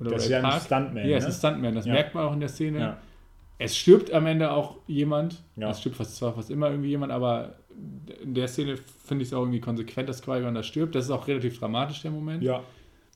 [0.00, 0.62] Oder Das ist Ray ja ein Park.
[0.62, 1.08] Stuntman.
[1.08, 1.28] Ja, ist ne?
[1.30, 1.74] ein Stuntman.
[1.74, 1.92] Das Ja.
[1.92, 2.78] merkt man auch in der Szene.
[2.78, 2.96] Ja.
[3.58, 5.42] Es stirbt am Ende auch jemand.
[5.56, 5.70] Ja.
[5.70, 7.54] Es stirbt fast, zwar fast immer irgendwie jemand, aber
[8.22, 10.94] in der Szene finde ich es auch irgendwie konsequent, dass Qui-Gon da stirbt.
[10.94, 12.42] Das ist auch relativ dramatisch, der Moment.
[12.42, 12.62] ja.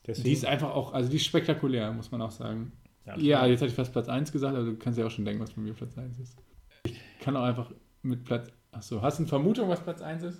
[0.06, 2.72] Deswegen, Die ist einfach auch, also die ist spektakulär, muss man auch sagen.
[3.04, 5.24] ja, Ja, jetzt hatte ich fast Platz 1 gesagt, aber du kannst ja auch schon
[5.26, 6.34] denken, was bei mir Platz 1 ist.
[6.86, 7.70] Ich kann auch einfach
[8.02, 8.48] mit Platz.
[8.72, 10.38] Achso, hast du eine Vermutung, was Platz 1 ist?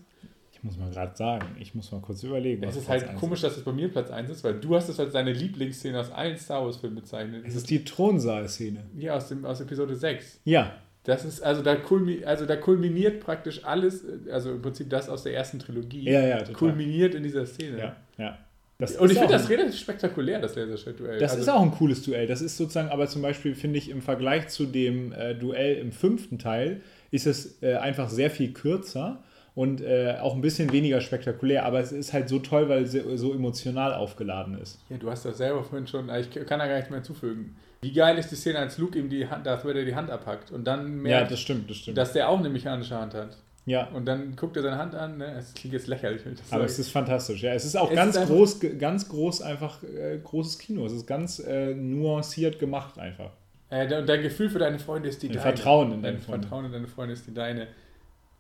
[0.53, 1.47] Ich muss mal gerade sagen.
[1.61, 2.65] Ich muss mal kurz überlegen.
[2.65, 4.89] Es ist Platz halt komisch, dass es bei mir Platz 1 ist, weil du hast
[4.89, 7.45] es als deine Lieblingsszene aus allen Star Wars-Filmen bezeichnet.
[7.47, 8.85] Es ist die Thronsaal-Szene.
[8.99, 10.41] ja, aus, dem, aus Episode 6.
[10.45, 10.75] Ja,
[11.05, 15.23] Das ist, also da, kulmi also da kulminiert praktisch alles, also im Prinzip das aus
[15.23, 16.55] der ersten Trilogie, ja, ja, total.
[16.55, 17.79] kulminiert in dieser Szene.
[17.79, 18.39] Ja, ja.
[18.81, 21.19] Das Und ist ich finde das relativ spektakulär, das Laserschwert-Duell.
[21.19, 22.29] Das also, ist auch ein cooles Duell.
[22.29, 25.91] Das ist sozusagen, aber zum Beispiel finde ich im Vergleich zu dem äh, Duell im
[25.91, 29.23] fünften Teil, ist es äh, einfach sehr viel kürzer
[29.55, 31.65] und äh, auch ein bisschen weniger spektakulär.
[31.65, 34.79] Aber es ist halt so toll, weil es so emotional aufgeladen ist.
[34.89, 37.57] Ja, du hast das selber vorhin schon, ich kann da gar nicht mehr zufügen.
[37.81, 40.51] Wie geil ist die Szene, als Luke ihm die Hand, Darth Vader die Hand abhackt
[40.51, 41.97] und dann Ja, merkt, das stimmt, das stimmt.
[41.99, 43.37] dass der auch eine mechanische Hand hat.
[43.67, 45.35] ja, Und dann guckt er seine Hand an, ne?
[45.39, 47.43] es klingt jetzt lächerlich, wenn ich das aber es ist fantastisch.
[47.43, 50.87] Ja, es ist auch Es ganz ist groß, ganz groß einfach äh, großes Kino.
[50.87, 53.31] Es ist ganz äh, nuanciert gemacht einfach.
[53.71, 55.43] Äh, und dein Gefühl für deine Freunde ist die Ein deine.
[55.43, 56.47] Vertrauen in Dein deine Freunde.
[56.47, 57.67] Vertrauen in deine Freunde ist die deine.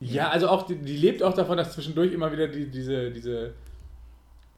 [0.00, 3.52] Ja, also auch, die, die lebt auch davon, dass zwischendurch immer wieder die, diese, diese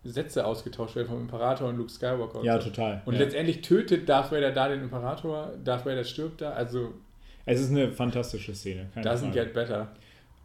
[0.04, 2.40] Sätze ausgetauscht werden vom Imperator und Luke Skywalker.
[2.40, 2.68] Und Ja, so.
[2.68, 3.02] total.
[3.06, 3.20] Und ja.
[3.20, 6.92] letztendlich tötet Darth Vader da den Imperator, Darth Vader stirbt da, also
[7.46, 8.86] Es ist eine fantastische Szene.
[8.96, 9.32] doesn't Frage.
[9.32, 9.88] get better.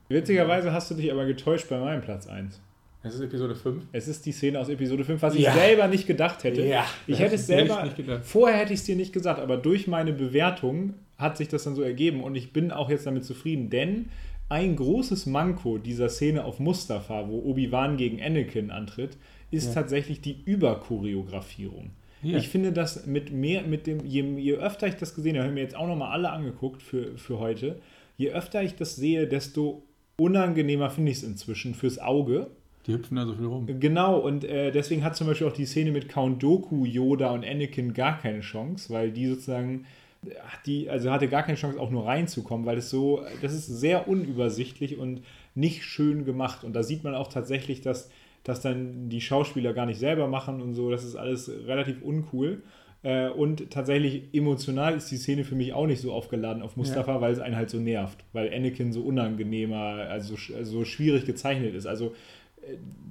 [0.07, 2.61] Witzigerweise hast du dich aber getäuscht bei meinem Platz 1.
[3.07, 3.83] Es ist Episode 5.
[3.91, 5.53] Es ist die Szene aus Episode 5, was ich Ja.
[5.53, 6.65] selber nicht gedacht hätte.
[6.65, 7.91] Ja, ich hätte es ich selber,
[8.23, 11.75] vorher hätte ich es dir nicht gesagt, aber durch meine Bewertung hat sich das dann
[11.75, 14.05] so ergeben und ich bin auch jetzt damit zufrieden, denn
[14.49, 19.17] ein großes Manko dieser Szene auf Mustafa, wo Obi-Wan gegen Anakin antritt,
[19.51, 19.73] ist Ja.
[19.75, 21.91] tatsächlich die Überchoreografierung.
[22.23, 22.37] Ja.
[22.37, 25.49] Ich finde das mit mehr, mit dem, je, je öfter ich das gesehen habe, habe
[25.51, 27.79] ich mir jetzt auch nochmal alle angeguckt für, für heute,
[28.17, 29.83] je öfter ich das sehe, desto
[30.17, 32.47] unangenehmer finde ich es inzwischen fürs Auge.
[32.85, 33.65] Die hüpfen da so viel rum.
[33.79, 37.45] Genau, und äh, deswegen hat zum Beispiel auch die Szene mit Count Doku, Yoda und
[37.45, 39.85] Anakin gar keine Chance, weil die sozusagen,
[40.25, 43.67] hat die, also hatte gar keine Chance, auch nur reinzukommen, weil es so, das ist
[43.67, 45.21] sehr unübersichtlich und
[45.55, 46.63] nicht schön gemacht.
[46.63, 48.09] Und da sieht man auch tatsächlich, dass,
[48.43, 52.61] dass dann die Schauspieler gar nicht selber machen und so, das ist alles relativ uncool.
[53.01, 57.21] Äh, Und tatsächlich emotional ist die Szene für mich auch nicht so aufgeladen auf Mustafa,
[57.21, 61.85] weil es einen halt so nervt, weil Anakin so unangenehmer, also so schwierig gezeichnet ist.
[61.85, 62.11] Also äh,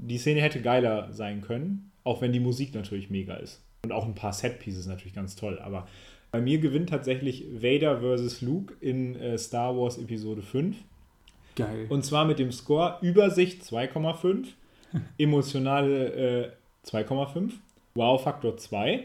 [0.03, 3.63] die Szene hätte geiler sein können, auch wenn die Musik natürlich mega ist.
[3.85, 5.59] Und auch ein paar Setpieces natürlich ganz toll.
[5.59, 5.87] Aber
[6.31, 8.41] bei mir gewinnt tatsächlich Vader vs.
[8.43, 10.77] Luke in äh, Star Wars Episode 5.
[11.55, 11.87] Geil.
[11.89, 14.47] Und zwar mit dem Score Übersicht 2,5,
[15.19, 16.53] emotionale
[16.85, 17.53] äh, 2,5,
[17.95, 19.05] Wow-Faktor 2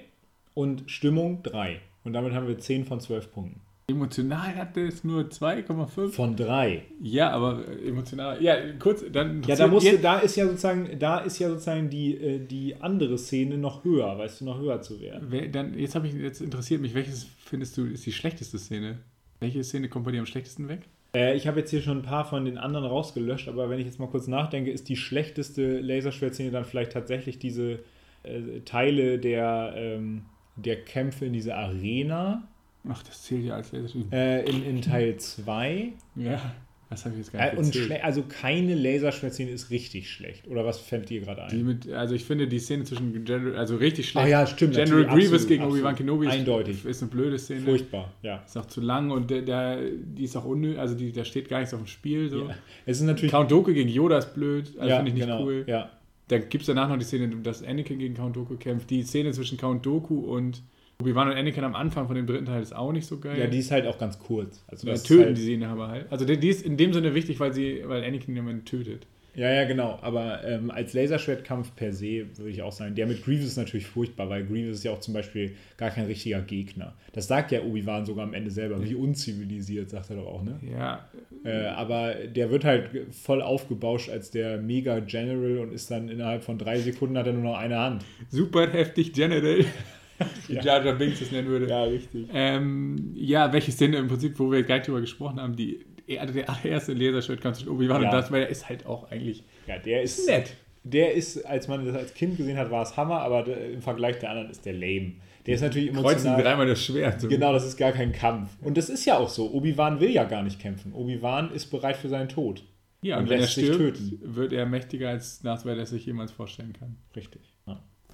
[0.56, 1.80] und Stimmung 3.
[2.04, 3.62] Und damit haben wir 10 von 12 Punkten.
[3.90, 6.10] Emotional hatte es nur 2,5.
[6.12, 6.84] Von 3.
[7.02, 8.42] Ja, aber äh, emotional.
[8.42, 9.44] Ja, kurz, dann.
[9.44, 13.18] Ja, da, musste, da ist ja sozusagen, da ist ja sozusagen die, äh, die andere
[13.18, 15.28] Szene noch höher, weißt du, noch höher zu werden.
[15.30, 19.00] wer- dann, jetzt habe ich jetzt interessiert mich, welches findest du ist die schlechteste Szene?
[19.40, 20.82] Welche Szene kommt bei dir am schlechtesten weg?
[21.16, 23.86] Äh, ich habe jetzt hier schon ein paar von den anderen rausgelöscht, aber wenn ich
[23.86, 27.80] jetzt mal kurz nachdenke, ist die schlechteste Laserschwertszene dann vielleicht tatsächlich diese
[28.24, 30.24] äh, Teile der, ähm,
[30.58, 32.48] der Kämpfe in dieser Arena
[32.92, 34.12] Ach, das zählt ja als Laserschwert.
[34.12, 35.94] äh, in, in Teil 2.
[36.16, 36.42] Ja,
[36.90, 37.92] das habe ich jetzt gar Äh, nicht und gezählt.
[37.92, 40.48] schle- also keine Laserschwertszene ist richtig schlecht.
[40.48, 41.66] Oder was fällt dir gerade Die ein?
[41.66, 44.30] mit, also ich finde die Szene zwischen General, also richtig Ah schlecht.
[44.30, 44.74] ja, stimmt.
[44.74, 45.80] General Grievous absolut, gegen absolut.
[45.82, 46.86] Obi-Wan Kenobi ist, Eindeutig.
[46.86, 47.62] ist eine blöde Szene.
[47.62, 48.42] Furchtbar, ja.
[48.44, 51.48] Ist auch zu lang und der, der, die ist auch unnötig, also die, da steht
[51.48, 52.28] gar nichts auf dem Spiel.
[52.30, 52.48] So.
[52.48, 52.56] ja.
[52.88, 53.32] Es ist natürlich.
[53.32, 55.64] Count Dooku gegen Yoda ist blöd, also ja, finde ich nicht genau, cool.
[55.68, 55.92] Ja.
[56.30, 58.90] Dann gibt es danach noch die Szene, dass Anakin gegen Count Dooku kämpft.
[58.90, 60.62] Die Szene zwischen Count Dooku und
[61.02, 63.40] Obi-Wan und Anakin am Anfang von dem dritten Teil ist auch nicht so geil.
[63.40, 64.62] Ja, die ist halt auch ganz kurz.
[64.68, 66.12] Also Ja, töten halt, die sie ihn aber halt.
[66.12, 69.08] Also die, die ist in dem Sinne wichtig, weil sie, weil Anakin jemanden tötet.
[69.34, 69.98] Ja, ja, genau.
[70.02, 73.86] Aber ähm, als Laserschwertkampf per se würde ich auch sagen, der mit Grievous ist natürlich
[73.88, 76.94] furchtbar, weil Grievous ist ja auch zum Beispiel gar kein richtiger Gegner.
[77.14, 78.84] Das sagt ja Obi-Wan sogar am Ende selber.
[78.84, 80.60] Wie unzivilisiert, sagt er doch auch, ne?
[80.70, 81.08] Ja,
[81.46, 86.58] Äh, aber der wird halt voll aufgebauscht als der Mega-General und ist dann innerhalb von
[86.58, 88.04] drei Sekunden hat er nur noch eine Hand.
[88.30, 89.64] super heftig General.
[90.48, 90.62] Wie Ja.
[90.64, 91.68] Jar Jar Binks es nennen würde.
[91.68, 92.28] Ja, richtig.
[92.34, 95.86] Ähm, ja, welche Szene im Prinzip, wo wir gleich drüber gesprochen haben, die,
[96.20, 98.08] also der allererste Laserschwertkampf zwischen Obi-Wan Ja.
[98.10, 100.54] und Darth Vader ist halt auch eigentlich Ja, der ist nett.
[100.84, 103.82] Der ist, als man das als Kind gesehen hat, war es Hammer, aber der, im
[103.82, 105.14] Vergleich der anderen ist der lame.
[105.46, 106.42] Der ist natürlich Kreuzen emotional.
[106.44, 107.22] dreimal das Schwert.
[107.22, 107.28] So.
[107.28, 108.50] Genau, das ist gar kein Kampf.
[108.62, 109.52] Und das ist ja auch so.
[109.52, 110.94] Obi-Wan will ja gar nicht kämpfen.
[110.94, 112.64] Obi-Wan ist bereit für seinen Tod.
[113.02, 114.20] Ja, und und, wenn er lässt sich stirbt, töten.
[114.36, 116.98] wird er mächtiger als Darth Vader es sich jemals vorstellen kann.
[117.16, 117.42] Richtig.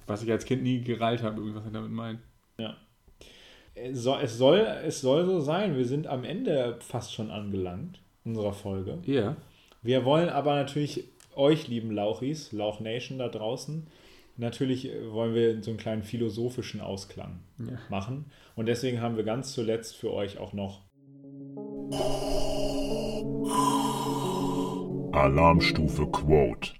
[0.06, 2.20] Was ich als Kind nie gereilt habe, was er damit meint.
[2.58, 2.76] ja.
[3.78, 5.76] Es, soll, es, soll, es soll so sein.
[5.76, 8.98] Wir sind am Ende fast schon angelangt unserer Folge.
[9.04, 9.36] Ja.
[9.82, 11.04] Wir wollen aber natürlich
[11.34, 13.86] euch, lieben Lauchis, Lauch Nation da draußen,
[14.38, 17.78] natürlich äh, wollen wir so einen kleinen philosophischen Ausklang Ja.
[17.90, 18.24] machen.
[18.54, 20.80] Und deswegen haben wir ganz zuletzt für euch auch noch
[25.12, 26.72] Alarmstufe Quote.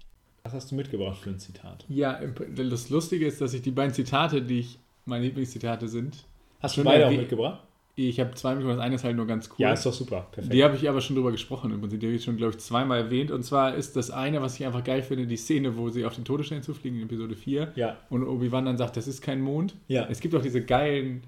[0.46, 1.84] Was hast du mitgebracht für ein Zitat?
[1.88, 2.20] Ja,
[2.54, 6.24] das Lustige ist, dass ich die beiden Zitate, die ich meine Lieblingszitate sind,
[6.60, 7.62] Hast du Schon beide auch mitgebracht?
[7.96, 9.56] ich habe zwei mitgebracht, das eine ist halt nur ganz cool.
[9.58, 10.28] Ja, ist doch super.
[10.30, 10.52] Perfekt.
[10.54, 11.98] Die habe ich aber schon drüber gesprochen im Prinzip.
[11.98, 13.30] Die habe ich schon, glaube ich, zweimal erwähnt.
[13.32, 16.14] Und zwar ist das eine, was ich einfach geil finde, die Szene, wo sie auf
[16.14, 17.72] den Todesstern zufliegen in Episode 4.
[17.74, 17.96] Ja.
[18.08, 19.74] Und Obi-Wan dann sagt, das ist kein Mond.
[19.88, 20.06] Ja.
[20.08, 21.22] Es gibt auch diese geilen,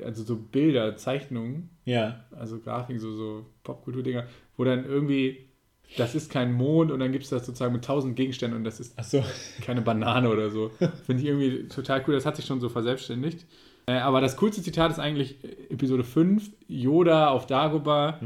[0.00, 2.24] äh, also so Bilder, Zeichnungen, Ja.
[2.38, 4.24] also Grafiken, so, so Popkultur-Dinger,
[4.56, 5.46] wo dann irgendwie,
[5.96, 8.80] das ist kein Mond und dann gibt es das sozusagen mit tausend Gegenständen und das
[8.80, 9.22] ist Achso.
[9.60, 10.70] keine Banane oder so.
[11.06, 12.14] Finde ich irgendwie total cool.
[12.14, 13.46] Das hat sich schon so verselbstständigt.
[13.86, 15.36] Äh, aber das coolste Zitat ist eigentlich
[15.70, 18.20] Episode 5, Yoda auf Dagobah.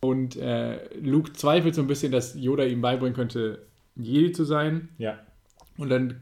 [0.00, 3.66] Und äh, Luke zweifelt so ein bisschen, dass Yoda ihm beibringen könnte,
[3.96, 4.90] Jedi zu sein.
[4.98, 5.18] Ja.
[5.78, 6.20] Und dann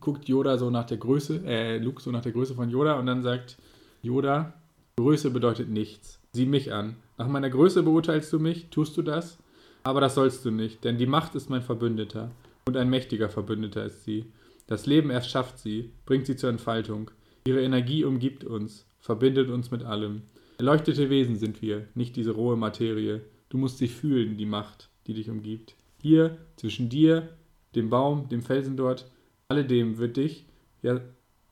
[0.00, 3.06] guckt Yoda so nach der Größe, äh, Luke so nach der Größe von Yoda und
[3.06, 3.56] dann sagt
[4.02, 4.52] Yoda,
[4.96, 6.20] Größe bedeutet nichts.
[6.32, 6.96] Sieh mich an.
[7.16, 9.38] Nach meiner Größe beurteilst du mich, tust du das?
[9.84, 12.30] Aber das sollst du nicht, denn die Macht ist mein Verbündeter.
[12.66, 14.24] Und ein mächtiger Verbündeter ist sie.
[14.66, 17.10] Das Leben erst schafft sie, bringt sie zur Entfaltung.
[17.46, 20.22] Ihre Energie umgibt uns, verbindet uns mit allem.
[20.58, 23.20] Erleuchtete Wesen sind wir, nicht diese rohe Materie.
[23.50, 25.74] Du musst sie fühlen, die Macht, die dich umgibt.
[26.00, 27.28] Hier, zwischen dir,
[27.74, 29.10] dem Baum, dem Felsen dort,
[29.48, 30.46] alledem wird dich,
[30.82, 31.00] ja,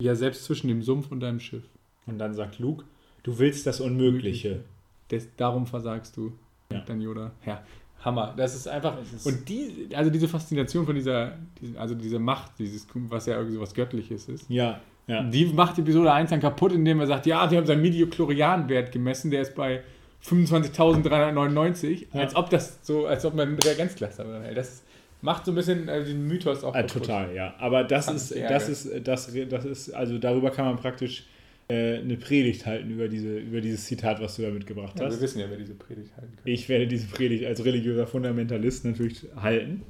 [0.01, 1.64] ja selbst zwischen dem Sumpf und deinem Schiff.
[2.07, 2.85] Und dann sagt Luke,
[3.22, 4.64] du willst das Unmögliche.
[5.11, 6.33] Des, darum versagst du.
[6.72, 6.80] Ja.
[6.80, 7.33] Dann Yoda.
[7.45, 7.62] Ja,
[8.05, 8.35] Hammer.
[8.37, 8.97] Das ist einfach.
[9.01, 11.37] Es ist- und die, also diese Faszination von dieser,
[11.77, 14.49] also diese Macht, dieses, was ja irgendwie so was Göttliches ist.
[14.51, 14.81] Ja.
[15.09, 15.23] Ja.
[15.25, 19.31] Die macht Episode 1 dann kaputt, indem er sagt, ja, wir haben seinen Mediochlorian-Wert gemessen,
[19.33, 19.83] der ist bei
[20.25, 22.07] 25.399.
[22.13, 22.21] Ja.
[22.21, 24.27] Als ob das so, als ob man ein Reagenzglas hat.
[24.55, 24.83] Das
[25.21, 27.03] macht so ein bisschen äh, den Mythos auch Äh, kaputt.
[27.03, 27.55] total, ja.
[27.59, 31.25] Aber das ist, das ist, das, das ist, also darüber kann man praktisch
[31.73, 35.14] äh, eine Predigt halten über, diese, über dieses Zitat, was du da mitgebracht Ja, hast.
[35.16, 36.43] wir wissen ja, wer diese Predigt halten kann.
[36.45, 39.83] Ich werde diese Predigt als religiöser Fundamentalist natürlich halten.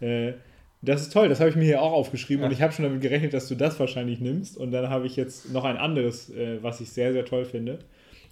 [0.00, 0.32] Äh,
[0.82, 2.48] das ist toll, das habe ich mir hier auch aufgeschrieben Ja.
[2.48, 4.56] und ich habe schon damit gerechnet, dass du das wahrscheinlich nimmst.
[4.58, 7.78] Und dann habe ich jetzt noch ein anderes, äh, was ich sehr, sehr toll finde.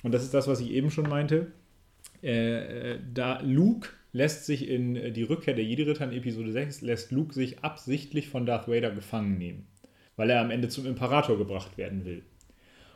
[0.03, 1.47] Und das ist das, was ich eben schon meinte.
[2.21, 7.33] Äh, da Luke lässt sich in die Rückkehr der Jedi-Ritter in Episode 6, lässt Luke
[7.33, 9.67] sich absichtlich von Darth Vader gefangen nehmen,
[10.17, 12.23] weil er am Ende zum Imperator gebracht werden will.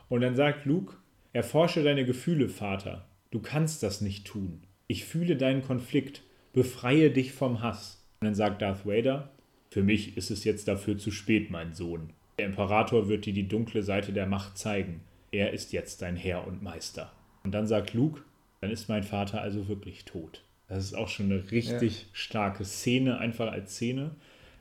[0.09, 0.97] Und dann sagt Luke,
[1.32, 3.06] erforsche deine Gefühle, Vater.
[3.31, 4.62] Du kannst das nicht tun.
[4.86, 6.22] Ich fühle deinen Konflikt.
[6.52, 8.02] Befreie dich vom Hass.
[8.20, 9.31] Und dann sagt Darth Vader,
[9.70, 12.10] für mich ist es jetzt dafür zu spät, mein Sohn.
[12.39, 15.02] Der Imperator wird dir die dunkle Seite der Macht zeigen.
[15.32, 17.12] Er ist jetzt dein Herr und Meister.
[17.44, 18.22] Und dann sagt Luke,
[18.60, 20.43] dann ist mein Vater also wirklich tot.
[20.68, 24.12] Das ist auch schon eine richtig starke Szene, einfach als Szene.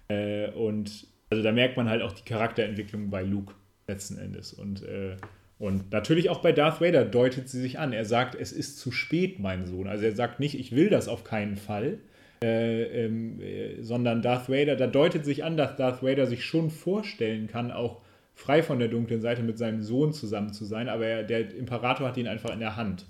[0.07, 3.53] Äh, und also da merkt man halt auch die Charakterentwicklung bei Luke
[3.88, 4.53] letzten Endes.
[4.53, 5.18] Und, äh,
[5.60, 7.94] und natürlich auch bei Darth Vader deutet sie sich an.
[7.94, 9.88] Er sagt, es ist zu spät, mein Sohn.
[9.88, 11.99] Also er sagt nicht, ich will das auf keinen Fall,
[12.44, 16.70] äh, ähm, äh, sondern Darth Vader, da deutet sich an, dass Darth Vader sich schon
[16.70, 18.02] vorstellen kann, auch
[18.34, 22.07] frei von der dunklen Seite mit seinem Sohn zusammen zu sein, aber er, der Imperator
[22.07, 23.06] hat ihn einfach in der Hand.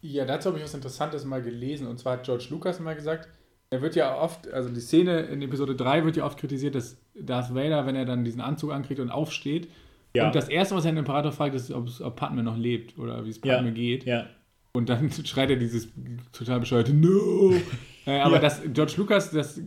[0.00, 1.86] Ja, dazu habe ich was Interessantes mal gelesen.
[1.86, 3.28] Und zwar hat George Lucas mal gesagt,
[3.70, 6.98] er wird ja oft, also die Szene in Episode 3 wird ja oft kritisiert, dass
[7.20, 9.68] Darth Vader, wenn er dann diesen Anzug ankriegt und aufsteht,
[10.16, 10.26] Ja.
[10.26, 13.24] und das Erste, was er den Imperator fragt, ist, ob, ob Padme noch lebt oder
[13.24, 13.56] wie es Ja.
[13.56, 14.04] Padme geht.
[14.04, 14.26] Ja,
[14.72, 15.88] Und dann schreit er dieses
[16.32, 17.54] total bescheuerte No!
[18.06, 18.40] äh, aber Ja.
[18.40, 19.60] dass George Lucas das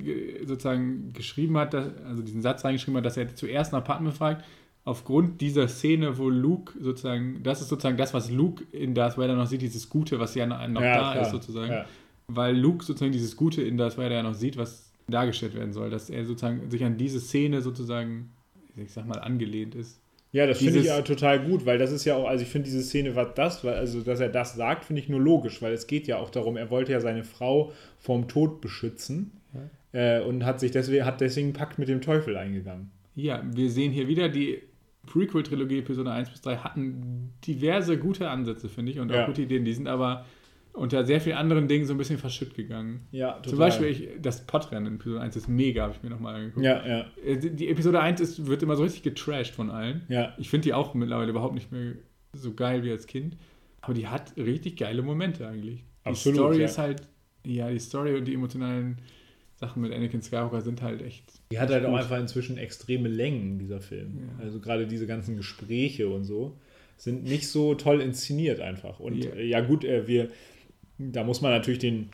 [0.46, 4.44] sozusagen geschrieben hat, dass, also diesen Satz reingeschrieben hat, dass er zuerst nach Padme fragt,
[4.86, 9.36] aufgrund dieser Szene, wo Luke sozusagen, das ist sozusagen das, was Luke in Darth Vader
[9.36, 11.22] noch sieht, dieses Gute, was ja noch, Ja, da klar.
[11.22, 11.72] ist sozusagen.
[11.72, 11.86] Ja.
[12.30, 15.90] Weil Luke sozusagen dieses Gute in Darth Vader ja noch sieht, was dargestellt werden soll,
[15.90, 18.32] dass er sozusagen sich an diese Szene sozusagen,
[18.76, 20.00] ich sag mal, angelehnt ist.
[20.34, 22.66] Ja, das finde ich ja total gut, weil das ist ja auch, also ich finde
[22.66, 25.74] diese Szene, was das, weil, also dass er das sagt, finde ich nur logisch, weil
[25.74, 29.32] es geht ja auch darum, er wollte ja seine Frau vorm Tod beschützen
[29.94, 32.92] äh, und hat sich deswegen, hat deswegen einen Pakt mit dem Teufel eingegangen.
[33.16, 34.62] Ja, wir sehen hier wieder, die
[35.08, 39.26] Prequel-Trilogie Episode 1 bis 3 hatten diverse gute Ansätze, finde ich, und auch Ja.
[39.26, 39.64] gute Ideen.
[39.64, 40.26] Die sind aber
[40.78, 43.08] unter sehr vielen anderen Dingen so ein bisschen verschütt gegangen.
[43.12, 43.50] Ja, total.
[43.50, 46.66] Zum Beispiel, ich, das Podrennen in Episode 1 ist mega, habe ich mir nochmal angeguckt.
[46.66, 50.04] Ja, ja, Äh, Die die Episode 1 ist, wird immer so richtig getrashed von allen.
[50.10, 50.34] ja.
[50.38, 51.94] Ich finde die auch mittlerweile überhaupt nicht mehr
[52.34, 53.38] so geil wie als Kind.
[53.82, 55.80] Aber die hat richtig geile Momente eigentlich.
[56.06, 56.66] Die Absolut, Story ja.
[56.66, 57.02] ist halt,
[57.46, 58.98] ja, die Story und die emotionalen
[59.56, 61.24] Sachen mit Anakin Skywalker sind halt echt.
[61.52, 62.00] Die hat halt auch Gut.
[62.02, 64.20] einfach inzwischen extreme Längen, dieser Film.
[64.38, 64.44] Ja.
[64.46, 66.58] Also gerade diese ganzen Gespräche und so
[66.98, 69.00] sind nicht so toll inszeniert einfach.
[69.00, 69.34] Und Ja.
[69.36, 70.30] ja, ja gut, äh, wir,
[70.98, 72.10] da muss man natürlich den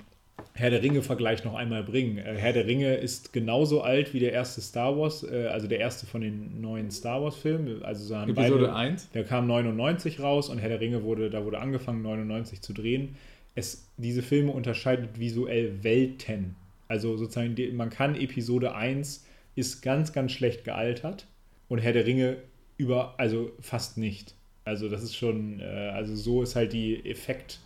[0.53, 2.17] Herr der Ringe-Vergleich noch einmal bringen.
[2.17, 5.79] Äh, Herr der Ringe ist genauso alt wie der erste Star Wars, äh, also der
[5.79, 7.83] erste von den neuen Star Wars-Filmen.
[7.83, 9.09] Also Episode beide- 1.
[9.11, 13.15] Der kam 99 raus und Herr der Ringe wurde, da wurde angefangen 99 zu drehen.
[13.55, 16.55] Es, diese Filme unterscheidet visuell Welten.
[16.87, 21.27] Also sozusagen, man kann Episode 1 ist ganz, ganz schlecht gealtert
[21.69, 22.37] und Herr der Ringe
[22.77, 24.33] über, also fast nicht.
[24.65, 27.59] Also das ist schon, äh, also so ist halt die Effekt,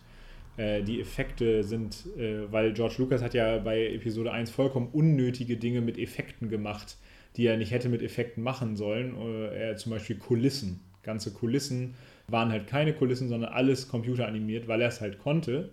[0.58, 5.58] äh, die Effekte sind, äh, weil George Lucas hat ja bei Episode 1 vollkommen unnötige
[5.58, 6.98] Dinge mit Effekten gemacht,
[7.36, 9.16] die er nicht hätte mit Effekten machen sollen.
[9.52, 10.82] Äh, zum Beispiel Kulissen.
[11.04, 11.94] Ganze Kulissen
[12.28, 15.70] waren halt keine Kulissen, sondern alles computeranimiert, weil er es halt konnte.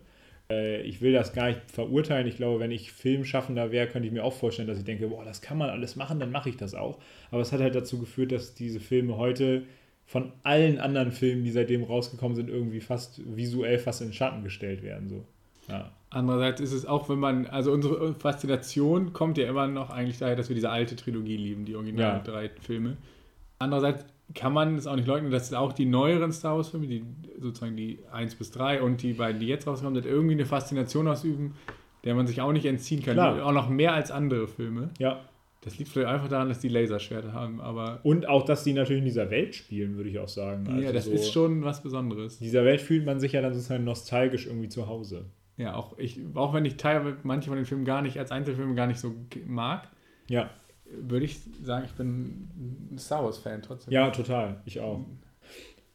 [0.51, 2.27] Äh, ich will das gar nicht verurteilen.
[2.27, 5.25] Ich glaube, wenn ich Filmschaffender wäre, könnte ich mir auch vorstellen, dass ich denke, boah,
[5.25, 6.99] das kann man alles machen, dann mache ich das auch.
[7.31, 9.65] Aber es hat halt dazu geführt, dass diese Filme heute
[10.07, 14.83] von allen anderen Filmen, die seitdem rausgekommen sind, irgendwie fast visuell fast in Schatten gestellt
[14.83, 15.09] werden.
[15.09, 15.25] So.
[15.69, 15.91] Ja.
[16.11, 20.37] Andererseits ist es auch, wenn man, also unsere Faszination kommt ja immer noch eigentlich daher,
[20.37, 22.19] dass wir diese alte Trilogie lieben, die original Ja.
[22.23, 22.97] drei Filme.
[23.59, 24.05] Andererseits
[24.35, 27.05] kann man es auch nicht leugnen, dass auch die neueren Star Wars Filme, die
[27.41, 31.09] sozusagen die 1 bis 3 und die beiden, die jetzt rauskommen, sind irgendwie eine Faszination
[31.09, 31.55] ausüben,
[32.05, 33.15] der man sich auch nicht entziehen kann.
[33.15, 33.45] Klar.
[33.45, 34.91] Auch noch mehr als andere Filme.
[34.99, 35.21] ja.
[35.65, 39.01] Das liegt vielleicht einfach daran, dass die Laserschwerter haben, aber Und auch, dass die natürlich
[39.01, 40.67] in dieser Welt spielen, würde ich auch sagen.
[40.67, 42.39] ja, Also das so, ist schon was Besonderes.
[42.41, 45.25] In dieser Welt fühlt man sich ja dann sozusagen nostalgisch irgendwie zu Hause.
[45.57, 48.75] Ja, auch ich, auch wenn ich teilweise manche von den Filmen gar nicht als Einzelfilme
[48.75, 49.15] gar nicht so
[49.47, 49.89] mag,
[50.29, 50.51] Ja,
[50.87, 52.49] würde ich sagen, ich bin
[52.93, 53.93] ein Star Wars-Fan trotzdem.
[53.93, 54.61] ja, total.
[54.67, 55.01] Ich auch.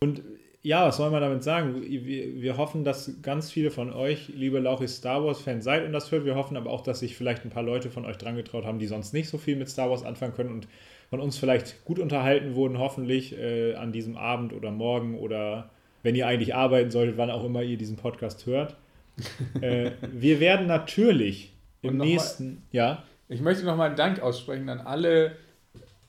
[0.01, 0.23] Und
[0.61, 1.81] ja, was soll man damit sagen?
[1.81, 6.11] Wir, wir hoffen, dass ganz viele von euch, liebe Lauchis, Star Wars-Fans seid und das
[6.11, 6.25] hört.
[6.25, 8.79] Wir hoffen aber auch, dass sich vielleicht ein paar Leute von euch dran getraut haben,
[8.79, 10.67] die sonst nicht so viel mit Star Wars anfangen können und
[11.09, 15.69] von uns vielleicht gut unterhalten wurden, hoffentlich äh, an diesem Abend oder morgen oder
[16.03, 18.75] wenn ihr eigentlich arbeiten solltet, wann auch immer ihr diesen Podcast hört.
[19.61, 24.69] äh, wir werden natürlich im noch mal- nächsten, ja, Ich möchte nochmal einen Dank aussprechen
[24.69, 25.35] an alle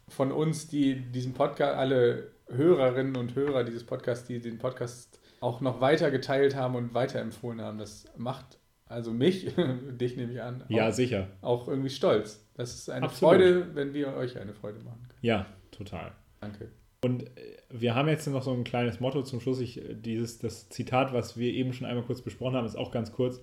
[0.09, 5.60] von uns, die diesen Podcast, alle Hörerinnen und Hörer dieses Podcasts, die den Podcast auch
[5.60, 7.78] noch weiter geteilt haben und weiterempfohlen haben.
[7.78, 8.59] Das macht
[8.90, 9.47] also mich,
[10.01, 11.28] dich nehme ich an, auch, ja, sicher.
[11.43, 12.44] auch irgendwie stolz.
[12.55, 13.36] Das ist eine Absolut.
[13.36, 15.20] Freude, wenn wir euch eine Freude machen können.
[15.22, 16.10] Ja, total.
[16.40, 16.68] Danke.
[17.02, 17.28] Und äh,
[17.70, 19.60] wir haben jetzt noch so ein kleines Motto zum Schluss.
[19.60, 22.90] Ich, äh, dieses, das Zitat, was wir eben schon einmal kurz besprochen haben, ist auch
[22.90, 23.40] ganz kurz.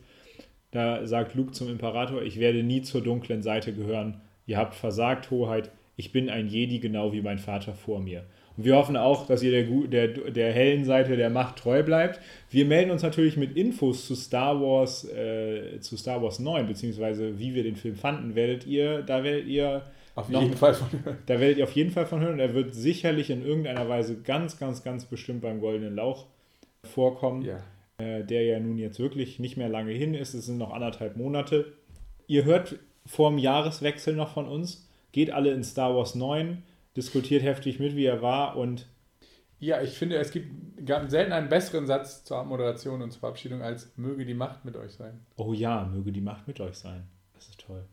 [0.72, 4.22] Da sagt Luke zum Imperator, ich werde nie zur dunklen Seite gehören.
[4.46, 5.72] Ihr habt versagt, Hoheit.
[5.96, 8.26] Ich bin ein Jedi, genau wie mein Vater vor mir.
[8.60, 12.20] Wir hoffen auch, dass ihr der, der, der hellen Seite der Macht treu bleibt.
[12.50, 17.38] Wir melden uns natürlich mit Infos zu Star Wars, äh, zu Star Wars 9, beziehungsweise
[17.40, 19.84] wie wir den Film fanden, werdet ihr, da werdet ihr
[20.16, 20.88] Auf Noch- jeden Fall von
[21.28, 24.18] da werdet ihr auf jeden Fall von hören und er wird sicherlich in irgendeiner Weise
[24.22, 26.26] ganz, ganz, ganz bestimmt beim Goldenen Lauch
[26.84, 27.60] vorkommen, Ja.
[28.00, 30.34] äh, der ja nun jetzt wirklich nicht mehr lange hin ist.
[30.34, 31.74] Es sind noch anderthalb Monate.
[32.28, 32.76] Ihr hört
[33.06, 34.88] vor dem Jahreswechsel noch von uns.
[35.12, 36.64] Geht alle in Star Wars 9,
[36.98, 38.88] diskutiert heftig mit, wie er war und
[39.60, 40.52] Ja, ich finde, es gibt
[41.08, 44.94] selten einen besseren Satz zur Moderation und zur Verabschiedung als möge die Macht mit euch
[44.94, 45.26] sein.
[45.38, 47.08] oh ja, möge die Macht mit euch sein.
[47.34, 47.86] Das ist toll.